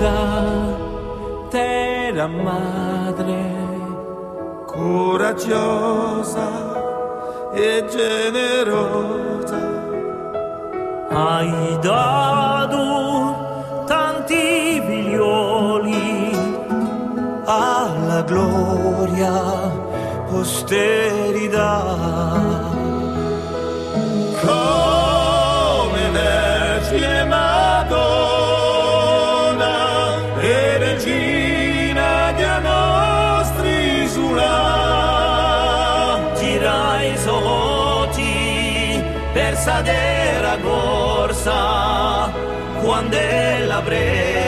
corsa 0.00 0.16
terra 1.50 2.26
madre 2.26 3.44
coraggiosa 4.66 6.48
e 7.52 7.84
generosa. 7.86 9.60
Hai 11.10 11.78
dato 11.82 12.84
tanti 13.86 14.80
figlioli 14.86 16.32
alla 17.44 18.22
gloria 18.22 19.34
posterità 20.30 21.68
per 39.60 39.84
sadera 39.84 40.56
corsa 40.62 42.32
quando 42.82 43.18
la 43.66 43.82
prega 43.82 44.39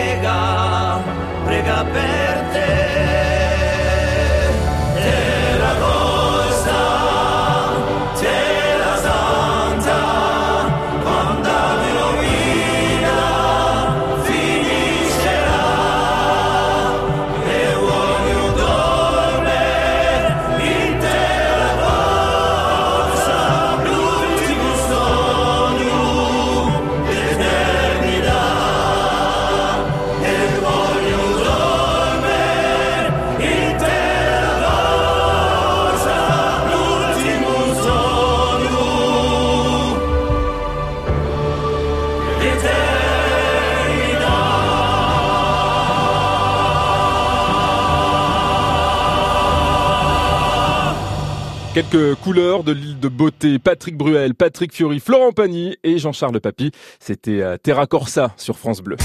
Quelques 51.74 52.16
couleurs 52.16 52.64
de 52.64 52.72
l'île 52.72 53.00
de 53.00 53.08
beauté. 53.08 53.58
Patrick 53.58 53.96
Bruel, 53.96 54.34
Patrick 54.34 54.74
Fiori, 54.74 55.00
Florent 55.00 55.32
Pagny 55.32 55.78
et 55.82 55.96
Jean-Charles 55.96 56.38
Papy. 56.38 56.70
C'était 57.00 57.40
euh, 57.40 57.56
Terra 57.56 57.86
Corsa 57.86 58.34
sur 58.36 58.58
France 58.58 58.82
Bleu. 58.82 58.98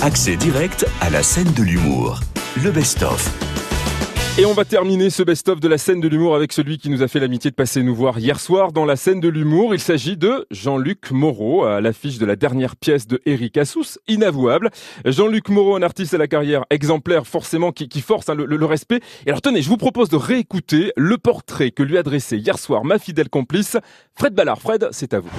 Accès 0.00 0.36
direct 0.36 0.86
à 1.02 1.10
la 1.10 1.22
scène 1.22 1.52
de 1.52 1.62
l'humour. 1.62 2.20
Le 2.64 2.70
best-of. 2.70 3.67
Et 4.40 4.46
on 4.46 4.52
va 4.52 4.64
terminer 4.64 5.10
ce 5.10 5.24
best-of 5.24 5.58
de 5.58 5.66
la 5.66 5.78
scène 5.78 6.00
de 6.00 6.06
l'humour 6.06 6.36
avec 6.36 6.52
celui 6.52 6.78
qui 6.78 6.90
nous 6.90 7.02
a 7.02 7.08
fait 7.08 7.18
l'amitié 7.18 7.50
de 7.50 7.56
passer 7.56 7.82
nous 7.82 7.92
voir 7.92 8.20
hier 8.20 8.38
soir 8.38 8.70
dans 8.70 8.84
la 8.84 8.94
scène 8.94 9.18
de 9.18 9.28
l'humour. 9.28 9.74
Il 9.74 9.80
s'agit 9.80 10.16
de 10.16 10.46
Jean-Luc 10.52 11.10
Moreau, 11.10 11.64
à 11.64 11.80
l'affiche 11.80 12.18
de 12.18 12.24
la 12.24 12.36
dernière 12.36 12.76
pièce 12.76 13.08
de 13.08 13.20
Eric 13.26 13.56
Assous, 13.56 13.98
Inavouable. 14.06 14.70
Jean-Luc 15.04 15.48
Moreau, 15.48 15.74
un 15.74 15.82
artiste 15.82 16.14
à 16.14 16.18
la 16.18 16.28
carrière 16.28 16.64
exemplaire, 16.70 17.26
forcément, 17.26 17.72
qui, 17.72 18.00
force 18.00 18.28
hein, 18.28 18.36
le 18.36 18.64
respect. 18.64 19.00
Et 19.26 19.30
alors 19.30 19.42
tenez, 19.42 19.60
je 19.60 19.68
vous 19.68 19.76
propose 19.76 20.08
de 20.08 20.16
réécouter 20.16 20.92
le 20.96 21.18
portrait 21.18 21.72
que 21.72 21.82
lui 21.82 21.98
adressait 21.98 22.38
hier 22.38 22.60
soir 22.60 22.84
ma 22.84 23.00
fidèle 23.00 23.30
complice, 23.30 23.76
Fred 24.16 24.34
Ballard. 24.34 24.60
Fred, 24.60 24.86
c'est 24.92 25.14
à 25.14 25.18
vous. 25.18 25.30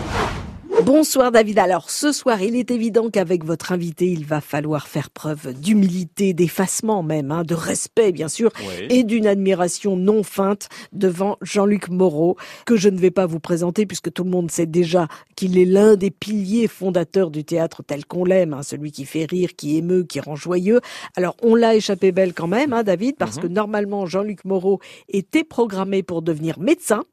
Bonsoir 0.84 1.32
David. 1.32 1.60
Alors 1.60 1.90
ce 1.90 2.14
soir, 2.14 2.42
il 2.42 2.56
est 2.56 2.72
évident 2.72 3.10
qu'avec 3.10 3.44
votre 3.44 3.74
invité, 3.74 4.08
il 4.08 4.26
va 4.26 4.40
falloir 4.40 4.88
faire 4.88 5.10
preuve 5.10 5.54
d'humilité, 5.54 6.34
d'effacement 6.34 7.04
même, 7.04 7.32
hein, 7.32 7.44
de 7.44 7.54
respect 7.54 8.12
bien 8.12 8.30
sûr, 8.30 8.52
et 8.90 9.04
d'une 9.04 9.28
admiration 9.28 9.98
non 9.98 10.24
feinte 10.24 10.70
devant 10.94 11.38
Jean-Luc 11.42 11.90
Moreau, 11.90 12.38
que 12.66 12.78
je 12.78 12.88
ne 12.88 12.98
vais 12.98 13.12
pas 13.12 13.26
vous 13.26 13.42
présenter 13.42 13.86
puisque 13.86 14.12
tout 14.14 14.24
le 14.24 14.30
monde 14.30 14.52
sait 14.52 14.66
déjà 14.66 15.08
qu'il 15.36 15.58
est 15.58 15.66
l'un 15.66 15.96
des 15.96 16.12
piliers 16.12 16.68
fondateurs 16.68 17.30
du 17.30 17.44
théâtre 17.44 17.84
tel 17.84 18.06
qu'on 18.06 18.24
l'aime, 18.24 18.54
hein, 18.54 18.64
celui 18.64 18.92
qui 18.92 19.06
fait 19.06 19.26
rire, 19.26 19.50
qui 19.58 19.78
émeut, 19.78 20.04
qui 20.04 20.22
rend 20.22 20.36
joyeux. 20.36 20.80
Alors 21.16 21.36
on 21.42 21.56
l'a 21.56 21.76
échappé 21.76 22.14
belle 22.14 22.34
quand 22.34 22.48
même, 22.48 22.72
hein, 22.72 22.84
David, 22.84 23.18
parce 23.18 23.38
que 23.38 23.48
normalement 23.48 24.06
Jean-Luc 24.06 24.46
Moreau 24.46 24.80
était 25.10 25.44
programmé 25.44 26.04
pour 26.04 26.22
devenir 26.22 26.58
médecin. 26.60 27.04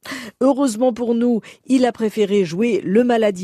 Heureusement 0.40 0.92
pour 0.92 1.14
nous, 1.14 1.40
il 1.66 1.84
a 1.84 1.92
préféré 1.92 2.44
jouer 2.44 2.80
le 2.84 3.02
malade 3.02 3.38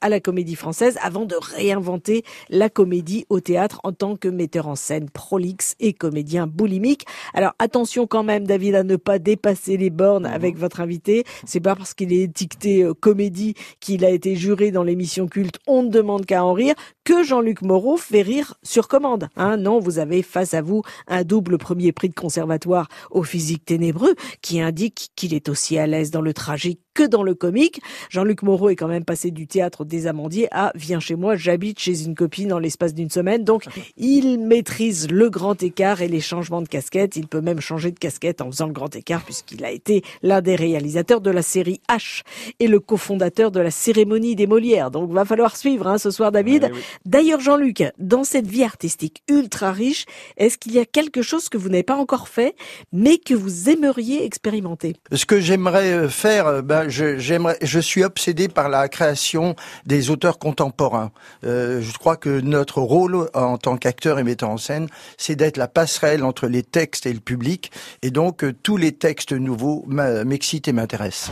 à 0.00 0.08
la 0.08 0.20
comédie 0.20 0.54
française 0.54 0.96
avant 1.02 1.24
de 1.24 1.34
réinventer 1.40 2.24
la 2.48 2.68
comédie 2.68 3.26
au 3.28 3.40
théâtre 3.40 3.80
en 3.84 3.92
tant 3.92 4.16
que 4.16 4.28
metteur 4.28 4.68
en 4.68 4.76
scène 4.76 5.10
prolixe 5.10 5.74
et 5.80 5.92
comédien 5.92 6.46
boulimique. 6.46 7.04
Alors 7.34 7.52
attention 7.58 8.06
quand 8.06 8.22
même, 8.22 8.46
David, 8.46 8.74
à 8.74 8.82
ne 8.84 8.96
pas 8.96 9.18
dépasser 9.18 9.76
les 9.76 9.90
bornes 9.90 10.26
avec 10.26 10.56
votre 10.56 10.80
invité. 10.80 11.24
C'est 11.46 11.60
pas 11.60 11.74
parce 11.74 11.94
qu'il 11.94 12.12
est 12.12 12.22
étiqueté 12.22 12.82
euh, 12.82 12.94
comédie 12.94 13.54
qu'il 13.80 14.04
a 14.04 14.10
été 14.10 14.36
juré 14.36 14.70
dans 14.70 14.84
l'émission 14.84 15.26
culte 15.26 15.58
On 15.66 15.82
ne 15.82 15.88
demande 15.88 16.26
qu'à 16.26 16.44
en 16.44 16.52
rire 16.52 16.74
que 17.04 17.22
Jean-Luc 17.24 17.62
Moreau 17.62 17.96
fait 17.96 18.22
rire 18.22 18.54
sur 18.62 18.88
commande. 18.88 19.28
Hein, 19.36 19.56
non, 19.56 19.80
vous 19.80 19.98
avez 19.98 20.22
face 20.22 20.54
à 20.54 20.62
vous 20.62 20.82
un 21.08 21.24
double 21.24 21.58
premier 21.58 21.92
prix 21.92 22.08
de 22.08 22.14
conservatoire 22.14 22.88
au 23.10 23.22
physique 23.22 23.64
ténébreux 23.64 24.14
qui 24.42 24.60
indique 24.60 25.10
qu'il 25.16 25.34
est 25.34 25.48
aussi 25.48 25.78
à 25.78 25.86
l'aise 25.86 26.10
dans 26.10 26.22
le 26.22 26.32
tragique 26.32 26.80
que 26.94 27.02
dans 27.02 27.22
le 27.22 27.34
comique. 27.34 27.80
Jean-Luc 28.08 28.42
Moreau 28.42 28.68
est 28.70 28.76
quand 28.76 28.88
même 28.88 29.04
passé 29.04 29.30
du 29.30 29.46
théâtre 29.46 29.84
des 29.84 30.06
Amandiers 30.06 30.48
à 30.50 30.72
Viens 30.74 31.00
chez 31.00 31.16
moi, 31.16 31.36
j'habite 31.36 31.78
chez 31.78 32.04
une 32.04 32.14
copine 32.14 32.52
en 32.52 32.58
l'espace 32.58 32.94
d'une 32.94 33.10
semaine. 33.10 33.44
Donc, 33.44 33.64
il 33.96 34.38
maîtrise 34.38 35.10
le 35.10 35.30
grand 35.30 35.62
écart 35.62 36.02
et 36.02 36.08
les 36.08 36.20
changements 36.20 36.62
de 36.62 36.68
casquette. 36.68 37.16
Il 37.16 37.26
peut 37.26 37.40
même 37.40 37.60
changer 37.60 37.90
de 37.92 37.98
casquette 37.98 38.40
en 38.40 38.50
faisant 38.50 38.66
le 38.66 38.72
grand 38.72 38.94
écart 38.94 39.22
puisqu'il 39.22 39.64
a 39.64 39.70
été 39.70 40.02
l'un 40.22 40.40
des 40.40 40.56
réalisateurs 40.56 41.20
de 41.20 41.30
la 41.30 41.42
série 41.42 41.80
H 41.88 42.22
et 42.58 42.68
le 42.68 42.80
cofondateur 42.80 43.50
de 43.50 43.60
la 43.60 43.70
cérémonie 43.70 44.36
des 44.36 44.46
Molières. 44.46 44.90
Donc, 44.90 45.10
va 45.12 45.24
falloir 45.24 45.56
suivre 45.56 45.86
hein, 45.86 45.98
ce 45.98 46.10
soir, 46.10 46.32
David. 46.32 46.70
D'ailleurs, 47.04 47.40
Jean-Luc, 47.40 47.84
dans 47.98 48.24
cette 48.24 48.46
vie 48.46 48.64
artistique 48.64 49.22
ultra 49.28 49.72
riche, 49.72 50.06
est-ce 50.36 50.58
qu'il 50.58 50.72
y 50.72 50.78
a 50.78 50.84
quelque 50.84 51.22
chose 51.22 51.48
que 51.48 51.58
vous 51.58 51.68
n'avez 51.68 51.82
pas 51.82 51.96
encore 51.96 52.28
fait, 52.28 52.54
mais 52.92 53.18
que 53.18 53.34
vous 53.34 53.68
aimeriez 53.68 54.24
expérimenter? 54.24 54.96
Ce 55.12 55.24
que 55.26 55.40
j'aimerais 55.40 55.92
euh, 55.92 56.08
faire, 56.08 56.46
euh, 56.46 56.62
ben, 56.62 56.88
je, 56.90 57.80
suis 57.80 58.04
obsédé 58.04 58.48
par 58.48 58.68
la 58.68 58.88
création 58.88 59.54
des 59.86 60.10
auteurs 60.10 60.38
contemporains. 60.38 61.10
Euh, 61.44 61.80
je 61.80 61.96
crois 61.98 62.16
que 62.16 62.40
notre 62.40 62.80
rôle 62.80 63.28
en 63.34 63.58
tant 63.58 63.76
qu'acteur 63.76 64.18
et 64.18 64.24
metteur 64.24 64.50
en 64.50 64.56
scène, 64.56 64.88
c'est 65.16 65.36
d'être 65.36 65.56
la 65.56 65.68
passerelle 65.68 66.24
entre 66.24 66.46
les 66.46 66.62
textes 66.62 67.06
et 67.06 67.12
le 67.12 67.20
public. 67.20 67.70
Et 68.02 68.10
donc, 68.10 68.44
euh, 68.44 68.52
tous 68.62 68.76
les 68.76 68.92
textes 68.92 69.32
nouveaux 69.32 69.84
m'excitent 69.88 70.68
et 70.68 70.72
m'intéressent. 70.72 71.30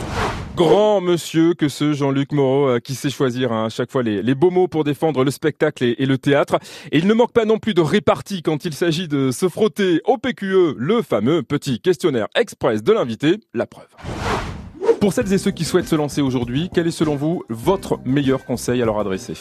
Grand 0.56 1.00
monsieur 1.00 1.54
que 1.54 1.68
ce 1.68 1.92
Jean-Luc 1.92 2.32
Moreau 2.32 2.68
euh, 2.68 2.80
qui 2.80 2.94
sait 2.94 3.10
choisir 3.10 3.52
hein, 3.52 3.66
à 3.66 3.68
chaque 3.68 3.92
fois 3.92 4.02
les, 4.02 4.22
les 4.22 4.34
beaux 4.34 4.50
mots 4.50 4.66
pour 4.66 4.82
défendre 4.82 5.22
le 5.22 5.30
spectacle 5.30 5.84
et, 5.84 5.96
et 5.98 6.06
le 6.06 6.18
théâtre. 6.18 6.58
Et 6.90 6.98
il 6.98 7.06
ne 7.06 7.14
manque 7.14 7.32
pas 7.32 7.44
non 7.44 7.58
plus 7.58 7.74
de 7.74 7.80
répartie 7.80 8.42
quand 8.42 8.64
il 8.64 8.74
s'agit 8.74 9.06
de 9.06 9.30
se 9.30 9.48
frotter 9.48 10.00
au 10.04 10.18
PQE, 10.18 10.74
le 10.76 11.02
fameux 11.02 11.42
petit 11.42 11.80
questionnaire 11.80 12.26
express 12.34 12.82
de 12.82 12.92
l'invité, 12.92 13.38
la 13.54 13.66
preuve. 13.66 13.88
Pour 15.00 15.12
celles 15.12 15.32
et 15.32 15.38
ceux 15.38 15.52
qui 15.52 15.64
souhaitent 15.64 15.86
se 15.86 15.94
lancer 15.94 16.20
aujourd'hui, 16.20 16.70
quel 16.74 16.86
est 16.88 16.92
selon 16.92 17.14
vous 17.14 17.44
votre 17.48 18.00
meilleur 18.04 18.44
conseil 18.44 18.82
à 18.82 18.84
leur 18.84 18.98
adresser? 18.98 19.34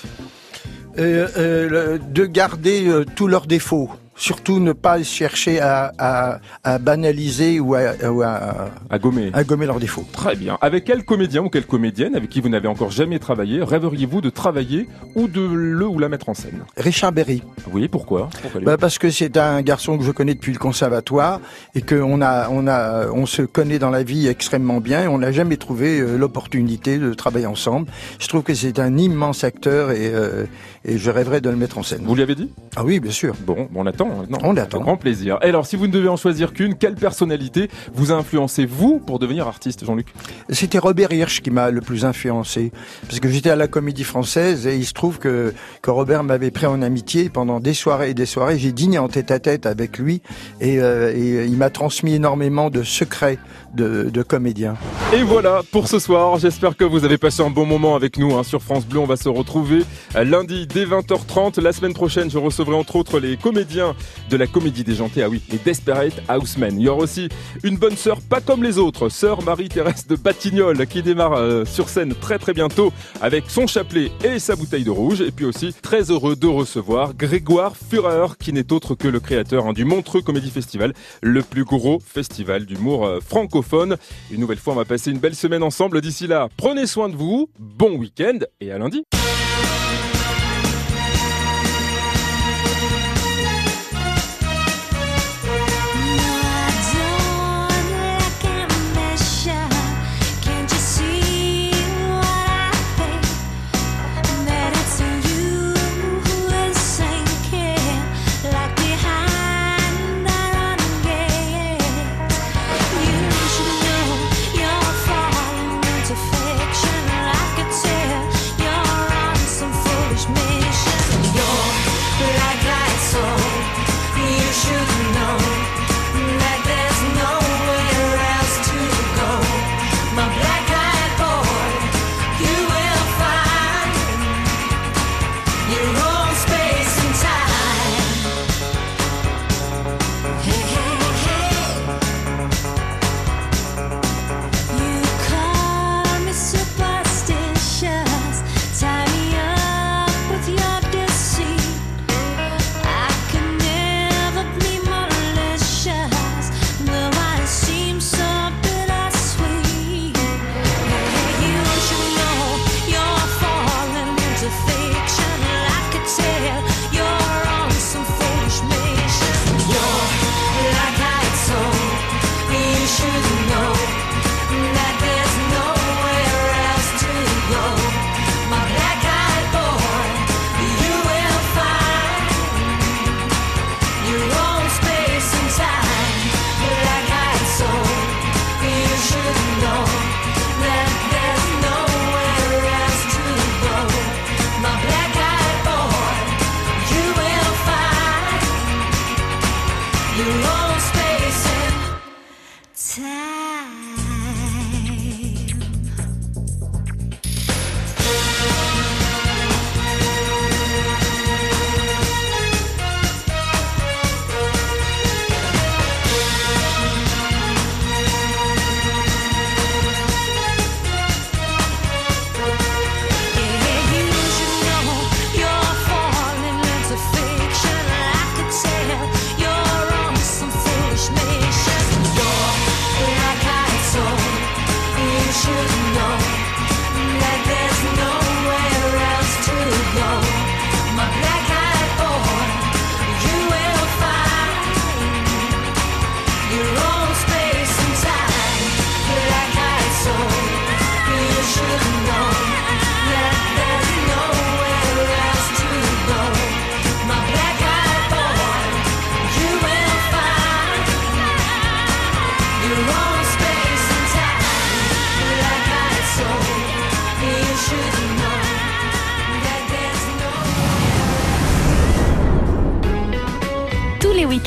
Euh, 0.99 1.28
euh, 1.38 1.97
de 1.97 2.26
garder 2.26 2.88
euh, 2.88 3.05
tous 3.16 3.28
leurs 3.28 3.47
défauts. 3.47 3.89
Surtout 4.18 4.59
ne 4.59 4.74
pas 4.74 5.01
chercher 5.03 5.59
à, 5.59 5.93
à, 5.99 6.39
à 6.63 6.80
banaliser 6.80 7.59
ou 7.59 7.76
à, 7.76 7.93
ou 8.09 8.24
à, 8.24 8.70
à 8.89 8.99
gommer. 8.99 9.30
à 9.34 9.43
gommer 9.43 9.68
leurs 9.68 9.80
défauts. 9.80 10.05
Très 10.11 10.36
bien. 10.36 10.57
Avec 10.61 10.86
quel 10.86 11.05
comédien 11.05 11.43
ou 11.43 11.49
quelle 11.49 11.68
comédienne 11.68 12.15
avec 12.15 12.30
qui 12.30 12.41
vous 12.41 12.49
n'avez 12.49 12.68
encore 12.68 12.89
jamais 12.89 13.20
travaillé 13.20 13.61
rêveriez-vous 13.63 14.22
de 14.22 14.30
travailler 14.32 14.88
ou 15.15 15.28
de 15.28 15.41
le 15.41 15.86
ou 15.88 15.99
la 15.99 16.09
mettre 16.09 16.30
en 16.30 16.34
scène? 16.34 16.63
Richard 16.78 17.11
Berry. 17.11 17.43
Oui, 17.72 17.88
pourquoi, 17.88 18.30
Pourquoi 18.41 18.61
Bah 18.61 18.78
parce 18.78 18.97
que 18.97 19.11
c'est 19.11 19.38
un 19.38 19.61
garçon 19.61 19.97
que 19.97 20.03
je 20.03 20.11
connais 20.11 20.34
depuis 20.34 20.51
le 20.53 20.59
conservatoire 20.59 21.39
et 21.76 21.82
qu'on 21.84 22.22
a, 22.22 22.49
on 22.49 22.68
a, 22.68 23.07
on 23.11 23.26
se 23.28 23.43
connaît 23.43 23.78
dans 23.80 23.91
la 23.91 24.01
vie 24.03 24.28
extrêmement 24.28 24.82
bien 24.82 25.03
et 25.03 25.07
on 25.07 25.20
n'a 25.20 25.32
jamais 25.32 25.57
trouvé 25.57 25.99
euh, 25.99 26.18
l'opportunité 26.18 26.97
de 26.97 27.13
travailler 27.13 27.45
ensemble. 27.45 27.88
Je 28.20 28.28
trouve 28.28 28.41
que 28.41 28.55
c'est 28.55 28.80
un 28.80 28.97
immense 28.97 29.43
acteur 29.43 29.91
et, 29.91 30.11
euh, 30.13 30.45
et 30.88 30.98
je 30.98 31.12
rêverais 31.12 31.42
de 31.42 31.50
le 31.50 31.56
mettre 31.56 31.78
en 31.78 31.84
scène. 31.84 32.02
Vous 32.04 32.16
lui 32.16 32.24
avez 32.24 32.36
dit? 32.36 32.50
Ah 32.76 32.84
oui, 32.84 33.00
bien 33.00 33.12
sûr. 33.12 33.36
Bon, 33.46 33.68
on 33.76 33.86
attend. 33.86 34.08
Non, 34.30 34.40
On 34.44 34.54
l'attend. 34.54 34.80
Grand 34.80 34.98
plaisir. 34.98 35.38
Et 35.44 35.50
alors, 35.50 35.66
si 35.66 35.76
vous 35.76 35.86
ne 35.88 35.92
devez 35.92 36.08
en 36.08 36.16
choisir 36.18 36.54
qu'une, 36.54 36.76
quelle 36.76 36.96
personnalité 36.96 37.70
vous 37.94 38.12
a 38.12 38.16
influencé, 38.16 38.66
vous, 38.66 39.00
pour 39.00 39.20
devenir 39.20 39.48
artiste, 39.48 39.86
Jean-Luc? 39.86 40.08
C'était 40.50 40.80
Robert 40.80 41.12
Hirsch 41.12 41.42
qui 41.42 41.52
m'a 41.52 41.70
le 41.70 41.82
plus 41.82 42.06
influencé. 42.06 42.72
Parce 43.08 43.20
que 43.20 43.30
j'étais 43.30 43.50
à 43.50 43.56
la 43.56 43.68
comédie 43.68 44.06
française 44.06 44.66
et 44.66 44.78
il 44.78 44.86
se 44.86 44.94
trouve 44.94 45.20
que, 45.20 45.54
que 45.82 45.92
Robert 45.92 46.24
m'avait 46.24 46.52
pris 46.52 46.66
en 46.66 46.82
amitié 46.82 47.30
pendant 47.30 47.60
des 47.60 47.74
soirées 47.74 48.12
et 48.12 48.14
des 48.14 48.26
soirées. 48.26 48.58
J'ai 48.58 48.72
dîné 48.72 48.98
en 48.98 49.10
tête 49.10 49.32
à 49.32 49.40
tête 49.40 49.66
avec 49.66 49.98
lui 49.98 50.22
et, 50.62 50.80
euh, 50.80 51.14
et 51.14 51.46
il 51.46 51.58
m'a 51.58 51.70
transmis 51.70 52.14
énormément 52.16 52.70
de 52.70 52.84
secrets 52.84 53.40
de, 53.76 54.10
de 54.10 54.24
comédien. 54.24 54.76
Et 55.14 55.24
voilà 55.24 55.62
pour 55.72 55.88
ce 55.88 56.00
soir. 56.00 56.38
J'espère 56.40 56.78
que 56.78 56.86
vous 56.86 57.04
avez 57.04 57.18
passé 57.18 57.42
un 57.44 57.50
bon 57.50 57.66
moment 57.66 57.96
avec 57.96 58.18
nous 58.18 58.36
hein, 58.36 58.44
sur 58.44 58.62
France 58.62 58.86
Bleu. 58.86 59.00
On 59.00 59.06
va 59.06 59.18
se 59.18 59.30
retrouver 59.30 59.84
euh, 60.16 60.24
lundi 60.24 60.68
dès 60.78 60.86
20h30. 60.86 61.60
La 61.60 61.74
semaine 61.74 61.96
prochaine, 61.96 62.30
je 62.30 62.38
recevrai 62.38 62.76
entre 62.76 62.98
autres 62.98 63.20
les 63.20 63.36
comédiens 63.36 63.96
de 64.30 64.38
la 64.38 64.46
comédie 64.46 64.84
déjantée. 64.84 65.24
Ah 65.24 65.30
oui, 65.30 65.42
les 65.50 65.58
Desperate 65.58 66.22
Housemen. 66.30 66.80
Il 66.80 66.86
y 66.86 66.88
aura 66.88 67.02
aussi 67.02 67.30
une 67.64 67.78
bonne 67.78 67.98
sœur, 67.98 68.22
pas 68.22 68.42
comme 68.42 68.62
les 68.62 68.78
autres, 68.78 69.10
sœur 69.10 69.42
Marie-Thérèse 69.42 70.06
de 70.06 70.16
Batignolles, 70.16 70.86
qui 70.86 71.02
démarre 71.02 71.34
euh, 71.34 71.66
sur 71.66 71.90
scène 71.90 72.14
très 72.14 72.38
très 72.38 72.54
bientôt 72.54 72.94
avec 73.22 73.46
son 73.48 73.66
chapelet 73.66 74.12
et 74.24 74.38
sa 74.38 74.56
bouteille 74.56 74.84
de 74.84 74.92
rouge. 74.92 75.22
Et 75.22 75.32
puis 75.32 75.46
aussi 75.46 75.74
très 75.74 76.12
heureux 76.12 76.36
de 76.36 76.46
recevoir 76.46 77.16
Grégoire 77.16 77.74
Führer, 77.76 78.36
qui 78.40 78.54
n'est 78.54 78.72
autre 78.72 78.94
que 78.94 79.08
le 79.08 79.20
créateur 79.20 79.66
hein, 79.66 79.74
du 79.74 79.84
Montreux 79.84 80.22
Comédie 80.22 80.52
Festival, 80.52 80.94
le 81.24 81.42
plus 81.42 81.64
gros 81.64 82.00
festival 82.00 82.68
d'humour 82.68 83.08
euh, 83.08 83.20
francophone. 83.20 83.98
Une 84.30 84.42
nouvelle 84.42 84.60
fois, 84.60 84.74
on 84.74 84.78
va 84.78 84.86
passer 84.86 85.10
une 85.10 85.20
belle 85.20 85.36
semaine 85.36 85.64
ensemble. 85.64 86.02
D'ici 86.02 86.28
là, 86.28 86.50
prenez 86.56 86.86
soin 86.86 87.10
de 87.10 87.16
vous, 87.16 87.50
bon 87.58 87.98
week-end 87.98 88.38
et 88.62 88.72
à 88.72 88.78
lundi. 88.78 89.04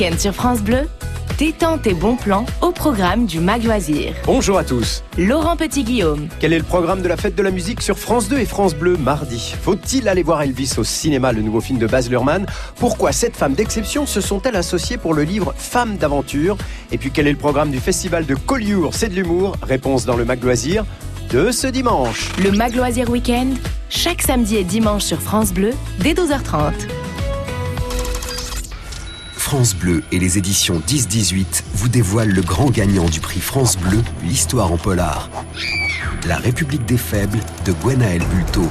Week-end 0.01 0.19
sur 0.19 0.35
France 0.35 0.61
Bleu, 0.61 0.89
détente 1.39 1.87
et 1.87 1.95
bons 1.95 2.17
plans 2.17 2.47
au 2.63 2.71
programme 2.71 3.27
du 3.27 3.39
Mag 3.39 3.65
Loisir. 3.65 4.15
Bonjour 4.25 4.57
à 4.57 4.65
tous. 4.65 5.03
Laurent 5.19 5.57
Petit-Guillaume. 5.57 6.29
Quel 6.39 6.53
est 6.53 6.59
le 6.59 6.65
programme 6.65 7.03
de 7.03 7.09
la 7.09 7.17
fête 7.17 7.35
de 7.35 7.43
la 7.43 7.51
musique 7.51 7.83
sur 7.83 7.99
France 7.99 8.29
2 8.29 8.39
et 8.39 8.47
France 8.47 8.75
Bleu 8.75 8.97
mardi? 8.97 9.55
Faut-il 9.61 10.09
aller 10.09 10.23
voir 10.23 10.41
Elvis 10.43 10.75
au 10.79 10.85
cinéma, 10.85 11.33
le 11.33 11.43
nouveau 11.43 11.61
film 11.61 11.79
de 11.79 11.87
Baz 11.87 12.09
Luhrmann? 12.09 12.47
Pourquoi 12.77 13.13
cette 13.13 13.37
femme 13.37 13.53
d'exception 13.53 14.07
se 14.07 14.23
sont-elles 14.23 14.57
associées 14.57 14.97
pour 14.97 15.13
le 15.13 15.23
livre 15.23 15.53
Femmes 15.57 15.97
d'aventure? 15.97 16.57
Et 16.93 16.99
puis 16.99 17.11
quel 17.11 17.27
est 17.27 17.33
le 17.33 17.39
programme 17.39 17.71
du 17.71 17.79
festival 17.79 18.25
de 18.25 18.35
Collioure? 18.35 18.95
C'est 18.95 19.09
de 19.09 19.15
l'humour 19.15 19.57
Réponse 19.63 20.07
dans 20.07 20.17
le 20.17 20.25
Mag 20.25 20.43
Loisir 20.43 20.85
de 21.31 21.51
ce 21.51 21.67
dimanche. 21.67 22.31
Le 22.43 22.53
Mag 22.53 22.75
Loisir 22.75 23.11
Week-end, 23.11 23.49
chaque 23.89 24.23
samedi 24.23 24.57
et 24.57 24.65
dimanche 24.65 25.05
sur 25.05 25.21
France 25.21 25.53
Bleu, 25.53 25.73
dès 25.99 26.15
12h30. 26.15 26.73
France 29.51 29.75
Bleu 29.75 30.05
et 30.13 30.21
les 30.21 30.39
éditions 30.39 30.81
10-18 30.87 31.65
vous 31.75 31.89
dévoilent 31.89 32.31
le 32.31 32.41
grand 32.41 32.71
gagnant 32.71 33.07
du 33.07 33.19
prix 33.19 33.41
France 33.41 33.77
Bleu, 33.77 34.01
l'histoire 34.23 34.71
en 34.71 34.77
polar. 34.77 35.29
La 36.25 36.37
République 36.37 36.87
des 36.87 36.97
Faibles 36.97 37.41
de 37.65 37.73
Gwenaël 37.73 38.23
Bulto. 38.33 38.63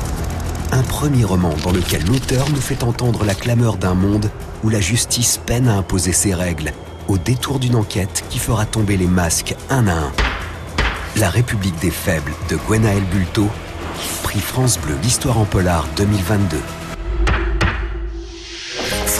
Un 0.72 0.82
premier 0.84 1.26
roman 1.26 1.54
dans 1.66 1.74
lequel 1.74 2.06
l'auteur 2.06 2.50
nous 2.50 2.62
fait 2.62 2.86
entendre 2.86 3.26
la 3.26 3.36
clameur 3.36 3.76
d'un 3.76 3.94
monde 3.94 4.32
où 4.64 4.70
la 4.70 4.80
justice 4.80 5.38
peine 5.46 5.68
à 5.68 5.76
imposer 5.76 6.14
ses 6.14 6.34
règles, 6.34 6.72
au 7.10 7.18
détour 7.18 7.60
d'une 7.60 7.76
enquête 7.76 8.24
qui 8.30 8.40
fera 8.40 8.66
tomber 8.66 8.96
les 8.96 9.08
masques 9.08 9.58
un 9.70 9.86
à 9.86 9.96
un. 9.96 10.14
La 11.18 11.30
République 11.30 11.78
des 11.80 11.92
Faibles 11.92 12.32
de 12.50 12.56
Gwenaël 12.56 13.04
Bulto, 13.12 13.50
prix 14.24 14.40
France 14.40 14.80
Bleu, 14.80 14.96
l'histoire 15.04 15.40
en 15.40 15.46
polar 15.46 15.90
2022. 15.98 16.56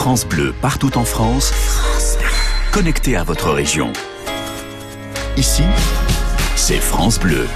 France 0.02 0.24
Bleu 0.24 0.54
partout 0.62 0.96
en 0.96 1.04
France. 1.04 1.52
Connecté 2.72 3.16
à 3.16 3.22
votre 3.22 3.50
région. 3.50 3.92
Ici, 5.36 5.64
c'est 6.56 6.78
France 6.78 7.20
Bleu. 7.20 7.46